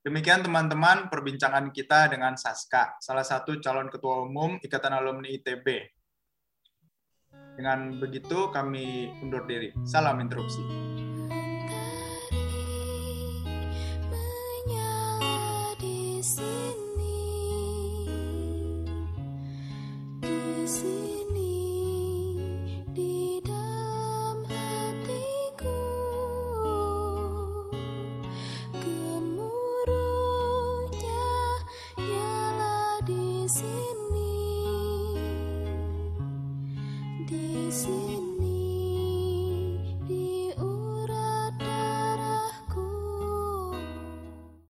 Demikian 0.06 0.46
teman-teman 0.46 1.10
perbincangan 1.10 1.74
kita 1.74 2.06
dengan 2.14 2.38
Saska, 2.38 2.94
salah 3.02 3.26
satu 3.26 3.58
calon 3.58 3.90
ketua 3.90 4.22
umum 4.22 4.54
Ikatan 4.62 4.94
Alumni 4.94 5.34
ITB. 5.34 5.66
Dengan 7.58 7.98
begitu 7.98 8.54
kami 8.54 9.10
undur 9.26 9.50
diri. 9.50 9.74
Salam 9.82 10.22
interupsi. 10.22 10.62